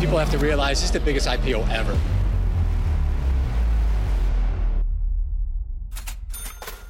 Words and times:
People 0.00 0.18
have 0.18 0.30
to 0.38 0.38
realize 0.44 0.74
this 0.80 0.84
is 0.84 0.90
the 0.90 1.00
biggest 1.00 1.26
IPO 1.28 1.58
ever. 1.60 1.94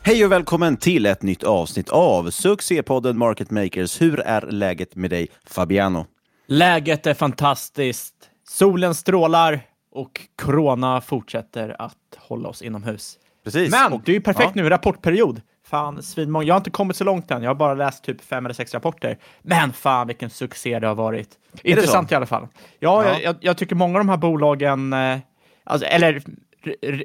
Hej 0.03 0.25
och 0.25 0.33
välkommen 0.33 0.77
till 0.77 1.07
ett 1.07 1.23
nytt 1.23 1.43
avsnitt 1.43 1.89
av 1.89 2.31
succépodden 2.31 3.19
Market 3.19 3.51
Makers. 3.51 4.03
Hur 4.03 4.21
är 4.21 4.41
läget 4.51 4.97
med 4.97 5.11
dig, 5.11 5.29
Fabiano? 5.47 6.07
Läget 6.47 7.07
är 7.07 7.15
fantastiskt. 7.15 8.15
Solen 8.49 8.95
strålar 8.95 9.61
och 9.93 10.21
corona 10.43 11.01
fortsätter 11.01 11.77
att 11.79 11.97
hålla 12.19 12.49
oss 12.49 12.63
inomhus. 12.63 13.19
Precis. 13.45 13.71
Men 13.71 13.93
Och- 13.93 14.01
det 14.05 14.13
är 14.13 14.15
ju 14.15 14.21
perfekt 14.21 14.53
ja. 14.55 14.63
nu, 14.63 14.69
rapportperiod. 14.69 15.41
Fan, 15.75 16.03
svinmånga. 16.03 16.47
Jag 16.47 16.55
har 16.55 16.61
inte 16.61 16.71
kommit 16.71 16.97
så 16.97 17.05
långt 17.05 17.31
än. 17.31 17.43
Jag 17.43 17.51
har 17.51 17.55
bara 17.55 17.75
läst 17.75 18.05
typ 18.05 18.21
fem 18.21 18.45
eller 18.45 18.55
sex 18.55 18.75
rapporter. 18.75 19.19
Men 19.43 19.73
fan 19.73 20.07
vilken 20.07 20.31
succé 20.31 20.79
det 20.79 20.87
har 20.87 20.95
varit. 20.95 21.29
det 21.63 21.71
Intressant 21.71 22.13
i 22.13 22.15
alla 22.15 22.27
fall. 22.27 22.49
Ja, 22.79 23.05
Ja. 23.05 23.19
Jag, 23.23 23.37
jag, 23.41 23.57
tycker 23.57 23.77
många 23.77 23.99
av 23.99 24.05
de 24.05 24.09
här 24.09 24.17
bolagen, 24.17 24.93
eh, 24.93 25.19
alltså, 25.65 25.87
eller 25.87 26.23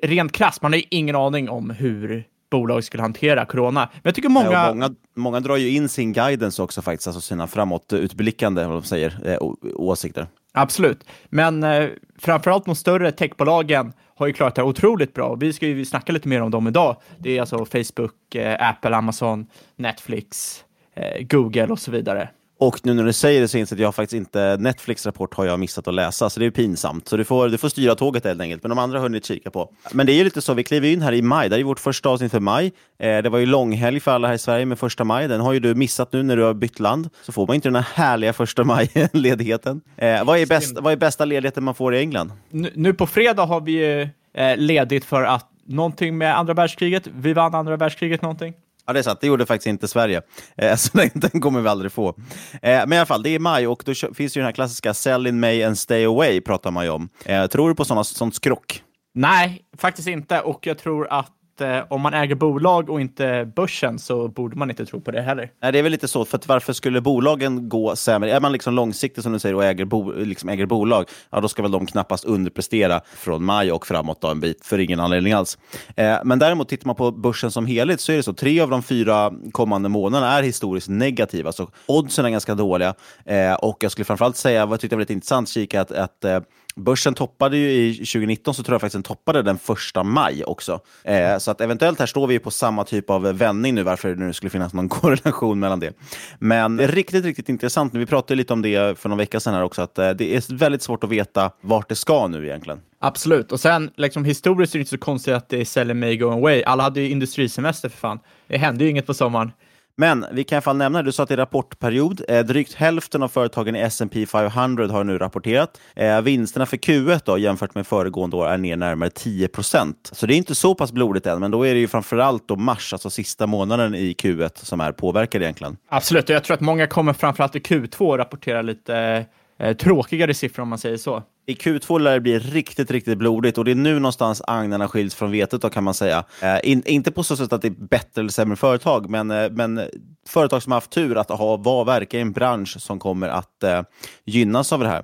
rent 0.03 0.31
krasst, 0.31 0.61
man 0.61 0.73
har 0.73 0.77
ju 0.77 0.85
ingen 0.89 1.15
aning 1.15 1.49
om 1.49 1.69
hur 1.69 2.23
bolag 2.51 2.83
skulle 2.83 3.03
hantera 3.03 3.45
corona. 3.45 3.89
Men 3.93 4.01
jag 4.03 4.15
tycker 4.15 4.29
många... 4.29 4.51
Ja, 4.51 4.73
många, 4.73 4.95
många 5.15 5.39
drar 5.39 5.57
ju 5.57 5.69
in 5.69 5.89
sin 5.89 6.13
guidance 6.13 6.61
också 6.61 6.81
faktiskt, 6.81 7.07
alltså 7.07 7.21
sina 7.21 7.47
framåtutblickande, 7.47 8.65
vad 8.65 8.75
de 8.75 8.83
säger, 8.83 9.19
eh, 9.25 9.37
åsikter. 9.75 10.27
Absolut, 10.51 11.05
men 11.29 11.63
eh, 11.63 11.89
framförallt 12.17 12.65
de 12.65 12.75
större 12.75 13.11
techbolagen 13.11 13.93
har 14.15 14.27
ju 14.27 14.33
klarat 14.33 14.55
det 14.55 14.61
här 14.61 14.69
otroligt 14.69 15.13
bra. 15.13 15.35
Vi 15.35 15.53
ska 15.53 15.67
ju 15.67 15.85
snacka 15.85 16.11
lite 16.11 16.27
mer 16.27 16.41
om 16.41 16.51
dem 16.51 16.67
idag. 16.67 16.95
Det 17.17 17.37
är 17.37 17.41
alltså 17.41 17.65
Facebook, 17.65 18.35
eh, 18.35 18.69
Apple, 18.69 18.95
Amazon, 18.95 19.47
Netflix, 19.75 20.59
eh, 20.95 21.23
Google 21.27 21.67
och 21.67 21.79
så 21.79 21.91
vidare. 21.91 22.29
Och 22.61 22.79
nu 22.83 22.93
när 22.93 23.03
du 23.03 23.13
säger 23.13 23.41
det 23.41 23.47
så 23.47 23.57
inser 23.57 23.75
jag 23.75 23.79
att 23.79 23.83
jag 23.83 23.95
faktiskt 23.95 24.17
inte, 24.17 24.57
Netflix 24.59 25.05
rapport 25.05 25.33
har 25.33 25.45
jag 25.45 25.59
missat 25.59 25.87
att 25.87 25.93
läsa, 25.93 26.29
så 26.29 26.39
det 26.39 26.45
är 26.45 26.51
pinsamt. 26.51 27.07
Så 27.07 27.17
du 27.17 27.23
får, 27.23 27.49
du 27.49 27.57
får 27.57 27.69
styra 27.69 27.95
tåget 27.95 28.25
helt 28.25 28.41
enkelt, 28.41 28.63
men 28.63 28.69
de 28.69 28.79
andra 28.79 28.97
har 28.97 29.03
hunnit 29.03 29.25
kika 29.25 29.51
på. 29.51 29.71
Men 29.91 30.05
det 30.05 30.11
är 30.11 30.15
ju 30.15 30.23
lite 30.23 30.41
så, 30.41 30.53
vi 30.53 30.63
kliver 30.63 30.87
in 30.87 31.01
här 31.01 31.13
i 31.13 31.21
maj, 31.21 31.49
det 31.49 31.59
är 31.59 31.63
vårt 31.63 31.79
första 31.79 32.09
avsnitt 32.09 32.31
för 32.31 32.39
maj. 32.39 32.73
Eh, 32.99 33.17
det 33.17 33.29
var 33.29 33.39
ju 33.39 33.45
långhelg 33.45 33.99
för 33.99 34.11
alla 34.11 34.27
här 34.27 34.35
i 34.35 34.37
Sverige 34.37 34.65
med 34.65 34.79
första 34.79 35.03
maj, 35.03 35.27
den 35.27 35.41
har 35.41 35.53
ju 35.53 35.59
du 35.59 35.75
missat 35.75 36.13
nu 36.13 36.23
när 36.23 36.37
du 36.37 36.43
har 36.43 36.53
bytt 36.53 36.79
land. 36.79 37.09
Så 37.21 37.31
får 37.31 37.47
man 37.47 37.55
inte 37.55 37.67
den 37.67 37.75
här 37.75 37.87
härliga 37.93 38.33
första 38.33 38.63
maj-ledigheten. 38.63 39.81
Eh, 39.97 40.25
vad, 40.25 40.39
är 40.39 40.45
bäst, 40.45 40.79
vad 40.79 40.93
är 40.93 40.97
bästa 40.97 41.25
ledigheten 41.25 41.63
man 41.63 41.75
får 41.75 41.95
i 41.95 41.99
England? 41.99 42.31
Nu, 42.49 42.71
nu 42.75 42.93
på 42.93 43.07
fredag 43.07 43.45
har 43.45 43.61
vi 43.61 44.07
eh, 44.33 44.57
ledigt 44.57 45.05
för 45.05 45.23
att 45.23 45.49
någonting 45.65 46.17
med 46.17 46.37
andra 46.37 46.53
världskriget. 46.53 47.07
Vi 47.07 47.33
vann 47.33 47.55
andra 47.55 47.77
världskriget 47.77 48.21
någonting. 48.21 48.53
Ja, 48.89 48.93
det 48.93 48.99
är 48.99 49.03
sant. 49.03 49.21
Det 49.21 49.27
gjorde 49.27 49.45
faktiskt 49.45 49.67
inte 49.67 49.87
Sverige. 49.87 50.21
Eh, 50.57 50.75
så 50.77 50.97
den, 50.97 51.09
den 51.13 51.41
kommer 51.41 51.61
vi 51.61 51.69
aldrig 51.69 51.91
få. 51.91 52.09
Eh, 52.09 52.15
men 52.61 52.93
i 52.93 52.97
alla 52.97 53.05
fall, 53.05 53.23
det 53.23 53.29
är 53.29 53.39
maj 53.39 53.67
och 53.67 53.83
då 53.85 53.93
finns 53.93 54.37
ju 54.37 54.39
den 54.39 54.45
här 54.45 54.51
klassiska 54.51 54.93
sell 54.93 55.27
in 55.27 55.39
May 55.39 55.63
and 55.63 55.77
stay 55.77 56.05
away, 56.05 56.41
pratar 56.41 56.71
man 56.71 56.85
ju 56.85 56.91
om. 56.91 57.09
Eh, 57.25 57.47
tror 57.47 57.69
du 57.69 57.75
på 57.75 57.85
sådana, 57.85 58.03
sånt 58.03 58.35
skrock? 58.35 58.83
Nej, 59.13 59.61
faktiskt 59.77 60.07
inte. 60.07 60.41
Och 60.41 60.67
jag 60.67 60.77
tror 60.77 61.07
att 61.11 61.31
eh, 61.61 61.83
om 61.89 62.01
man 62.01 62.13
äger 62.13 62.35
bolag 62.35 62.89
och 62.89 63.01
inte 63.01 63.51
börsen 63.55 63.99
så 63.99 64.27
borde 64.27 64.55
man 64.55 64.69
inte 64.69 64.85
tro 64.85 65.01
på 65.01 65.11
det 65.11 65.21
heller. 65.21 65.51
Nej, 65.61 65.71
det 65.71 65.79
är 65.79 65.83
väl 65.83 65.91
lite 65.91 66.07
så, 66.07 66.25
för 66.25 66.37
att 66.37 66.47
varför 66.47 66.73
skulle 66.73 67.01
bolagen 67.01 67.69
gå 67.69 67.95
sämre? 67.95 68.31
Är 68.31 68.39
man 68.39 68.51
liksom 68.51 68.73
långsiktig 68.73 69.23
som 69.23 69.33
du 69.33 69.39
säger 69.39 69.55
och 69.55 69.65
äger, 69.65 69.85
bo, 69.85 70.11
liksom 70.11 70.49
äger 70.49 70.65
bolag, 70.65 71.05
ja 71.29 71.41
då 71.41 71.47
ska 71.47 71.61
väl 71.61 71.71
de 71.71 71.85
knappast 71.85 72.25
underprestera 72.25 73.01
från 73.15 73.43
maj 73.43 73.71
och 73.71 73.87
framåt 73.87 74.21
då 74.21 74.27
en 74.27 74.39
bit, 74.39 74.65
för 74.65 74.79
ingen 74.79 74.99
anledning 74.99 75.33
alls. 75.33 75.57
Eh, 75.95 76.17
men 76.23 76.39
däremot 76.39 76.69
tittar 76.69 76.87
man 76.87 76.95
på 76.95 77.11
börsen 77.11 77.51
som 77.51 77.65
helhet 77.65 78.01
så 78.01 78.11
är 78.11 78.17
det 78.17 78.23
så, 78.23 78.33
tre 78.33 78.59
av 78.59 78.69
de 78.69 78.83
fyra 78.83 79.31
kommande 79.51 79.89
månaderna 79.89 80.31
är 80.31 80.43
historiskt 80.43 80.89
negativa, 80.89 81.51
så 81.51 81.69
oddsen 81.85 82.25
är 82.25 82.29
ganska 82.29 82.55
dåliga. 82.55 82.93
Eh, 83.25 83.53
och 83.53 83.77
jag 83.79 83.91
skulle 83.91 84.05
framförallt 84.05 84.37
säga, 84.37 84.65
vad 84.65 84.73
jag 84.73 84.79
tyckte 84.79 84.95
var 84.95 85.01
lite 85.01 85.13
intressant, 85.13 85.49
kika 85.49 85.81
att, 85.81 85.91
att 85.91 86.25
eh, 86.25 86.39
Börsen 86.79 87.13
toppade 87.13 87.57
ju 87.57 87.71
i 87.71 87.93
2019, 87.93 88.53
så 88.53 88.63
tror 88.63 88.73
jag 88.73 88.81
faktiskt 88.81 88.93
den 88.93 89.03
toppade 89.03 89.41
den 89.41 89.57
första 89.57 90.03
maj 90.03 90.43
också. 90.43 90.79
Eh, 91.03 91.37
så 91.37 91.51
att 91.51 91.61
eventuellt 91.61 91.99
här 91.99 92.05
står 92.05 92.27
vi 92.27 92.39
på 92.39 92.51
samma 92.51 92.83
typ 92.83 93.09
av 93.09 93.21
vändning 93.21 93.75
nu, 93.75 93.83
varför 93.83 94.09
det 94.09 94.25
nu 94.25 94.33
skulle 94.33 94.49
finnas 94.49 94.73
någon 94.73 94.89
korrelation 94.99 95.59
mellan 95.59 95.79
det. 95.79 95.93
Men 96.39 96.77
det 96.77 96.83
är 96.83 96.87
riktigt, 96.87 97.25
riktigt 97.25 97.49
intressant. 97.49 97.93
Vi 97.93 98.05
pratade 98.05 98.35
lite 98.35 98.53
om 98.53 98.61
det 98.61 98.99
för 98.99 99.09
någon 99.09 99.17
vecka 99.17 99.39
sedan 99.39 99.53
här 99.53 99.63
också, 99.63 99.81
att 99.81 99.97
eh, 99.97 100.09
det 100.09 100.35
är 100.35 100.55
väldigt 100.55 100.81
svårt 100.81 101.03
att 101.03 101.09
veta 101.09 101.51
vart 101.61 101.89
det 101.89 101.95
ska 101.95 102.27
nu 102.27 102.45
egentligen. 102.45 102.79
Absolut, 102.99 103.51
och 103.51 103.59
sen 103.59 103.91
liksom, 103.95 104.25
historiskt 104.25 104.75
är 104.75 104.79
det 104.79 104.81
inte 104.81 104.89
så 104.89 104.97
konstigt 104.97 105.33
att 105.33 105.49
det 105.49 105.61
är 105.61 105.65
sell 105.65 105.93
may 105.93 106.17
go 106.17 106.31
away. 106.31 106.63
Alla 106.63 106.83
hade 106.83 107.01
ju 107.01 107.09
industrisemester 107.09 107.89
för 107.89 107.97
fan. 107.97 108.19
Det 108.47 108.57
hände 108.57 108.83
ju 108.83 108.89
inget 108.89 109.07
på 109.07 109.13
sommaren. 109.13 109.51
Men 109.99 110.25
vi 110.31 110.43
kan 110.43 110.55
i 110.55 110.57
alla 110.57 110.61
fall 110.61 110.77
nämna, 110.77 111.03
du 111.03 111.11
sa 111.11 111.23
att 111.23 111.29
det 111.29 111.35
är 111.35 111.37
rapportperiod. 111.37 112.21
Eh, 112.27 112.45
drygt 112.45 112.73
hälften 112.73 113.23
av 113.23 113.27
företagen 113.27 113.75
i 113.75 113.79
S&P 113.79 114.25
500 114.25 114.87
har 114.87 115.03
nu 115.03 115.17
rapporterat. 115.17 115.79
Eh, 115.95 116.21
vinsterna 116.21 116.65
för 116.65 116.77
Q1 116.77 117.21
då, 117.25 117.37
jämfört 117.37 117.75
med 117.75 117.87
föregående 117.87 118.35
år 118.35 118.47
är 118.47 118.57
ner 118.57 118.75
närmare 118.75 119.09
10 119.09 119.47
procent. 119.47 120.09
Så 120.11 120.25
det 120.25 120.33
är 120.33 120.37
inte 120.37 120.55
så 120.55 120.75
pass 120.75 120.91
blodigt 120.91 121.25
än, 121.25 121.39
men 121.39 121.51
då 121.51 121.67
är 121.67 121.73
det 121.73 121.79
ju 121.79 121.87
framförallt 121.87 122.47
då 122.47 122.55
mars, 122.55 122.93
alltså 122.93 123.09
sista 123.09 123.47
månaden 123.47 123.95
i 123.95 124.13
Q1, 124.13 124.49
som 124.55 124.81
är 124.81 124.91
påverkad 124.91 125.41
egentligen. 125.41 125.77
Absolut, 125.89 126.29
och 126.29 126.35
jag 126.35 126.43
tror 126.43 126.53
att 126.53 126.61
många 126.61 126.87
kommer 126.87 127.13
framförallt 127.13 127.55
i 127.55 127.59
Q2 127.59 128.17
rapportera 128.17 128.61
lite 128.61 129.25
eh, 129.59 129.75
tråkigare 129.77 130.33
siffror 130.33 130.63
om 130.63 130.69
man 130.69 130.77
säger 130.77 130.97
så. 130.97 131.23
I 131.45 131.53
Q2 131.53 131.99
lär 131.99 132.13
det 132.13 132.19
bli 132.19 132.39
riktigt, 132.39 132.91
riktigt 132.91 133.17
blodigt 133.17 133.57
och 133.57 133.65
det 133.65 133.71
är 133.71 133.75
nu 133.75 133.93
någonstans 133.93 134.41
agnarna 134.47 134.87
skiljs 134.87 135.15
från 135.15 135.31
vetet 135.31 135.61
då 135.61 135.69
kan 135.69 135.83
man 135.83 135.93
säga. 135.93 136.23
Eh, 136.41 136.59
in, 136.63 136.83
inte 136.85 137.11
på 137.11 137.23
så 137.23 137.37
sätt 137.37 137.53
att 137.53 137.61
det 137.61 137.67
är 137.67 137.87
bättre 137.87 138.21
eller 138.21 138.29
sämre 138.29 138.55
företag, 138.55 139.09
men, 139.09 139.31
eh, 139.31 139.49
men 139.51 139.81
företag 140.27 140.63
som 140.63 140.71
har 140.71 140.77
haft 140.77 140.91
tur 140.91 141.17
att 141.17 141.29
ha, 141.29 141.57
vara, 141.57 141.83
verka 141.83 142.17
i 142.17 142.21
en 142.21 142.31
bransch 142.31 142.81
som 142.81 142.99
kommer 142.99 143.29
att 143.29 143.63
eh, 143.63 143.81
gynnas 144.25 144.73
av 144.73 144.79
det 144.79 144.87
här. 144.87 145.03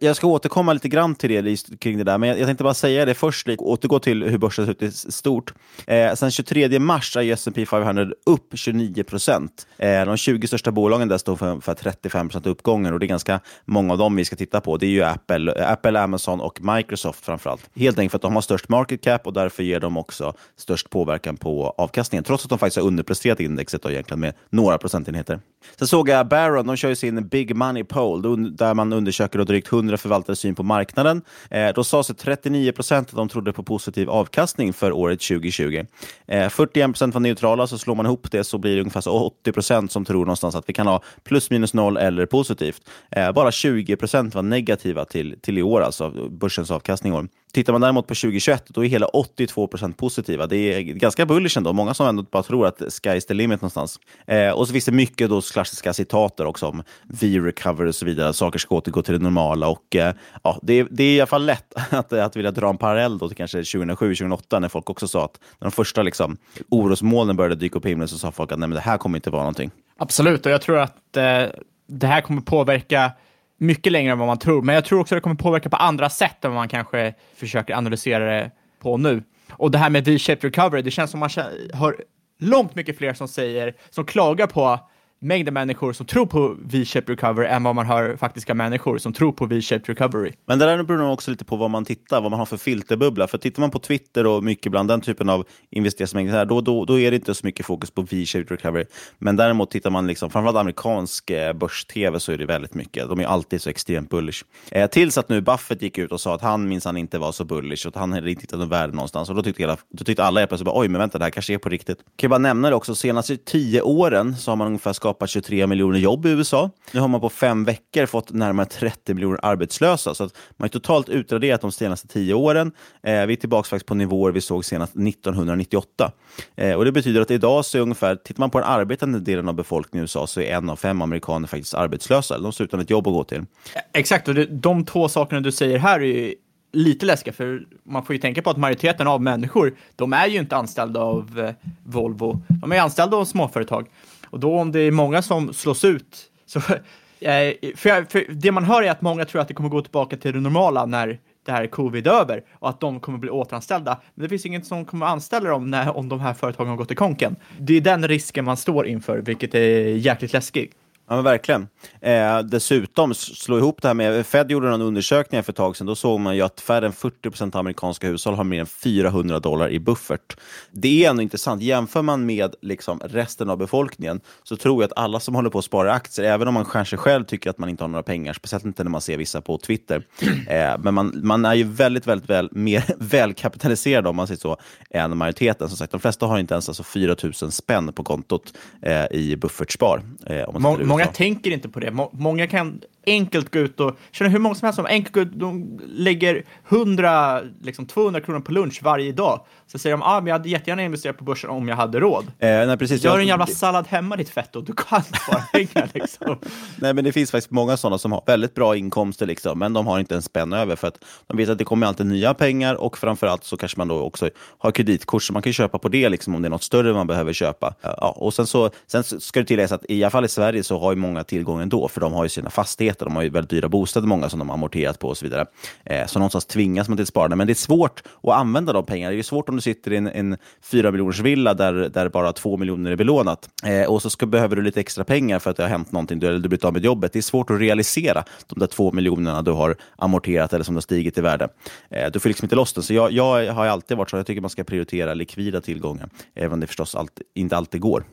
Jag 0.00 0.16
ska 0.16 0.26
återkomma 0.26 0.72
lite 0.72 0.88
grann 0.88 1.14
till 1.14 1.44
det 1.44 1.78
kring 1.78 1.98
det 1.98 2.04
där, 2.04 2.18
men 2.18 2.28
jag 2.28 2.46
tänkte 2.46 2.64
bara 2.64 2.74
säga 2.74 3.04
det 3.04 3.14
först, 3.14 3.48
återgå 3.48 3.98
till 3.98 4.22
hur 4.22 4.38
börsen 4.38 4.66
ser 4.66 4.72
ut 4.72 4.82
i 4.82 4.90
stort. 4.90 5.54
Eh, 5.86 6.14
sen 6.14 6.30
23 6.30 6.78
mars 6.78 7.16
är 7.16 7.32
S&P 7.32 7.66
500 7.66 8.06
upp 8.26 8.50
29 8.54 9.04
procent. 9.04 9.66
Eh, 9.78 10.04
de 10.04 10.16
20 10.16 10.46
största 10.46 10.72
bolagen 10.72 11.08
där 11.08 11.18
står 11.18 11.36
för, 11.36 11.60
för 11.60 11.74
35 11.74 12.28
procent 12.28 12.46
uppgången 12.46 12.92
och 12.92 13.00
det 13.00 13.06
är 13.06 13.08
ganska 13.08 13.40
många 13.64 13.92
av 13.92 13.98
dem 13.98 14.16
vi 14.16 14.24
ska 14.24 14.36
titta 14.36 14.60
på. 14.60 14.76
Det 14.76 14.86
är 14.86 14.90
ju 14.90 15.02
Apple, 15.02 15.52
eh, 15.52 15.70
Apple, 15.70 16.00
Amazon 16.00 16.40
och 16.40 16.60
Microsoft 16.62 17.24
framförallt. 17.24 17.70
Helt 17.74 17.98
enkelt 17.98 18.10
för 18.10 18.18
att 18.18 18.22
de 18.22 18.34
har 18.34 18.42
störst 18.42 18.68
market 18.68 19.02
cap 19.02 19.26
och 19.26 19.32
därför 19.32 19.62
ger 19.62 19.80
de 19.80 19.96
också 19.96 20.34
störst 20.56 20.90
påverkan 20.90 21.36
på 21.36 21.74
avkastningen, 21.78 22.24
trots 22.24 22.44
att 22.44 22.50
de 22.50 22.58
faktiskt 22.58 22.76
har 22.76 22.84
underpresterat 22.84 23.40
indexet 23.40 23.82
då 23.82 23.90
egentligen 23.90 24.20
med 24.20 24.34
några 24.50 24.78
procentenheter. 24.78 25.40
Sen 25.78 25.88
såg 25.88 26.08
jag 26.08 26.28
Barron, 26.28 26.66
de 26.66 26.76
kör 26.76 26.88
ju 26.88 26.96
sin 26.96 27.28
Big 27.28 27.56
Money 27.56 27.84
Poll, 27.84 28.56
där 28.56 28.74
man 28.74 28.92
undersöker 28.92 29.38
och 29.38 29.46
drygt 29.56 29.72
100 29.72 29.96
förvaltares 29.96 30.38
syn 30.38 30.54
på 30.54 30.62
marknaden. 30.62 31.22
Eh, 31.50 31.68
då 31.74 31.84
sa 31.84 32.02
sig 32.02 32.16
39 32.16 32.72
procent 32.72 33.08
att 33.08 33.16
de 33.16 33.28
trodde 33.28 33.52
på 33.52 33.62
positiv 33.62 34.10
avkastning 34.10 34.72
för 34.72 34.92
året 34.92 35.20
2020. 35.20 35.84
Eh, 36.26 36.48
41 36.48 36.86
procent 36.86 37.14
var 37.14 37.20
neutrala, 37.20 37.66
så 37.66 37.78
slår 37.78 37.94
man 37.94 38.06
ihop 38.06 38.30
det 38.30 38.44
så 38.44 38.58
blir 38.58 38.74
det 38.74 38.80
ungefär 38.80 39.08
80 39.08 39.52
procent 39.52 39.92
som 39.92 40.04
tror 40.04 40.18
någonstans 40.18 40.54
att 40.54 40.68
vi 40.68 40.72
kan 40.72 40.86
ha 40.86 41.02
plus 41.24 41.50
minus 41.50 41.74
noll 41.74 41.96
eller 41.96 42.26
positivt. 42.26 42.82
Eh, 43.10 43.32
bara 43.32 43.52
20 43.52 43.96
procent 43.96 44.34
var 44.34 44.42
negativa 44.42 45.04
till, 45.04 45.36
till 45.40 45.58
i 45.58 45.62
år, 45.62 45.80
alltså 45.80 46.10
börsens 46.30 46.70
avkastning. 46.70 47.14
År. 47.14 47.28
Tittar 47.56 47.72
man 47.72 47.80
däremot 47.80 48.06
på 48.06 48.14
2021, 48.14 48.64
då 48.68 48.84
är 48.84 48.88
hela 48.88 49.06
82 49.06 49.66
procent 49.66 49.96
positiva. 49.96 50.46
Det 50.46 50.56
är 50.56 50.80
ganska 50.80 51.26
bullish 51.26 51.58
ändå. 51.58 51.72
Många 51.72 51.94
som 51.94 52.06
ändå 52.06 52.22
bara 52.22 52.42
tror 52.42 52.66
att 52.66 52.80
sky's 52.80 53.20
the 53.20 53.34
limit 53.34 53.60
någonstans. 53.60 54.00
Eh, 54.26 54.50
och 54.50 54.66
så 54.66 54.72
finns 54.72 54.84
det 54.84 54.92
mycket 54.92 55.30
då 55.30 55.40
klassiska 55.40 55.92
citater 55.92 56.46
också 56.46 56.66
om 56.66 56.82
V-recover 57.02 57.86
och 57.86 57.94
så 57.94 58.06
vidare. 58.06 58.32
Saker 58.32 58.58
ska 58.58 58.74
återgå 58.74 59.02
till 59.02 59.14
det 59.14 59.22
normala. 59.22 59.45
Och, 59.46 59.96
eh, 59.96 60.14
ja, 60.42 60.58
det, 60.62 60.72
är, 60.72 60.86
det 60.90 61.04
är 61.04 61.16
i 61.16 61.20
alla 61.20 61.26
fall 61.26 61.46
lätt 61.46 61.74
att, 61.90 62.12
att 62.12 62.36
vilja 62.36 62.50
dra 62.50 62.70
en 62.70 62.78
parallell 62.78 63.18
då 63.18 63.28
till 63.28 63.36
kanske 63.36 63.60
2007-2008 63.60 64.60
när 64.60 64.68
folk 64.68 64.90
också 64.90 65.08
sa 65.08 65.24
att 65.24 65.40
när 65.58 65.66
de 65.66 65.72
första 65.72 66.02
liksom, 66.02 66.36
orosmolnen 66.68 67.36
började 67.36 67.54
dyka 67.54 67.76
upp 67.76 67.82
på 67.82 67.88
himlen 67.88 68.08
så 68.08 68.18
sa 68.18 68.32
folk 68.32 68.52
att 68.52 68.58
Nej, 68.58 68.68
men 68.68 68.76
det 68.76 68.82
här 68.82 68.98
kommer 68.98 69.18
inte 69.18 69.30
vara 69.30 69.42
någonting. 69.42 69.70
Absolut, 69.98 70.46
och 70.46 70.52
jag 70.52 70.62
tror 70.62 70.78
att 70.78 71.16
eh, 71.16 71.44
det 71.88 72.06
här 72.06 72.20
kommer 72.20 72.40
påverka 72.40 73.12
mycket 73.58 73.92
längre 73.92 74.12
än 74.12 74.18
vad 74.18 74.28
man 74.28 74.38
tror. 74.38 74.62
Men 74.62 74.74
jag 74.74 74.84
tror 74.84 75.00
också 75.00 75.14
att 75.14 75.16
det 75.16 75.22
kommer 75.22 75.36
påverka 75.36 75.68
på 75.68 75.76
andra 75.76 76.10
sätt 76.10 76.44
än 76.44 76.50
vad 76.50 76.60
man 76.60 76.68
kanske 76.68 77.14
försöker 77.36 77.74
analysera 77.74 78.24
det 78.24 78.50
på 78.80 78.96
nu. 78.96 79.22
Och 79.50 79.70
det 79.70 79.78
här 79.78 79.90
med 79.90 80.04
V-shaped 80.04 80.44
recovery, 80.44 80.82
det 80.82 80.90
känns 80.90 81.10
som 81.10 81.20
man 81.20 81.30
hör 81.72 81.96
långt 82.38 82.74
mycket 82.74 82.98
fler 82.98 83.14
som 83.14 83.28
säger, 83.28 83.74
som 83.90 84.04
klagar 84.04 84.46
på 84.46 84.80
mängden 85.18 85.54
människor 85.54 85.92
som 85.92 86.06
tror 86.06 86.26
på 86.26 86.56
V-shaped 86.64 87.08
recovery 87.08 87.48
än 87.48 87.62
vad 87.62 87.74
man 87.74 87.86
har 87.86 88.16
faktiska 88.16 88.54
människor 88.54 88.98
som 88.98 89.12
tror 89.12 89.32
på 89.32 89.46
V-shaped 89.46 89.88
recovery. 89.88 90.32
Men 90.46 90.58
det 90.58 90.66
där 90.66 90.82
beror 90.82 90.98
nog 90.98 91.12
också 91.12 91.30
lite 91.30 91.44
på 91.44 91.56
vad 91.56 91.70
man 91.70 91.84
tittar, 91.84 92.20
vad 92.20 92.30
man 92.30 92.38
har 92.38 92.46
för 92.46 92.56
filterbubbla. 92.56 93.26
För 93.26 93.38
tittar 93.38 93.60
man 93.60 93.70
på 93.70 93.78
Twitter 93.78 94.26
och 94.26 94.44
mycket 94.44 94.72
bland 94.72 94.88
den 94.88 95.00
typen 95.00 95.28
av 95.28 95.46
investeringsmängder, 95.70 96.44
då, 96.44 96.60
då, 96.60 96.84
då 96.84 96.98
är 96.98 97.10
det 97.10 97.16
inte 97.16 97.34
så 97.34 97.46
mycket 97.46 97.66
fokus 97.66 97.90
på 97.90 98.02
V-shaped 98.02 98.50
recovery. 98.50 98.84
Men 99.18 99.36
däremot 99.36 99.70
tittar 99.70 99.90
man, 99.90 100.06
liksom, 100.06 100.30
framförallt 100.30 100.58
amerikansk 100.58 101.30
eh, 101.30 101.52
börs-tv, 101.52 102.20
så 102.20 102.32
är 102.32 102.38
det 102.38 102.46
väldigt 102.46 102.74
mycket. 102.74 103.08
De 103.08 103.20
är 103.20 103.26
alltid 103.26 103.62
så 103.62 103.70
extremt 103.70 104.10
bullish. 104.10 104.44
Eh, 104.70 104.90
tills 104.90 105.18
att 105.18 105.28
nu 105.28 105.40
Buffett 105.40 105.82
gick 105.82 105.98
ut 105.98 106.12
och 106.12 106.20
sa 106.20 106.34
att 106.34 106.42
han 106.42 106.68
minsann 106.68 106.96
inte 106.96 107.18
var 107.18 107.32
så 107.32 107.44
bullish 107.44 107.86
och 107.86 107.96
att 107.96 108.00
han 108.00 108.12
hade 108.12 108.30
inte 108.30 108.42
hittat 108.42 108.58
någon 108.58 108.68
värde 108.68 108.92
någonstans. 108.92 109.28
Och 109.28 109.34
då 109.34 109.42
tyckte, 109.42 109.62
hela, 109.62 109.76
då 109.92 110.04
tyckte 110.04 110.24
alla 110.24 110.46
plötsligt 110.46 110.70
oj, 110.72 110.88
men 110.88 110.98
vänta, 110.98 111.18
det 111.18 111.24
här 111.24 111.30
kanske 111.30 111.54
är 111.54 111.58
på 111.58 111.68
riktigt. 111.68 111.98
Kan 111.98 112.06
jag 112.16 112.30
bara 112.30 112.38
nämna 112.38 112.70
det 112.70 112.76
också, 112.76 112.94
senaste 112.94 113.36
tio 113.36 113.82
åren 113.82 114.36
så 114.36 114.50
har 114.50 114.56
man 114.56 114.66
ungefär 114.66 114.92
skapat 115.06 115.30
23 115.30 115.66
miljoner 115.66 115.98
jobb 115.98 116.26
i 116.26 116.28
USA. 116.28 116.70
Nu 116.92 117.00
har 117.00 117.08
man 117.08 117.20
på 117.20 117.28
fem 117.28 117.64
veckor 117.64 118.06
fått 118.06 118.32
närmare 118.32 118.66
30 118.66 119.14
miljoner 119.14 119.40
arbetslösa. 119.42 120.14
Så 120.14 120.24
att 120.24 120.36
man 120.56 120.64
har 120.64 120.68
totalt 120.68 121.08
utraderat 121.08 121.60
de 121.60 121.72
senaste 121.72 122.08
tio 122.08 122.34
åren. 122.34 122.72
Eh, 123.02 123.26
vi 123.26 123.32
är 123.32 123.36
tillbaka 123.36 123.68
faktiskt 123.68 123.86
på 123.86 123.94
nivåer 123.94 124.32
vi 124.32 124.40
såg 124.40 124.64
senast 124.64 124.92
1998. 124.92 126.12
Eh, 126.56 126.72
och 126.72 126.84
Det 126.84 126.92
betyder 126.92 127.20
att 127.20 127.30
idag 127.30 127.64
så 127.64 127.78
är 127.78 127.82
ungefär, 127.82 128.16
tittar 128.16 128.40
man 128.40 128.50
på 128.50 128.58
den 128.60 128.68
arbetande 128.68 129.20
delen 129.20 129.48
av 129.48 129.54
befolkningen 129.54 130.02
i 130.02 130.04
USA 130.04 130.26
så 130.26 130.40
är 130.40 130.56
en 130.56 130.70
av 130.70 130.76
fem 130.76 131.02
amerikaner 131.02 131.48
faktiskt 131.48 131.74
arbetslösa. 131.74 132.38
De 132.38 132.52
står 132.52 132.64
utan 132.64 132.80
ett 132.80 132.90
jobb 132.90 133.06
att 133.06 133.14
gå 133.14 133.24
till. 133.24 133.38
Eh, 133.38 133.44
exakt, 133.92 134.28
och 134.28 134.34
det, 134.34 134.46
de 134.46 134.84
två 134.84 135.08
sakerna 135.08 135.40
du 135.40 135.52
säger 135.52 135.78
här 135.78 136.02
är 136.02 136.34
lite 136.72 137.06
läskiga, 137.06 137.32
för 137.32 137.66
man 137.84 138.04
får 138.04 138.14
ju 138.14 138.20
tänka 138.20 138.42
på 138.42 138.50
att 138.50 138.56
majoriteten 138.56 139.06
av 139.06 139.22
människor, 139.22 139.74
de 139.96 140.12
är 140.12 140.26
ju 140.26 140.38
inte 140.38 140.56
anställda 140.56 141.00
av 141.00 141.40
eh, 141.40 141.68
Volvo. 141.84 142.42
De 142.48 142.72
är 142.72 142.80
anställda 142.80 143.16
av 143.16 143.24
småföretag. 143.24 143.86
Och 144.30 144.40
då 144.40 144.58
om 144.58 144.72
det 144.72 144.80
är 144.80 144.90
många 144.90 145.22
som 145.22 145.52
slås 145.52 145.84
ut, 145.84 146.30
så, 146.46 146.58
eh, 147.20 147.54
för, 147.76 148.10
för 148.10 148.32
det 148.34 148.52
man 148.52 148.64
hör 148.64 148.82
är 148.82 148.90
att 148.90 149.02
många 149.02 149.24
tror 149.24 149.42
att 149.42 149.48
det 149.48 149.54
kommer 149.54 149.70
gå 149.70 149.82
tillbaka 149.82 150.16
till 150.16 150.32
det 150.32 150.40
normala 150.40 150.86
när 150.86 151.18
det 151.46 151.52
här 151.52 151.66
covid 151.66 152.06
är 152.06 152.10
över 152.10 152.44
och 152.52 152.68
att 152.68 152.80
de 152.80 153.00
kommer 153.00 153.18
bli 153.18 153.30
återanställda. 153.30 154.00
Men 154.14 154.22
det 154.22 154.28
finns 154.28 154.46
inget 154.46 154.66
som 154.66 154.84
kommer 154.84 155.06
anställa 155.06 155.50
dem 155.50 155.70
när, 155.70 155.96
om 155.96 156.08
de 156.08 156.20
här 156.20 156.34
företagen 156.34 156.68
har 156.68 156.76
gått 156.76 156.90
i 156.90 156.94
konken. 156.94 157.36
Det 157.58 157.76
är 157.76 157.80
den 157.80 158.08
risken 158.08 158.44
man 158.44 158.56
står 158.56 158.86
inför, 158.86 159.18
vilket 159.18 159.54
är 159.54 159.96
jäkligt 159.96 160.32
läskigt. 160.32 160.74
Ja, 161.08 161.14
men 161.14 161.24
verkligen. 161.24 161.68
Eh, 162.00 162.38
dessutom, 162.38 163.14
slå 163.14 163.58
ihop 163.58 163.82
det 163.82 163.88
här 163.88 163.94
med... 163.94 164.26
Fed 164.26 164.50
gjorde 164.50 164.68
en 164.68 164.82
undersökning 164.82 165.42
för 165.42 165.52
ett 165.52 165.56
tag 165.56 165.76
sedan. 165.76 165.86
Då 165.86 165.94
såg 165.94 166.20
man 166.20 166.36
ju 166.36 166.42
att 166.42 166.60
färre 166.60 166.86
än 166.86 166.92
40 166.92 167.30
procent 167.30 167.54
av 167.54 167.58
amerikanska 167.58 168.06
hushåll 168.06 168.34
har 168.34 168.44
mer 168.44 168.60
än 168.60 168.66
400 168.66 169.40
dollar 169.40 169.70
i 169.70 169.80
buffert. 169.80 170.36
Det 170.70 171.04
är 171.04 171.10
ändå 171.10 171.22
intressant. 171.22 171.62
Jämför 171.62 172.02
man 172.02 172.26
med 172.26 172.54
liksom 172.62 173.00
resten 173.04 173.50
av 173.50 173.58
befolkningen 173.58 174.20
så 174.42 174.56
tror 174.56 174.82
jag 174.82 174.90
att 174.90 174.98
alla 174.98 175.20
som 175.20 175.34
håller 175.34 175.50
på 175.50 175.58
att 175.58 175.64
spara 175.64 175.92
aktier, 175.92 176.26
även 176.26 176.48
om 176.48 176.54
man 176.54 176.64
kanske 176.64 176.96
själv 176.96 177.24
tycker 177.24 177.50
att 177.50 177.58
man 177.58 177.68
inte 177.68 177.84
har 177.84 177.88
några 177.88 178.02
pengar, 178.02 178.32
speciellt 178.32 178.64
inte 178.64 178.84
när 178.84 178.90
man 178.90 179.00
ser 179.00 179.16
vissa 179.16 179.40
på 179.40 179.58
Twitter, 179.58 180.02
eh, 180.48 180.78
men 180.78 180.94
man, 180.94 181.20
man 181.22 181.44
är 181.44 181.54
ju 181.54 181.64
väldigt, 181.64 182.06
väldigt 182.06 182.30
väl, 182.30 182.48
mer 182.52 182.84
välkapitaliserad 182.98 184.06
om 184.06 184.16
man 184.16 184.26
säger 184.26 184.40
så, 184.40 184.56
än 184.90 185.16
majoriteten. 185.16 185.68
Som 185.68 185.76
sagt, 185.76 185.92
de 185.92 186.00
flesta 186.00 186.26
har 186.26 186.38
inte 186.38 186.54
ens 186.54 186.68
alltså 186.68 186.82
4 186.82 187.16
000 187.22 187.52
spänn 187.52 187.92
på 187.92 188.04
kontot 188.04 188.52
eh, 188.82 189.04
i 189.10 189.36
buffertspar. 189.36 190.02
Eh, 190.26 190.42
om 190.42 190.62
man 190.62 190.95
många 191.04 191.12
tänker 191.12 191.50
inte 191.50 191.68
på 191.68 191.80
det. 191.80 192.08
Många 192.12 192.46
kan 192.46 192.80
enkelt 193.06 193.52
gå 193.52 193.58
ut 193.58 193.80
och, 193.80 193.96
känner 194.10 194.30
hur 194.30 194.38
många 194.38 194.54
som 194.54 194.66
helst 194.66 194.76
som 194.76 194.86
enkelt 194.86 195.14
går 195.14 195.22
ut, 195.22 195.32
de 195.32 195.80
lägger 195.86 196.44
100, 196.68 197.40
liksom 197.62 197.86
200 197.86 198.20
kronor 198.20 198.40
på 198.40 198.52
lunch 198.52 198.80
varje 198.82 199.12
dag. 199.12 199.40
Så 199.66 199.78
säger 199.78 199.96
de, 199.96 200.02
ah, 200.02 200.20
men 200.20 200.26
jag 200.26 200.34
hade 200.34 200.48
jättegärna 200.48 200.82
investerat 200.82 201.18
på 201.18 201.24
börsen 201.24 201.50
om 201.50 201.68
jag 201.68 201.76
hade 201.76 202.00
råd. 202.00 202.24
Eh, 202.24 202.48
nej, 202.48 202.76
precis. 202.78 203.04
Gör 203.04 203.18
en 203.18 203.26
jävla 203.26 203.46
sallad 203.46 203.86
hemma 203.88 204.16
ditt 204.16 204.28
fett 204.28 204.56
och 204.56 204.64
du 204.64 204.72
kan 204.72 205.02
spara 205.02 205.40
pengar 205.52 205.90
liksom. 205.94 206.38
nej, 206.76 206.94
men 206.94 207.04
det 207.04 207.12
finns 207.12 207.30
faktiskt 207.30 207.50
många 207.50 207.76
sådana 207.76 207.98
som 207.98 208.12
har 208.12 208.22
väldigt 208.26 208.54
bra 208.54 208.76
inkomster, 208.76 209.26
liksom, 209.26 209.58
men 209.58 209.72
de 209.72 209.86
har 209.86 210.00
inte 210.00 210.14
en 210.14 210.22
spänn 210.22 210.52
över 210.52 210.76
för 210.76 210.88
att 210.88 210.98
de 211.26 211.36
vet 211.36 211.48
att 211.48 211.58
det 211.58 211.64
kommer 211.64 211.86
alltid 211.86 212.06
nya 212.06 212.34
pengar 212.34 212.74
och 212.74 212.98
framförallt 212.98 213.44
så 213.44 213.56
kanske 213.56 213.78
man 213.78 213.88
då 213.88 214.00
också 214.00 214.30
har 214.58 214.70
kreditkort 214.70 215.22
så 215.22 215.32
man 215.32 215.42
kan 215.42 215.52
köpa 215.52 215.78
på 215.78 215.88
det 215.88 216.08
liksom, 216.08 216.34
om 216.34 216.42
det 216.42 216.48
är 216.48 216.50
något 216.50 216.62
större 216.62 216.92
man 216.92 217.06
behöver 217.06 217.32
köpa. 217.32 217.74
Ja, 217.82 218.14
och 218.16 218.34
sen 218.34 218.46
så 218.46 218.70
sen 218.86 219.04
ska 219.04 219.40
det 219.40 219.46
tilläggas 219.46 219.72
att 219.72 219.84
i 219.88 220.04
alla 220.04 220.10
fall 220.10 220.24
i 220.24 220.28
Sverige 220.28 220.62
så 220.62 220.78
har 220.78 220.92
ju 220.92 220.96
många 220.96 221.24
tillgångar 221.24 221.62
ändå, 221.62 221.88
för 221.88 222.00
de 222.00 222.12
har 222.12 222.24
ju 222.24 222.28
sina 222.28 222.50
fastigheter, 222.50 222.95
de 223.04 223.16
har 223.16 223.22
ju 223.22 223.28
väldigt 223.28 223.50
dyra 223.50 223.68
bostäder, 223.68 224.06
många 224.06 224.28
som 224.28 224.38
de 224.38 224.48
har 224.48 224.54
amorterat 224.54 224.98
på 224.98 225.08
och 225.08 225.16
så 225.16 225.24
vidare. 225.24 225.46
Eh, 225.84 226.06
så 226.06 226.18
någonstans 226.18 226.46
tvingas 226.46 226.88
man 226.88 226.96
till 226.96 227.02
ett 227.02 227.08
sparande. 227.08 227.36
Men 227.36 227.46
det 227.46 227.52
är 227.52 227.54
svårt 227.54 228.02
att 228.22 228.32
använda 228.32 228.72
de 228.72 228.86
pengarna. 228.86 229.12
Det 229.12 229.18
är 229.18 229.22
svårt 229.22 229.48
om 229.48 229.56
du 229.56 229.62
sitter 229.62 229.92
i 229.92 229.96
en, 229.96 230.06
en 230.06 230.36
4 230.62 230.90
miljoners 230.90 231.20
villa 231.20 231.54
där, 231.54 231.72
där 231.72 232.08
bara 232.08 232.32
2 232.32 232.56
miljoner 232.56 232.90
är 232.90 232.96
belånat 232.96 233.48
eh, 233.64 233.90
och 233.90 234.02
så 234.02 234.10
ska, 234.10 234.26
behöver 234.26 234.56
du 234.56 234.62
lite 234.62 234.80
extra 234.80 235.04
pengar 235.04 235.38
för 235.38 235.50
att 235.50 235.56
det 235.56 235.62
har 235.62 235.70
hänt 235.70 235.92
någonting, 235.92 236.18
du, 236.18 236.26
eller 236.26 236.38
du 236.38 236.48
blivit 236.48 236.64
av 236.64 236.72
med 236.72 236.84
jobbet. 236.84 237.12
Det 237.12 237.18
är 237.18 237.22
svårt 237.22 237.50
att 237.50 237.60
realisera 237.60 238.24
de 238.46 238.58
där 238.58 238.66
2 238.66 238.92
miljonerna 238.92 239.42
du 239.42 239.50
har 239.50 239.76
amorterat 239.96 240.52
eller 240.52 240.64
som 240.64 240.74
har 240.74 240.82
stigit 240.82 241.18
i 241.18 241.20
värde. 241.20 241.48
Eh, 241.90 242.10
du 242.12 242.20
får 242.20 242.28
liksom 242.28 242.44
inte 242.44 242.56
loss 242.56 242.72
den. 242.72 242.82
Så 242.82 242.94
jag, 242.94 243.12
jag 243.12 243.52
har 243.52 243.66
alltid 243.66 243.96
varit 243.96 244.10
så, 244.10 244.16
jag 244.16 244.26
tycker 244.26 244.40
man 244.40 244.50
ska 244.50 244.64
prioritera 244.64 245.14
likvida 245.14 245.60
tillgångar, 245.60 246.08
även 246.34 246.52
om 246.52 246.60
det 246.60 246.66
förstås 246.66 246.94
allt, 246.94 247.20
inte 247.34 247.56
alltid 247.56 247.80
går. 247.80 248.04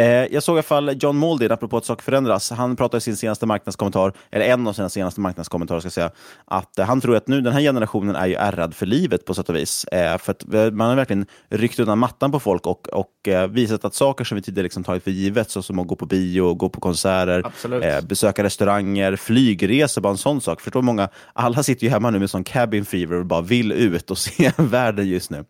Eh, 0.00 0.06
jag 0.06 0.42
såg 0.42 0.56
i 0.56 0.56
alla 0.56 0.62
fall 0.62 0.96
John 1.00 1.16
Maldin, 1.16 1.52
apropå 1.52 1.76
att 1.76 1.84
saker 1.84 2.02
förändras, 2.02 2.50
han 2.50 2.76
pratade 2.76 2.98
i 2.98 3.00
sin 3.00 3.16
senaste 3.16 3.46
marknadskommentar, 3.46 4.12
eller 4.30 4.46
en 4.46 4.66
av 4.66 4.72
sina 4.72 4.88
senaste 4.88 5.20
marknadskommentarer, 5.20 5.80
ska 5.80 5.90
säga, 5.90 6.10
att 6.44 6.78
eh, 6.78 6.86
han 6.86 7.00
tror 7.00 7.16
att 7.16 7.28
nu 7.28 7.40
den 7.40 7.52
här 7.52 7.60
generationen 7.60 8.16
är 8.16 8.26
ju 8.26 8.34
ärrad 8.34 8.74
för 8.74 8.86
livet 8.86 9.24
på 9.24 9.34
sätt 9.34 9.48
och 9.48 9.56
vis. 9.56 9.84
Eh, 9.84 10.18
för 10.18 10.32
att 10.32 10.74
man 10.74 10.88
har 10.88 10.96
verkligen 10.96 11.26
ryckt 11.48 11.78
undan 11.78 11.98
mattan 11.98 12.32
på 12.32 12.40
folk 12.40 12.66
och, 12.66 12.88
och 12.88 13.28
visat 13.50 13.84
att 13.84 13.94
saker 13.94 14.24
som 14.24 14.36
vi 14.36 14.42
tidigare 14.42 14.62
liksom 14.62 14.84
tagit 14.84 15.04
för 15.04 15.10
givet, 15.10 15.50
så 15.50 15.62
som 15.62 15.78
att 15.78 15.86
gå 15.86 15.96
på 15.96 16.06
bio, 16.06 16.54
gå 16.54 16.68
på 16.68 16.80
konserter, 16.80 18.02
besöka 18.02 18.42
restauranger, 18.42 19.16
flygresor, 19.16 20.00
bara 20.02 20.10
en 20.10 20.18
sån 20.18 20.40
sak. 20.40 20.60
Förstår 20.60 20.82
många, 20.82 21.08
alla 21.32 21.62
sitter 21.62 21.84
ju 21.84 21.90
hemma 21.90 22.10
nu 22.10 22.18
med 22.18 22.30
sån 22.30 22.44
cabin 22.44 22.84
fever 22.84 23.16
och 23.16 23.26
bara 23.26 23.40
vill 23.40 23.72
ut 23.72 24.10
och 24.10 24.18
se 24.28 24.52
världen 24.56 25.08
just 25.08 25.30
nu. 25.30 25.44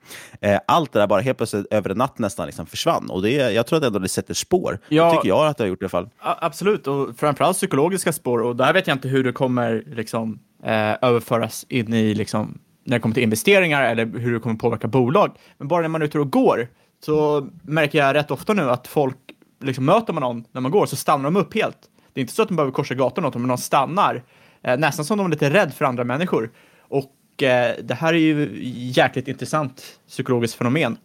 allt 0.67 0.93
det 0.93 0.99
där 0.99 1.07
bara 1.07 1.21
helt 1.21 1.39
plötsligt 1.39 1.67
över 1.71 1.91
en 1.91 1.99
natt 1.99 2.19
nästan 2.19 2.47
liksom 2.47 2.67
försvann. 2.67 3.11
Och 3.11 3.23
det, 3.23 3.33
jag 3.33 3.67
tror 3.67 3.79
att 3.79 3.85
ändå 3.85 3.99
det 3.99 4.09
sätter 4.09 4.38
spår. 4.39 4.79
Ja, 4.89 5.05
det 5.05 5.17
tycker 5.17 5.29
jag 5.29 5.47
att 5.47 5.57
det 5.57 5.65
har 5.65 5.69
gjort 5.69 5.83
i 5.83 5.85
alla 5.85 5.89
fall. 5.89 6.09
Absolut, 6.19 6.87
och 6.87 7.17
framförallt 7.17 7.57
psykologiska 7.57 8.13
spår. 8.13 8.43
Och 8.43 8.57
där 8.57 8.73
vet 8.73 8.87
jag 8.87 8.95
inte 8.95 9.09
hur 9.09 9.25
det 9.25 9.33
kommer 9.33 9.85
liksom, 9.87 10.39
eh, 10.65 10.95
överföras 11.03 11.67
in 11.69 11.95
i, 11.95 12.15
liksom, 12.15 12.59
när 12.85 12.97
det 12.97 13.01
kommer 13.01 13.15
till 13.15 13.23
investeringar 13.23 13.83
eller 13.83 14.07
hur 14.07 14.33
det 14.35 14.41
kommer 14.41 14.57
påverka 14.57 14.89
bolag. 14.89 15.31
Men 15.59 15.69
bara 15.69 15.83
när 15.83 15.89
man 15.89 16.03
är 16.03 16.07
ute 16.07 16.19
och 16.19 16.31
går 16.31 16.69
så 17.05 17.49
märker 17.63 17.99
jag 17.99 18.15
rätt 18.15 18.31
ofta 18.31 18.53
nu 18.53 18.71
att 18.71 18.87
folk, 18.87 19.17
liksom, 19.63 19.85
möter 19.85 20.13
man 20.13 20.21
någon 20.21 20.45
när 20.53 20.61
man 20.61 20.71
går 20.71 20.87
så 20.87 20.97
stannar 20.97 21.25
de 21.25 21.37
upp 21.37 21.55
helt. 21.55 21.79
Det 22.13 22.21
är 22.21 22.23
inte 22.23 22.35
så 22.35 22.43
att 22.43 22.49
de 22.49 22.57
behöver 22.57 22.73
korsa 22.73 22.95
gatan 22.95 23.25
åt 23.25 23.33
dem, 23.33 23.43
men 23.43 23.49
de 23.49 23.59
stannar. 23.59 24.23
Eh, 24.63 24.79
nästan 24.79 25.05
som 25.05 25.19
de 25.19 25.27
är 25.27 25.31
lite 25.31 25.51
rädd 25.51 25.75
för 25.75 25.85
andra 25.85 26.05
människor. 26.05 26.51
Och 27.39 27.43
eh, 27.43 27.75
det 27.83 27.95
här 27.95 28.15
är 28.15 28.19
ju 28.19 28.59
jäkligt 28.97 29.29
intressant 29.29 29.83
psykologiskt 30.09 30.59
fenomen. 30.59 30.97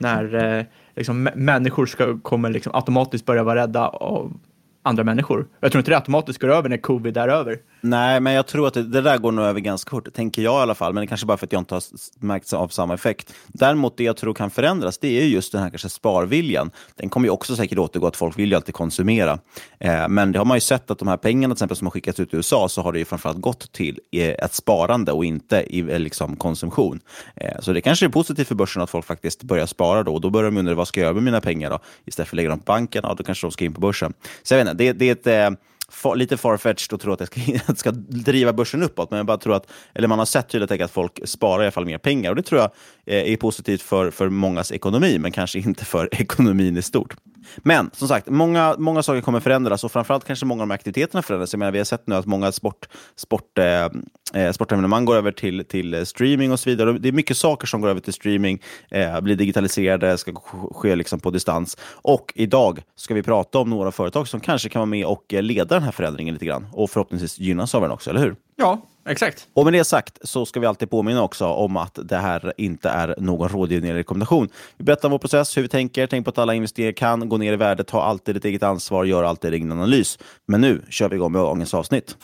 När 0.00 0.56
eh, 0.58 0.64
liksom, 0.96 1.28
människor 1.34 1.86
ska, 1.86 2.18
kommer 2.18 2.50
liksom 2.50 2.74
automatiskt 2.74 3.26
börja 3.26 3.42
vara 3.42 3.60
rädda 3.60 3.88
av 3.88 4.40
andra 4.82 5.04
människor. 5.04 5.46
Jag 5.60 5.72
tror 5.72 5.80
inte 5.80 5.90
det 5.90 5.96
automatiskt 5.96 6.38
går 6.40 6.48
över 6.48 6.68
när 6.68 6.76
covid 6.76 7.16
är 7.16 7.28
över. 7.28 7.58
Nej, 7.80 8.20
men 8.20 8.32
jag 8.32 8.46
tror 8.46 8.66
att 8.66 8.74
det, 8.74 8.82
det, 8.82 9.00
där 9.00 9.18
går 9.18 9.32
nog 9.32 9.44
över 9.44 9.60
ganska 9.60 9.90
fort, 9.90 10.14
tänker 10.14 10.42
jag 10.42 10.60
i 10.60 10.62
alla 10.62 10.74
fall. 10.74 10.92
Men 10.92 11.00
det 11.00 11.06
kanske 11.06 11.26
bara 11.26 11.36
för 11.36 11.46
att 11.46 11.52
jag 11.52 11.60
inte 11.60 11.74
har 11.74 11.82
märkt 12.18 12.52
av 12.52 12.68
samma 12.68 12.94
effekt. 12.94 13.34
Däremot 13.46 13.96
det 13.96 14.04
jag 14.04 14.16
tror 14.16 14.34
kan 14.34 14.50
förändras, 14.50 14.98
det 14.98 15.20
är 15.20 15.24
just 15.24 15.52
den 15.52 15.62
här 15.62 15.70
kanske 15.70 15.88
sparviljan. 15.88 16.70
Den 16.96 17.08
kommer 17.08 17.26
ju 17.26 17.30
också 17.30 17.56
säkert 17.56 17.78
återgå, 17.78 18.06
att 18.06 18.16
folk 18.16 18.38
vill 18.38 18.50
ju 18.50 18.56
alltid 18.56 18.74
konsumera. 18.74 19.38
Eh, 19.80 20.08
men 20.08 20.32
det 20.32 20.38
har 20.38 20.44
man 20.44 20.56
ju 20.56 20.60
sett 20.60 20.90
att 20.90 20.98
de 20.98 21.08
här 21.08 21.16
pengarna 21.16 21.54
till 21.54 21.58
exempel, 21.58 21.76
som 21.76 21.86
har 21.86 21.90
skickats 21.92 22.20
ut 22.20 22.34
i 22.34 22.36
USA, 22.36 22.68
så 22.68 22.82
har 22.82 22.92
det 22.92 22.98
ju 22.98 23.04
framförallt 23.04 23.40
gått 23.40 23.72
till 23.72 24.00
eh, 24.12 24.28
ett 24.28 24.54
sparande 24.54 25.12
och 25.12 25.24
inte 25.24 25.56
i 25.56 25.78
eh, 25.78 25.98
liksom, 25.98 26.36
konsumtion. 26.36 27.00
Eh, 27.36 27.60
så 27.60 27.72
det 27.72 27.80
kanske 27.80 28.06
är 28.06 28.10
positivt 28.10 28.48
för 28.48 28.54
börsen 28.54 28.82
att 28.82 28.90
folk 28.90 29.06
faktiskt 29.06 29.42
börjar 29.42 29.66
spara 29.66 30.02
då. 30.02 30.14
Och 30.14 30.20
då 30.20 30.30
börjar 30.30 30.50
de 30.50 30.58
undra, 30.58 30.74
vad 30.74 30.88
ska 30.88 31.00
jag 31.00 31.04
göra 31.04 31.14
med 31.14 31.22
mina 31.22 31.40
pengar 31.40 31.70
då? 31.70 31.78
Istället 32.04 32.28
för 32.28 32.34
att 32.34 32.36
lägga 32.36 32.48
dem 32.48 32.58
på 32.58 32.64
banken, 32.64 33.00
ja, 33.04 33.14
då 33.14 33.24
kanske 33.24 33.46
de 33.46 33.50
ska 33.50 33.64
in 33.64 33.74
på 33.74 33.80
börsen. 33.80 34.12
Så 34.42 34.54
jag 34.54 34.58
vet 34.64 34.70
inte, 34.70 34.84
det, 34.84 34.92
det 34.92 35.08
är 35.08 35.12
ett 35.12 35.52
eh, 35.52 35.58
far, 35.92 36.16
lite 36.16 36.36
farfetched 36.36 36.94
att 36.94 37.00
tro 37.00 37.12
att 37.12 37.18
det 37.18 37.26
ska, 37.26 37.40
att 37.66 37.78
ska 37.78 37.90
driva 37.90 38.52
börsen 38.52 38.82
uppåt, 38.82 39.10
men 39.10 39.16
jag 39.16 39.26
bara 39.26 39.38
tror 39.38 39.54
att, 39.54 39.70
eller 39.94 40.08
man 40.08 40.18
har 40.18 40.26
sett 40.26 40.48
tydligt 40.48 40.82
att 40.82 40.90
folk 40.90 41.20
sparar 41.24 41.62
i 41.62 41.64
alla 41.64 41.70
fall 41.70 41.86
mer 41.86 41.98
pengar 41.98 42.30
och 42.30 42.36
det 42.36 42.42
tror 42.42 42.60
jag 42.60 42.70
eh, 43.06 43.32
är 43.32 43.36
positivt 43.36 43.82
för, 43.82 44.10
för 44.10 44.28
mångas 44.28 44.72
ekonomi, 44.72 45.18
men 45.18 45.32
kanske 45.32 45.58
inte 45.58 45.84
för 45.84 46.08
ekonomin 46.20 46.76
i 46.76 46.82
stort. 46.82 47.16
Men 47.56 47.90
som 47.92 48.08
sagt, 48.08 48.28
många, 48.28 48.74
många 48.78 49.02
saker 49.02 49.20
kommer 49.20 49.40
förändras 49.40 49.84
och 49.84 49.92
framförallt 49.92 50.24
kanske 50.24 50.46
många 50.46 50.62
av 50.62 50.68
de 50.68 50.74
aktiviteterna 50.74 51.22
förändras. 51.22 51.52
Jag 51.52 51.58
menar, 51.58 51.72
vi 51.72 51.78
har 51.78 51.84
sett 51.84 52.06
nu 52.06 52.14
att 52.14 52.26
många 52.26 52.52
sport, 52.52 52.88
sport, 53.16 53.58
eh, 53.58 54.44
eh 54.44 54.52
sportevenemang 54.52 55.04
går 55.04 55.16
över 55.16 55.32
till, 55.32 55.64
till 55.64 56.06
streaming 56.06 56.52
och 56.52 56.60
så 56.60 56.70
vidare. 56.70 56.92
Det 56.92 57.08
är 57.08 57.12
mycket 57.12 57.36
saker 57.36 57.66
som 57.66 57.80
går 57.80 57.88
över 57.88 58.00
till 58.00 58.12
streaming, 58.12 58.62
eh, 58.90 59.20
blir 59.20 59.36
digitaliserade, 59.36 60.18
ska 60.18 60.32
ske 60.74 60.96
liksom 60.96 61.20
på 61.20 61.30
distans. 61.30 61.76
Och 61.92 62.32
idag 62.34 62.82
ska 62.96 63.14
vi 63.14 63.22
prata 63.22 63.58
om 63.58 63.70
några 63.70 63.92
företag 63.92 64.28
som 64.28 64.40
kanske 64.40 64.68
kan 64.68 64.80
vara 64.80 64.86
med 64.86 65.06
och 65.06 65.34
eh, 65.34 65.42
leda 65.42 65.74
den 65.74 65.82
här 65.82 65.92
förändringen 65.92 66.34
lite 66.34 66.46
grann 66.46 66.66
och 66.72 66.90
förhoppningsvis 66.90 67.38
gynnas 67.38 67.74
av 67.74 67.82
den 67.82 67.90
också, 67.90 68.10
eller 68.10 68.20
hur? 68.20 68.36
Ja, 68.56 68.80
exakt. 69.10 69.48
Och 69.54 69.64
med 69.64 69.72
det 69.72 69.84
sagt 69.84 70.18
så 70.22 70.46
ska 70.46 70.60
vi 70.60 70.66
alltid 70.66 70.90
påminna 70.90 71.22
också 71.22 71.46
om 71.46 71.76
att 71.76 71.98
det 72.02 72.16
här 72.16 72.52
inte 72.56 72.88
är 72.88 73.14
någon 73.18 73.48
rådgivning 73.48 73.90
eller 73.90 73.98
rekommendation. 73.98 74.48
Vi 74.76 74.84
berättar 74.84 75.08
om 75.08 75.12
vår 75.12 75.18
process, 75.18 75.56
hur 75.56 75.62
vi 75.62 75.68
tänker, 75.68 76.06
tänk 76.06 76.24
på 76.24 76.30
att 76.30 76.38
alla 76.38 76.54
investeringar 76.54 76.92
kan 76.92 77.28
gå 77.28 77.36
ner 77.36 77.52
i 77.52 77.56
värde, 77.56 77.84
ta 77.84 78.02
alltid 78.02 78.34
ditt 78.34 78.44
eget 78.44 78.62
ansvar, 78.62 79.04
gör 79.04 79.24
alltid 79.24 79.54
egen 79.54 79.72
analys. 79.72 80.18
Men 80.46 80.60
nu 80.60 80.82
kör 80.88 81.08
vi 81.08 81.16
igång 81.16 81.32
med 81.32 81.40
dagens 81.40 81.74
avsnitt. 81.74 82.16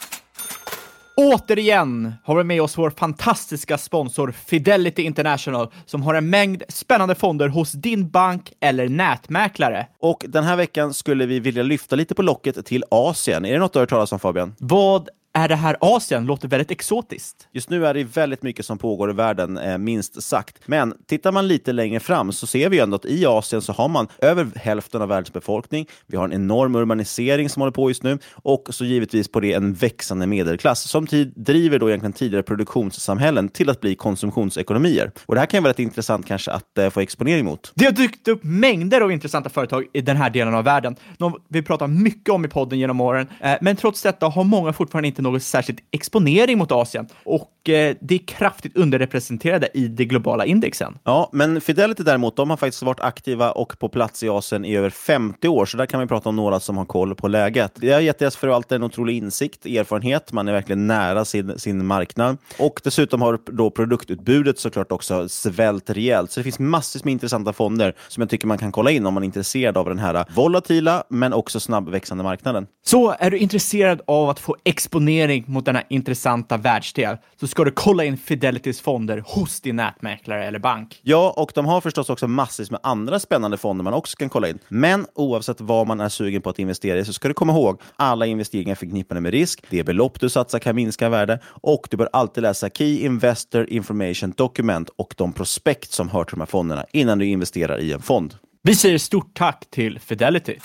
Återigen 1.17 2.15
har 2.25 2.37
vi 2.37 2.45
med 2.45 2.63
oss 2.63 2.79
vår 2.79 2.91
fantastiska 2.91 3.79
sponsor 3.79 4.33
Fidelity 4.47 5.03
International 5.03 5.73
som 5.87 6.03
har 6.03 6.15
en 6.15 6.31
mängd 6.31 6.63
spännande 6.69 7.15
fonder 7.15 7.49
hos 7.49 7.73
din 7.73 8.09
bank 8.09 8.53
eller 8.61 8.89
nätmäklare. 8.89 9.87
Och 10.01 10.25
den 10.29 10.45
här 10.45 10.57
veckan 10.57 10.95
skulle 10.95 11.27
vi 11.27 11.41
vilja 11.41 11.63
lyfta 11.63 11.97
lite 11.97 12.15
på 12.15 12.23
locket 12.23 12.67
till 12.67 12.85
Asien. 12.91 13.45
Är 13.45 13.53
det 13.53 13.59
något 13.59 13.73
du 13.73 13.79
har 13.79 13.83
hört 13.83 13.91
talas 13.91 14.13
om 14.13 14.21
Fabian? 14.21 14.55
Vad 14.59 15.09
är 15.39 15.49
det 15.49 15.57
här 15.57 15.77
Asien? 15.81 16.27
Låter 16.27 16.49
väldigt 16.49 16.71
exotiskt. 16.71 17.49
Just 17.53 17.71
nu 17.71 17.87
är 17.87 17.95
det 17.95 18.05
väldigt 18.05 18.43
mycket 18.43 18.67
som 18.67 18.79
pågår 18.79 19.11
i 19.11 19.13
världen, 19.13 19.59
eh, 19.59 19.79
minst 19.79 20.23
sagt. 20.23 20.59
Men 20.67 20.95
tittar 21.07 21.33
man 21.33 21.49
lite 21.49 21.73
längre 21.73 22.01
fram 22.01 22.33
så 22.33 22.47
ser 22.47 22.69
vi 22.69 22.79
ändå 22.79 22.97
att 22.97 23.05
i 23.05 23.27
Asien 23.27 23.63
så 23.63 23.73
har 23.73 23.89
man 23.89 24.09
över 24.19 24.47
hälften 24.57 25.03
av 25.03 25.09
världens 25.09 25.33
befolkning. 25.33 25.87
Vi 26.07 26.17
har 26.17 26.25
en 26.25 26.33
enorm 26.33 26.75
urbanisering 26.75 27.49
som 27.49 27.61
håller 27.61 27.73
på 27.73 27.91
just 27.91 28.03
nu 28.03 28.19
och 28.33 28.69
så 28.71 28.85
givetvis 28.85 29.29
på 29.29 29.41
det 29.41 29.53
en 29.53 29.75
växande 29.75 30.27
medelklass 30.27 30.81
som 30.89 31.07
driver 31.37 31.79
då 31.79 31.89
egentligen 31.89 32.13
tidigare 32.13 32.43
produktionssamhällen 32.43 33.49
till 33.49 33.71
att 33.71 33.81
bli 33.81 33.95
konsumtionsekonomier. 33.95 35.11
Och 35.27 35.35
det 35.35 35.41
här 35.41 35.47
kan 35.47 35.63
vara 35.63 35.71
rätt 35.71 35.79
intressant 35.79 36.27
kanske 36.27 36.51
att 36.51 36.79
eh, 36.79 36.91
få 36.91 37.01
exponering 37.01 37.45
mot. 37.45 37.73
Det 37.75 37.85
har 37.85 37.93
dykt 37.93 38.29
upp 38.29 38.41
mängder 38.45 39.01
av 39.01 39.13
intressanta 39.13 39.51
företag 39.51 39.85
i 39.93 40.01
den 40.01 40.17
här 40.17 40.31
delen 40.31 40.55
av 40.55 40.65
världen. 40.65 40.97
De 41.19 41.41
vi 41.49 41.63
pratar 41.63 41.87
mycket 41.87 42.35
om 42.35 42.45
i 42.45 42.49
podden 42.49 42.79
genom 42.79 43.01
åren, 43.01 43.27
eh, 43.41 43.57
men 43.61 43.77
trots 43.77 44.03
detta 44.03 44.29
har 44.29 44.45
många 44.45 44.73
fortfarande 44.73 45.09
inte 45.09 45.24
någon 45.25 45.41
särskild 45.41 45.81
exponering 45.91 46.59
mot 46.59 46.73
Asien 46.73 47.09
och 47.25 47.69
eh, 47.69 47.97
det 48.01 48.15
är 48.15 48.27
kraftigt 48.27 48.77
underrepresenterade 48.77 49.69
i 49.75 49.89
de 49.89 50.05
globala 50.05 50.45
indexen. 50.45 50.99
Ja, 51.05 51.31
men 51.33 51.61
Fidelity 51.61 52.03
däremot, 52.03 52.37
de 52.37 52.51
har 52.51 52.57
faktiskt 52.57 52.83
varit 52.83 53.01
aktiva 53.01 53.53
och 53.53 53.79
på 53.79 53.89
plats 53.89 54.23
i 54.23 54.29
Asien 54.29 54.65
i 54.65 54.77
över 54.77 54.91
50 54.91 55.49
år, 55.49 55.67
så 55.67 55.77
där 55.77 55.87
kan 55.87 56.01
vi 56.01 56.07
prata 56.07 56.29
om 56.29 56.37
några 56.37 56.61
som 56.61 56.77
har 56.77 56.85
koll 56.85 57.15
på 57.15 57.29
läget. 57.29 57.73
Det 57.77 57.93
har 57.93 58.01
gett 58.01 58.19
deras 58.19 58.37
förvaltare 58.37 58.77
en 58.77 58.83
otrolig 58.83 59.17
insikt, 59.17 59.67
erfarenhet, 59.67 60.33
man 60.33 60.49
är 60.49 60.53
verkligen 60.53 60.87
nära 60.87 61.25
sin, 61.25 61.59
sin 61.59 61.87
marknad 61.87 62.37
och 62.59 62.81
dessutom 62.85 63.23
har 63.23 63.39
då 63.53 63.71
produktutbudet 63.71 64.59
såklart 64.59 64.93
också 64.93 65.29
svält 65.29 65.91
rejält. 65.91 66.31
Så 66.31 66.41
det 66.41 66.45
finns 66.45 66.59
massvis 66.59 67.05
med 67.05 67.13
intressanta 67.13 67.53
fonder 67.53 67.95
som 68.09 68.21
jag 68.21 68.31
tycker 68.31 68.47
man 68.47 68.59
kan 68.59 68.73
kolla 68.73 68.91
in 68.91 69.07
om 69.07 69.15
man 69.15 69.23
är 69.23 69.25
intresserad 69.25 69.77
av 69.77 69.89
den 69.89 69.99
här 69.99 70.25
volatila 70.35 71.05
men 71.09 71.33
också 71.33 71.61
snabbväxande 71.61 72.25
marknaden. 72.25 72.67
Så 72.85 73.15
är 73.19 73.31
du 73.31 73.39
intresserad 73.39 74.01
av 74.07 74.29
att 74.29 74.41
få 74.41 74.57
exponering 74.65 75.14
exponering 75.15 75.45
mot 75.47 75.65
denna 75.65 75.83
intressanta 75.89 76.57
världsdel 76.57 77.17
så 77.41 77.47
ska 77.47 77.65
du 77.65 77.71
kolla 77.71 78.05
in 78.05 78.17
Fidelitys 78.17 78.81
fonder 78.81 79.25
hos 79.27 79.61
din 79.61 79.77
nätmäklare 79.77 80.45
eller 80.45 80.59
bank. 80.59 81.01
Ja, 81.03 81.35
och 81.37 81.53
de 81.55 81.67
har 81.67 81.81
förstås 81.81 82.11
också 82.11 82.29
massvis 82.29 82.71
med 82.71 82.81
andra 82.83 83.21
spännande 83.21 83.57
fonder 83.57 83.85
man 83.85 83.95
också 83.95 84.17
kan 84.17 84.29
kolla 84.29 84.49
in. 84.49 84.59
Men 84.69 85.07
oavsett 85.15 85.61
vad 85.61 85.87
man 85.87 86.01
är 86.01 86.09
sugen 86.09 86.43
på 86.43 86.51
att 86.51 86.59
investera 86.59 86.99
i 86.99 87.05
så 87.05 87.13
ska 87.13 87.29
du 87.29 87.35
komma 87.35 87.53
ihåg 87.53 87.81
alla 87.97 88.27
investeringar 88.27 88.75
förknippade 88.75 89.21
med 89.21 89.33
risk. 89.33 89.65
Det 89.71 89.85
belopp 89.85 90.21
du 90.21 90.29
satsar 90.29 90.59
kan 90.59 90.77
minska 90.77 91.09
värde 91.09 91.39
och 91.47 91.89
du 91.91 91.97
bör 91.97 92.09
alltid 92.13 92.43
läsa 92.43 92.71
Key 92.71 93.05
Investor 93.05 93.71
Information 93.71 94.33
Document 94.37 94.89
och 94.97 95.15
de 95.17 95.33
prospekt 95.33 95.93
som 95.93 96.09
hör 96.09 96.25
till 96.25 96.35
de 96.37 96.41
här 96.41 96.47
fonderna 96.47 96.85
innan 96.93 97.19
du 97.19 97.27
investerar 97.27 97.81
i 97.81 97.93
en 97.93 98.03
fond. 98.03 98.35
Vi 98.63 98.75
säger 98.75 98.99
stort 98.99 99.35
tack 99.35 99.67
till 99.71 99.99
Fidelity. 99.99 100.59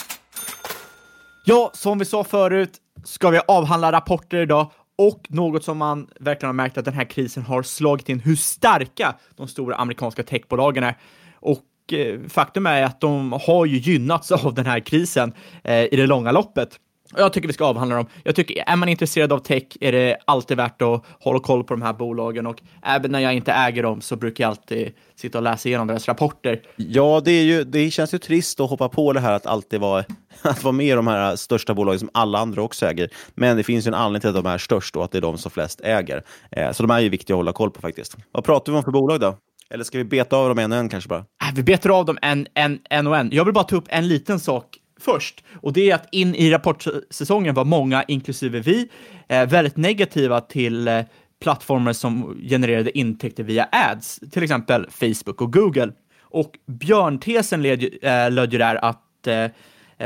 Ja, 1.45 1.71
som 1.73 1.99
vi 1.99 2.05
sa 2.05 2.23
förut, 2.23 2.71
ska 3.03 3.29
vi 3.29 3.39
avhandla 3.47 3.91
rapporter 3.91 4.37
idag 4.37 4.71
och 4.97 5.25
något 5.29 5.63
som 5.63 5.77
man 5.77 6.07
verkligen 6.19 6.47
har 6.47 6.53
märkt 6.53 6.77
att 6.77 6.85
den 6.85 6.93
här 6.93 7.03
krisen 7.03 7.43
har 7.43 7.63
slagit 7.63 8.09
in 8.09 8.19
hur 8.19 8.35
starka 8.35 9.15
de 9.35 9.47
stora 9.47 9.75
amerikanska 9.75 10.23
techbolagen 10.23 10.83
är. 10.83 10.97
Och 11.35 11.93
eh, 11.93 12.19
faktum 12.29 12.65
är 12.65 12.83
att 12.83 13.01
de 13.01 13.31
har 13.31 13.65
ju 13.65 13.77
gynnats 13.77 14.31
av 14.31 14.53
den 14.53 14.65
här 14.65 14.79
krisen 14.79 15.33
eh, 15.63 15.83
i 15.83 15.95
det 15.95 16.07
långa 16.07 16.31
loppet. 16.31 16.79
Jag 17.17 17.33
tycker 17.33 17.47
vi 17.47 17.53
ska 17.53 17.65
avhandla 17.65 17.95
dem. 17.95 18.05
Jag 18.23 18.35
tycker, 18.35 18.63
är 18.67 18.75
man 18.75 18.89
intresserad 18.89 19.33
av 19.33 19.39
tech 19.39 19.63
är 19.79 19.91
det 19.91 20.17
alltid 20.25 20.57
värt 20.57 20.81
att 20.81 21.05
hålla 21.19 21.39
koll 21.39 21.63
på 21.63 21.73
de 21.73 21.81
här 21.81 21.93
bolagen 21.93 22.47
och 22.47 22.61
även 22.83 23.11
när 23.11 23.19
jag 23.19 23.33
inte 23.33 23.51
äger 23.51 23.83
dem 23.83 24.01
så 24.01 24.15
brukar 24.15 24.43
jag 24.43 24.49
alltid 24.49 24.91
sitta 25.15 25.37
och 25.37 25.43
läsa 25.43 25.69
igenom 25.69 25.87
deras 25.87 26.07
rapporter. 26.07 26.61
Ja, 26.75 27.21
det, 27.25 27.31
är 27.31 27.43
ju, 27.43 27.63
det 27.63 27.91
känns 27.91 28.13
ju 28.13 28.17
trist 28.17 28.59
att 28.59 28.69
hoppa 28.69 28.89
på 28.89 29.13
det 29.13 29.19
här 29.19 29.33
att 29.33 29.45
alltid 29.45 29.79
vara, 29.79 30.03
att 30.41 30.63
vara 30.63 30.71
med 30.71 30.85
i 30.85 30.91
de 30.91 31.07
här 31.07 31.35
största 31.35 31.73
bolagen 31.73 31.99
som 31.99 32.09
alla 32.13 32.39
andra 32.39 32.61
också 32.61 32.85
äger. 32.85 33.09
Men 33.35 33.57
det 33.57 33.63
finns 33.63 33.87
ju 33.87 33.89
en 33.89 33.93
anledning 33.93 34.21
till 34.21 34.29
att 34.29 34.43
de 34.43 34.45
är 34.45 34.57
störst 34.57 34.95
och 34.95 35.03
att 35.03 35.11
det 35.11 35.17
är 35.17 35.21
de 35.21 35.37
som 35.37 35.51
flest 35.51 35.81
äger. 35.81 36.23
Eh, 36.51 36.71
så 36.71 36.83
de 36.83 36.91
är 36.91 36.99
ju 36.99 37.09
viktiga 37.09 37.35
att 37.35 37.39
hålla 37.39 37.53
koll 37.53 37.71
på 37.71 37.81
faktiskt. 37.81 38.17
Vad 38.31 38.43
pratar 38.43 38.71
vi 38.71 38.77
om 38.77 38.83
för 38.83 38.91
bolag 38.91 39.19
då? 39.19 39.37
Eller 39.69 39.83
ska 39.83 39.97
vi 39.97 40.03
beta 40.03 40.37
av 40.37 40.49
dem 40.49 40.59
en 40.59 40.71
och 40.71 40.77
en 40.77 40.89
kanske 40.89 41.07
bara? 41.07 41.19
Äh, 41.19 41.55
vi 41.55 41.63
betar 41.63 41.89
av 41.89 42.05
dem 42.05 42.17
en, 42.21 42.47
en, 42.53 42.79
en 42.89 43.07
och 43.07 43.17
en. 43.17 43.29
Jag 43.31 43.45
vill 43.45 43.53
bara 43.53 43.63
ta 43.63 43.75
upp 43.75 43.87
en 43.87 44.07
liten 44.07 44.39
sak 44.39 44.78
först. 44.99 45.43
Och 45.53 45.73
det 45.73 45.91
är 45.91 45.95
att 45.95 46.07
in 46.11 46.35
i 46.35 46.51
rapportsäsongen 46.51 47.55
var 47.55 47.65
många, 47.65 48.03
inklusive 48.07 48.59
vi, 48.59 48.89
eh, 49.27 49.45
väldigt 49.45 49.77
negativa 49.77 50.41
till 50.41 50.87
eh, 50.87 51.01
plattformar 51.41 51.93
som 51.93 52.37
genererade 52.49 52.97
intäkter 52.97 53.43
via 53.43 53.69
ads, 53.71 54.19
till 54.31 54.43
exempel 54.43 54.87
Facebook 54.89 55.41
och 55.41 55.53
Google. 55.53 55.91
Och 56.21 56.51
björntesen 56.65 57.61
led, 57.61 57.83
eh, 58.01 58.31
löd 58.31 58.53
ju 58.53 58.57
där 58.57 58.85
att 58.85 59.27
eh, 59.27 59.47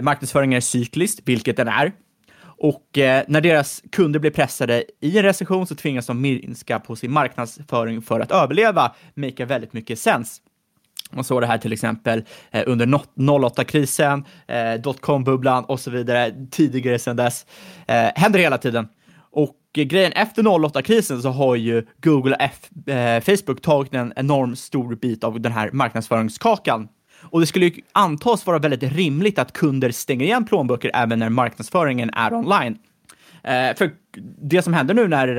marknadsföringen 0.02 0.58
är 0.58 0.62
cykliskt, 0.62 1.22
vilket 1.26 1.58
den 1.58 1.68
är. 1.68 1.92
Och 2.64 2.98
eh, 2.98 3.24
när 3.28 3.42
deras 3.42 3.84
kunder 3.92 4.20
blir 4.20 4.32
pressade 4.32 4.84
i 5.02 5.18
en 5.18 5.24
recession 5.24 5.68
så 5.68 5.76
tvingas 5.76 6.06
de 6.06 6.22
minska 6.22 6.80
på 6.80 6.96
sin 6.96 7.12
marknadsföring 7.12 8.02
för 8.02 8.20
att 8.20 8.32
överleva, 8.32 8.96
make 9.14 9.46
väldigt 9.46 9.74
mycket 9.74 10.00
sens. 10.00 10.42
Man 11.14 11.24
såg 11.24 11.42
det 11.42 11.48
här 11.48 11.58
till 11.58 11.74
exempel 11.74 12.24
eh, 12.52 12.64
under 12.68 12.86
08-krisen, 12.86 14.26
eh, 14.48 14.82
dotcom-bubblan 14.82 15.64
och 15.64 15.80
så 15.80 15.92
vidare 15.92 16.34
tidigare 16.52 17.00
sedan 17.00 17.16
dess. 17.16 17.46
Eh, 17.88 18.10
händer 18.16 18.40
hela 18.40 18.58
tiden. 18.58 18.88
Och 19.32 19.56
eh, 19.78 19.84
grejen 19.84 20.12
efter 20.12 20.44
08-krisen 20.44 21.22
så 21.22 21.30
har 21.30 21.56
ju 21.56 21.86
Google 22.04 22.36
och 22.36 22.42
F, 22.42 22.88
eh, 22.88 23.22
Facebook 23.22 23.62
tagit 23.62 23.94
en 23.94 24.14
enorm 24.16 24.56
stor 24.56 24.96
bit 24.96 25.24
av 25.24 25.42
den 25.42 25.52
här 25.52 25.72
marknadsföringskakan. 25.72 26.88
Och 27.24 27.40
det 27.40 27.46
skulle 27.46 27.66
ju 27.66 27.82
antas 27.92 28.46
vara 28.46 28.60
väldigt 28.60 28.94
rimligt 28.94 29.40
att 29.40 29.54
kunder 29.54 29.92
stänger 29.92 30.26
igen 30.26 30.46
plånböcker 30.46 30.92
även 30.94 31.20
när 31.20 31.30
marknadsföringen 31.30 32.10
är 32.14 32.34
online. 32.34 32.78
Eh, 33.44 33.76
för 33.76 33.92
det 34.42 34.62
som 34.62 34.74
händer 34.74 34.94
nu 34.94 35.08
när, 35.08 35.38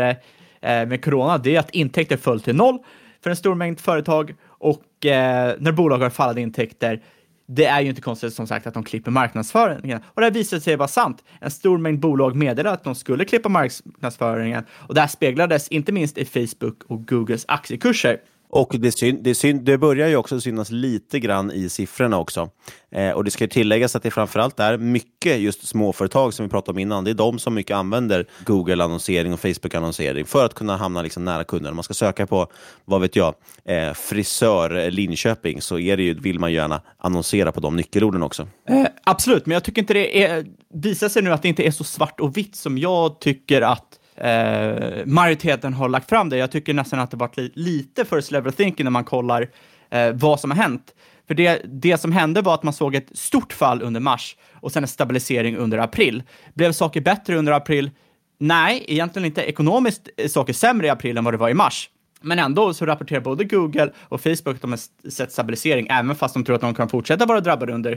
eh, 0.60 0.86
med 0.86 1.04
corona, 1.04 1.38
det 1.38 1.56
är 1.56 1.60
att 1.60 1.70
intäkter 1.70 2.16
föll 2.16 2.40
till 2.40 2.56
noll 2.56 2.78
för 3.22 3.30
en 3.30 3.36
stor 3.36 3.54
mängd 3.54 3.80
företag 3.80 4.34
och 4.64 5.06
eh, 5.06 5.54
när 5.58 5.72
bolag 5.72 5.98
har 5.98 6.10
fallande 6.10 6.40
intäkter, 6.40 7.02
det 7.46 7.64
är 7.64 7.80
ju 7.80 7.88
inte 7.88 8.00
konstigt 8.00 8.34
som 8.34 8.46
sagt 8.46 8.66
att 8.66 8.74
de 8.74 8.84
klipper 8.84 9.10
marknadsföringen. 9.10 10.00
Och 10.04 10.20
det 10.20 10.26
här 10.26 10.32
visade 10.32 10.62
sig 10.62 10.76
vara 10.76 10.88
sant. 10.88 11.24
En 11.40 11.50
stor 11.50 11.78
mängd 11.78 12.00
bolag 12.00 12.36
meddelade 12.36 12.70
att 12.70 12.84
de 12.84 12.94
skulle 12.94 13.24
klippa 13.24 13.48
marknadsföringen 13.48 14.64
och 14.70 14.94
det 14.94 15.00
här 15.00 15.08
speglades 15.08 15.68
inte 15.68 15.92
minst 15.92 16.18
i 16.18 16.24
Facebook 16.24 16.82
och 16.86 17.08
Googles 17.08 17.44
aktiekurser. 17.48 18.20
Och 18.54 18.74
det, 18.78 18.92
syn, 18.92 19.22
det, 19.22 19.34
syn, 19.34 19.64
det 19.64 19.78
börjar 19.78 20.08
ju 20.08 20.16
också 20.16 20.40
synas 20.40 20.70
lite 20.70 21.20
grann 21.20 21.52
i 21.52 21.68
siffrorna 21.68 22.18
också. 22.18 22.50
Eh, 22.90 23.10
och 23.10 23.24
det 23.24 23.30
ska 23.30 23.44
ju 23.44 23.48
tilläggas 23.48 23.96
att 23.96 24.02
det 24.02 24.10
framförallt 24.10 24.60
är 24.60 24.78
mycket 24.78 25.40
just 25.40 25.68
småföretag 25.68 26.34
som 26.34 26.46
vi 26.46 26.50
pratade 26.50 26.72
om 26.76 26.78
innan. 26.78 27.04
Det 27.04 27.10
är 27.10 27.14
de 27.14 27.38
som 27.38 27.54
mycket 27.54 27.76
använder 27.76 28.26
Google-annonsering 28.44 29.32
och 29.32 29.40
Facebook-annonsering 29.40 30.24
för 30.24 30.44
att 30.44 30.54
kunna 30.54 30.76
hamna 30.76 31.02
liksom 31.02 31.24
nära 31.24 31.44
kunden. 31.44 31.70
Om 31.70 31.76
man 31.76 31.82
ska 31.82 31.94
söka 31.94 32.26
på, 32.26 32.46
vad 32.84 33.00
vet 33.00 33.16
jag, 33.16 33.34
eh, 33.64 33.92
frisör 33.92 34.90
Linköping 34.90 35.62
så 35.62 35.78
är 35.78 35.96
det 35.96 36.02
ju, 36.02 36.14
vill 36.14 36.38
man 36.38 36.52
gärna 36.52 36.80
annonsera 36.98 37.52
på 37.52 37.60
de 37.60 37.76
nyckelorden 37.76 38.22
också. 38.22 38.48
Eh, 38.68 38.86
absolut, 39.04 39.46
men 39.46 39.54
jag 39.54 39.64
tycker 39.64 39.82
inte 39.82 39.94
det 39.94 40.24
är, 40.24 40.46
visar 40.74 41.08
sig 41.08 41.22
nu 41.22 41.32
att 41.32 41.42
det 41.42 41.48
inte 41.48 41.62
är 41.62 41.70
så 41.70 41.84
svart 41.84 42.20
och 42.20 42.36
vitt 42.36 42.56
som 42.56 42.78
jag 42.78 43.20
tycker 43.20 43.62
att 43.62 43.98
eh, 44.16 45.06
majoriteten 45.06 45.74
har 45.74 45.88
lagt 45.88 46.08
fram 46.08 46.28
det. 46.28 46.36
Jag 46.36 46.50
tycker 46.50 46.74
nästan 46.74 47.00
att 47.00 47.10
det 47.10 47.16
varit 47.16 47.36
li 47.36 47.52
lite 47.54 48.04
för 48.04 48.20
slever 48.20 48.50
thinking 48.50 48.84
när 48.84 48.90
man 48.90 49.04
kollar 49.04 49.50
eh, 49.90 50.12
vad 50.12 50.40
som 50.40 50.50
har 50.50 50.58
hänt. 50.58 50.94
För 51.26 51.34
det, 51.34 51.62
det 51.64 51.98
som 51.98 52.12
hände 52.12 52.42
var 52.42 52.54
att 52.54 52.62
man 52.62 52.72
såg 52.72 52.94
ett 52.94 53.18
stort 53.18 53.52
fall 53.52 53.82
under 53.82 54.00
mars 54.00 54.36
och 54.52 54.72
sen 54.72 54.84
en 54.84 54.88
stabilisering 54.88 55.56
under 55.56 55.78
april. 55.78 56.22
Blev 56.54 56.72
saker 56.72 57.00
bättre 57.00 57.36
under 57.36 57.52
april? 57.52 57.90
Nej, 58.38 58.84
egentligen 58.88 59.26
inte. 59.26 59.42
Ekonomiskt 59.42 60.08
är 60.16 60.28
saker 60.28 60.52
sämre 60.52 60.86
i 60.86 60.90
april 60.90 61.16
än 61.16 61.24
vad 61.24 61.34
det 61.34 61.38
var 61.38 61.50
i 61.50 61.54
mars. 61.54 61.90
Men 62.20 62.38
ändå 62.38 62.74
så 62.74 62.86
rapporterar 62.86 63.20
både 63.20 63.44
Google 63.44 63.92
och 64.00 64.20
Facebook 64.20 64.54
att 64.54 64.60
de 64.60 64.70
har 64.70 65.10
sett 65.10 65.32
stabilisering, 65.32 65.86
även 65.90 66.16
fast 66.16 66.34
de 66.34 66.44
tror 66.44 66.54
att 66.54 66.60
de 66.60 66.74
kan 66.74 66.88
fortsätta 66.88 67.26
vara 67.26 67.40
drabbade 67.40 67.72
under 67.72 67.92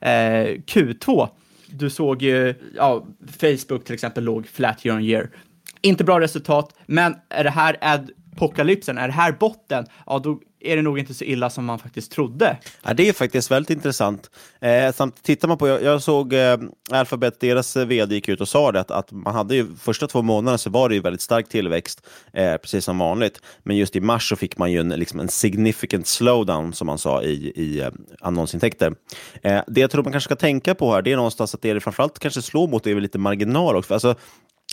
eh, 0.00 0.08
Q2. 0.66 1.28
Du 1.66 1.90
såg 1.90 2.22
ju, 2.22 2.54
ja, 2.76 3.06
Facebook 3.40 3.84
till 3.84 3.94
exempel 3.94 4.24
låg 4.24 4.46
flat 4.46 4.86
year 4.86 4.96
on 4.96 5.04
year. 5.04 5.30
Inte 5.82 6.04
bra 6.04 6.20
resultat, 6.20 6.74
men 6.86 7.14
är 7.28 7.44
det 7.44 7.50
här 7.50 7.76
apokalypsen, 7.80 8.98
är 8.98 9.06
det 9.06 9.14
här 9.14 9.32
botten, 9.32 9.86
ja 10.06 10.18
då 10.18 10.40
är 10.64 10.76
det 10.76 10.82
nog 10.82 10.98
inte 10.98 11.14
så 11.14 11.24
illa 11.24 11.50
som 11.50 11.64
man 11.64 11.78
faktiskt 11.78 12.12
trodde. 12.12 12.56
Ja, 12.82 12.94
det 12.94 13.08
är 13.08 13.12
faktiskt 13.12 13.50
väldigt 13.50 13.70
intressant. 13.70 14.30
Eh, 14.60 14.92
samt 14.92 15.22
tittar 15.22 15.48
man 15.48 15.58
på, 15.58 15.68
jag, 15.68 15.82
jag 15.82 16.02
såg 16.02 16.32
eh, 16.32 16.56
Alphabet, 16.90 17.40
deras 17.40 17.76
eh, 17.76 17.86
vd 17.86 18.14
gick 18.14 18.28
ut 18.28 18.40
och 18.40 18.48
sa 18.48 18.72
det 18.72 18.80
att, 18.80 18.90
att 18.90 19.12
man 19.12 19.34
hade 19.34 19.54
ju 19.54 19.66
första 19.76 20.06
två 20.06 20.22
månaderna 20.22 20.58
så 20.58 20.70
var 20.70 20.88
det 20.88 20.94
ju 20.94 21.00
väldigt 21.00 21.20
stark 21.20 21.48
tillväxt, 21.48 22.06
eh, 22.32 22.56
precis 22.56 22.84
som 22.84 22.98
vanligt. 22.98 23.40
Men 23.62 23.76
just 23.76 23.96
i 23.96 24.00
mars 24.00 24.28
så 24.28 24.36
fick 24.36 24.58
man 24.58 24.72
ju 24.72 24.80
en, 24.80 24.88
liksom 24.88 25.20
en 25.20 25.28
significant 25.28 26.06
slowdown, 26.06 26.72
som 26.72 26.86
man 26.86 26.98
sa, 26.98 27.22
i, 27.22 27.52
i 27.56 27.80
eh, 27.80 27.88
annonsintäkter. 28.20 28.94
Eh, 29.42 29.60
det 29.66 29.80
jag 29.80 29.90
tror 29.90 30.02
man 30.02 30.12
kanske 30.12 30.28
ska 30.28 30.36
tänka 30.36 30.74
på 30.74 30.92
här, 30.92 31.02
det 31.02 31.12
är 31.12 31.16
någonstans 31.16 31.54
att 31.54 31.62
det 31.62 31.70
är 31.70 31.80
framförallt 31.80 32.18
kanske 32.18 32.42
slår 32.42 32.68
mot 32.68 32.84
det 32.84 32.90
är 32.90 33.00
lite 33.00 33.18
marginal 33.18 33.76
också. 33.76 33.94
Alltså, 33.94 34.14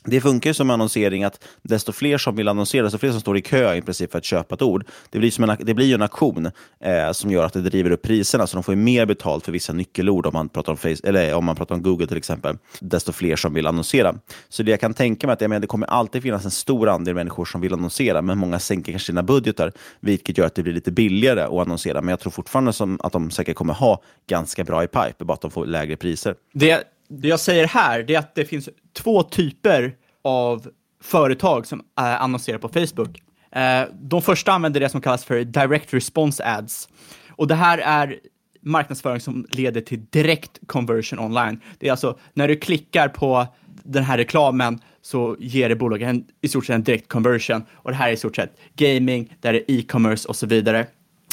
det 0.04 0.22
funkar 0.22 0.54
som 0.54 0.70
annonsering 0.70 1.24
att 1.24 1.44
desto 1.62 1.92
fler 1.92 2.18
som 2.18 2.36
vill 2.36 2.48
annonsera, 2.48 2.84
desto 2.84 2.98
fler 2.98 3.12
som 3.12 3.22
står 3.22 3.38
i 3.38 3.42
kö 3.42 3.76
i 3.76 3.82
princip 3.82 4.12
för 4.12 4.18
att 4.18 4.26
köpa 4.26 4.56
ett 4.56 4.62
ord. 4.62 4.86
Det 5.10 5.20
blir, 5.20 5.32
som 5.32 5.50
en, 5.50 5.58
det 5.60 5.74
blir 5.74 5.86
ju 5.86 5.94
en 5.94 6.02
auktion 6.02 6.46
eh, 6.80 7.12
som 7.12 7.32
gör 7.32 7.46
att 7.46 7.54
det 7.54 7.62
driver 7.62 7.92
upp 7.92 8.02
priserna, 8.02 8.48
så 8.48 8.58
de 8.58 8.64
får 8.64 8.76
mer 8.76 9.06
betalt 9.06 9.46
för 9.46 9.52
vissa 9.52 9.74
nyckelord 9.74 10.26
om 10.26 10.34
man 10.34 10.50
pratar 10.50 10.72
om, 10.72 10.78
face, 10.78 10.96
eller 11.04 11.30
eh, 11.30 11.38
om 11.38 11.46
man 11.46 11.56
pratar 11.56 11.76
om 11.76 11.84
Google 11.84 12.08
till 12.08 12.18
exempel. 12.18 12.58
Desto 12.80 13.12
fler 13.12 13.36
som 13.36 13.54
vill 13.54 13.68
annonsera. 13.68 14.16
Så 14.50 14.64
det 14.64 14.72
jag 14.72 14.80
kan 14.80 14.94
tänka 14.94 15.28
mig 15.28 15.32
är 15.32 15.36
att 15.36 15.42
jag 15.42 15.50
menar, 15.50 15.60
det 15.60 15.68
kommer 15.68 15.88
alltid 15.88 16.24
finnas 16.24 16.46
en 16.46 16.52
stor 16.52 16.90
andel 16.90 17.16
människor 17.16 17.46
som 17.46 17.62
vill 17.62 17.74
annonsera, 17.74 18.22
men 18.22 18.38
många 18.38 18.60
sänker 18.60 18.92
kanske 18.92 19.06
sina 19.06 19.24
budgetar, 19.24 19.72
vilket 20.00 20.38
gör 20.38 20.46
att 20.46 20.56
det 20.56 20.64
blir 20.64 20.74
lite 20.74 20.92
billigare 20.92 21.42
att 21.42 21.52
annonsera. 21.52 22.02
Men 22.02 22.10
jag 22.10 22.20
tror 22.20 22.32
fortfarande 22.32 22.74
som 22.74 23.00
att 23.04 23.14
de 23.14 23.32
säkert 23.32 23.56
kommer 23.56 23.74
ha 23.74 24.02
ganska 24.28 24.64
bra 24.64 24.84
i 24.84 24.88
pipe, 24.88 25.26
bara 25.26 25.34
att 25.34 25.42
de 25.42 25.52
får 25.52 25.66
lägre 25.66 25.96
priser. 25.96 26.36
Det 26.54 26.84
det 27.10 27.28
jag 27.28 27.40
säger 27.40 27.68
här, 27.68 28.04
det 28.04 28.16
är 28.16 28.20
att 28.20 28.36
det 28.36 28.46
finns 28.46 28.70
två 29.04 29.24
typer 29.24 29.96
av 30.24 30.68
företag 31.04 31.68
som 31.68 31.80
eh, 31.80 32.22
annonserar 32.22 32.58
på 32.58 32.70
Facebook. 32.70 33.22
Eh, 33.52 33.84
de 34.02 34.22
första 34.22 34.52
använder 34.52 34.80
det 34.80 34.90
som 34.90 35.02
kallas 35.02 35.26
för 35.26 35.44
direct 35.44 35.94
response 35.94 36.44
ads. 36.46 36.90
Och 37.30 37.48
det 37.48 37.56
här 37.56 37.78
är 37.78 38.20
marknadsföring 38.62 39.20
som 39.20 39.46
leder 39.50 39.82
till 39.82 40.06
direkt 40.10 40.60
conversion 40.68 41.20
online. 41.20 41.62
Det 41.80 41.88
är 41.88 41.92
alltså 41.92 42.20
när 42.34 42.48
du 42.48 42.56
klickar 42.56 43.08
på 43.08 43.48
den 43.84 44.04
här 44.04 44.18
reklamen 44.18 44.80
så 45.02 45.36
ger 45.40 45.70
det 45.70 45.76
bolaget 45.76 46.10
en, 46.10 46.26
i 46.42 46.48
stort 46.48 46.66
sett 46.66 46.74
en 46.74 46.84
direkt 46.84 47.08
conversion. 47.08 47.64
Och 47.74 47.92
det 47.92 47.98
här 47.98 48.10
är 48.10 48.14
i 48.14 48.18
stort 48.18 48.36
sett 48.36 48.58
gaming, 48.76 49.36
där 49.40 49.54
det 49.54 49.72
är 49.72 49.76
e-commerce 49.80 50.28
och 50.28 50.36
så 50.36 50.48
vidare. 50.48 50.88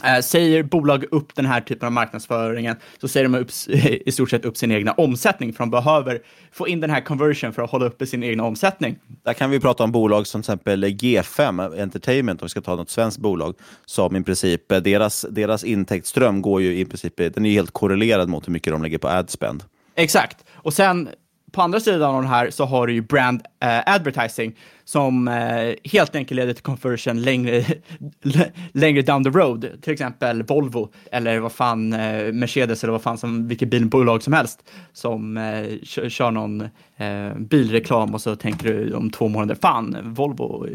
Eh, 0.06 0.20
säger 0.20 0.62
bolag 0.62 1.04
upp 1.10 1.34
den 1.34 1.46
här 1.46 1.60
typen 1.60 1.86
av 1.86 1.92
marknadsföringen 1.92 2.76
så 3.00 3.08
säger 3.08 3.28
de 3.28 3.34
upp, 3.34 3.50
i 4.06 4.12
stort 4.12 4.30
sett 4.30 4.44
upp 4.44 4.56
sin 4.56 4.72
egna 4.72 4.92
omsättning 4.92 5.52
för 5.52 5.58
de 5.58 5.70
behöver 5.70 6.20
få 6.52 6.68
in 6.68 6.80
den 6.80 6.90
här 6.90 7.00
conversion 7.00 7.52
för 7.52 7.62
att 7.62 7.70
hålla 7.70 7.86
uppe 7.86 8.06
sin 8.06 8.22
egna 8.22 8.44
omsättning. 8.44 8.98
Där 9.24 9.32
kan 9.32 9.50
vi 9.50 9.60
prata 9.60 9.84
om 9.84 9.92
bolag 9.92 10.26
som 10.26 10.42
till 10.42 10.52
exempel 10.52 10.84
G5 10.84 11.82
Entertainment, 11.82 12.42
om 12.42 12.46
vi 12.46 12.48
ska 12.48 12.60
ta 12.60 12.76
något 12.76 12.90
svenskt 12.90 13.18
bolag, 13.18 13.54
som 13.84 14.16
i 14.16 14.22
princip, 14.22 14.72
eh, 14.72 14.78
deras, 14.78 15.26
deras 15.30 15.64
intäktsström 15.64 16.42
går 16.42 16.62
ju 16.62 16.78
i 16.78 16.84
princip, 16.84 17.16
den 17.16 17.46
är 17.46 17.50
helt 17.50 17.70
korrelerad 17.70 18.28
mot 18.28 18.48
hur 18.48 18.52
mycket 18.52 18.72
de 18.72 18.82
lägger 18.82 18.98
på 18.98 19.08
adspend. 19.08 19.64
Exakt, 19.94 20.44
och 20.52 20.74
sen 20.74 21.08
på 21.56 21.62
andra 21.62 21.80
sidan 21.80 22.14
av 22.14 22.22
den 22.22 22.30
här 22.30 22.50
så 22.50 22.64
har 22.64 22.86
du 22.86 22.92
ju 22.92 23.00
brand 23.00 23.40
uh, 23.40 23.80
advertising 23.86 24.56
som 24.84 25.28
uh, 25.28 25.74
helt 25.84 26.14
enkelt 26.14 26.36
leder 26.36 26.52
till 26.52 26.62
conversion 26.62 27.22
längre, 27.22 27.64
längre 28.72 29.02
down 29.02 29.24
the 29.24 29.30
road. 29.30 29.68
Till 29.82 29.92
exempel 29.92 30.42
Volvo 30.42 30.88
eller 31.12 31.38
vad 31.38 31.52
fan 31.52 31.92
uh, 31.92 32.32
Mercedes 32.32 32.84
eller 32.84 32.92
vad 32.92 33.02
fan 33.02 33.18
som 33.18 33.48
vilket 33.48 33.70
bilbolag 33.70 34.22
som 34.22 34.32
helst 34.32 34.64
som 34.92 35.36
kör, 35.82 36.08
kör 36.08 36.30
någon 36.30 36.68
bilreklam 37.36 38.14
och 38.14 38.20
så 38.20 38.36
tänker 38.36 38.72
du 38.72 38.94
om 38.94 39.10
två 39.10 39.28
månader, 39.28 39.54
fan 39.54 39.96
Volvo 40.02 40.66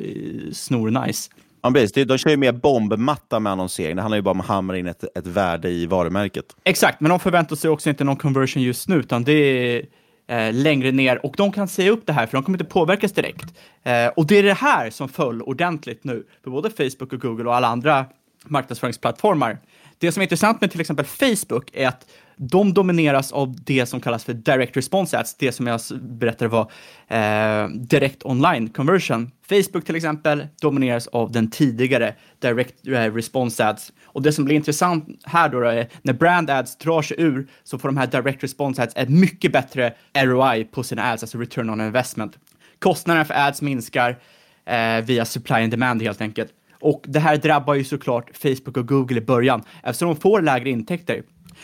snor 0.54 1.06
nice. 1.06 1.32
Ja, 1.62 1.72
precis. 1.72 2.08
De 2.08 2.18
kör 2.18 2.30
ju 2.30 2.38
mer 2.38 2.52
bombmatta 2.52 3.40
med 3.40 3.52
annonsering. 3.52 3.96
Det 3.96 4.02
handlar 4.02 4.18
ju 4.18 4.22
bara 4.22 4.32
om 4.32 4.40
att 4.40 4.48
hamra 4.48 4.78
in 4.78 4.88
ett, 4.88 5.18
ett 5.18 5.28
värde 5.28 5.70
i 5.70 5.86
varumärket. 5.86 6.46
Exakt, 6.64 7.02
men 7.02 7.10
de 7.10 7.20
förväntar 7.20 7.56
sig 7.56 7.70
också 7.70 7.90
inte 7.90 8.04
någon 8.04 8.16
conversion 8.16 8.64
just 8.64 8.88
nu, 8.88 8.96
utan 8.96 9.24
det 9.24 9.34
är 9.34 9.86
eh, 10.32 10.54
längre 10.54 10.92
ner 10.92 11.26
och 11.26 11.34
de 11.38 11.52
kan 11.52 11.68
säga 11.68 11.92
upp 11.92 12.06
det 12.06 12.14
här 12.14 12.26
för 12.26 12.38
de 12.38 12.44
kommer 12.44 12.58
inte 12.58 12.74
påverkas 12.74 13.12
direkt. 13.12 13.46
Eh, 13.84 14.08
och 14.08 14.26
det 14.28 14.38
är 14.38 14.44
det 14.44 14.54
här 14.54 14.90
som 14.90 15.10
föll 15.10 15.42
ordentligt 15.42 16.04
nu 16.04 16.24
för 16.44 16.52
både 16.52 16.70
Facebook 16.70 17.14
och 17.14 17.22
Google 17.22 17.50
och 17.50 17.56
alla 17.56 17.68
andra 17.68 18.06
marknadsföringsplattformar. 18.46 19.58
Det 19.98 20.12
som 20.12 20.22
är 20.22 20.24
intressant 20.24 20.62
med 20.62 20.72
till 20.72 20.82
exempel 20.82 21.06
Facebook 21.06 21.70
är 21.74 21.88
att 21.88 22.06
de 22.44 22.74
domineras 22.74 23.32
av 23.32 23.56
det 23.64 23.86
som 23.86 24.02
kallas 24.02 24.24
för 24.24 24.34
direct 24.34 24.78
response 24.78 25.18
ads, 25.18 25.36
det 25.36 25.52
som 25.52 25.68
jag 25.68 25.82
berättade 26.02 26.50
var 26.50 26.72
eh, 27.08 27.70
direkt 27.70 28.26
online 28.26 28.70
conversion. 28.70 29.32
Facebook 29.50 29.86
till 29.86 29.96
exempel 29.96 30.48
domineras 30.62 31.08
av 31.08 31.32
den 31.32 31.50
tidigare 31.50 32.16
direct 32.40 32.88
eh, 32.88 33.14
response 33.14 33.66
ads. 33.66 33.92
Och 34.04 34.22
det 34.22 34.34
som 34.34 34.46
blir 34.46 34.56
intressant 34.56 35.06
här 35.24 35.50
då, 35.50 35.60
då 35.60 35.68
är 35.68 35.88
när 36.02 36.14
brand 36.14 36.50
ads 36.50 36.78
drar 36.78 37.02
sig 37.02 37.22
ur 37.22 37.48
så 37.64 37.80
får 37.80 37.90
de 37.90 37.98
här 37.98 38.08
direct 38.08 38.44
response 38.44 38.84
ads 38.84 38.96
ett 38.96 39.10
mycket 39.10 39.52
bättre 39.52 39.94
ROI 40.14 40.64
på 40.64 40.84
sina 40.84 41.04
ads, 41.04 41.24
alltså 41.24 41.38
return 41.38 41.70
on 41.70 41.82
investment. 41.82 42.38
Kostnaderna 42.80 43.26
för 43.26 43.34
ads 43.34 43.62
minskar 43.62 44.20
eh, 44.66 45.02
via 45.06 45.26
supply 45.26 45.56
and 45.56 45.72
demand 45.72 46.02
helt 46.02 46.22
enkelt. 46.22 46.52
Och 46.82 47.04
det 47.08 47.20
här 47.20 47.38
drabbar 47.38 47.74
ju 47.74 47.84
såklart 47.84 48.38
Facebook 48.38 48.78
och 48.78 48.88
Google 48.88 49.18
i 49.18 49.22
början 49.22 49.64
eftersom 49.84 50.08
de 50.08 50.16
får 50.16 50.42
lägre 50.42 50.70
intäkter. 50.70 51.24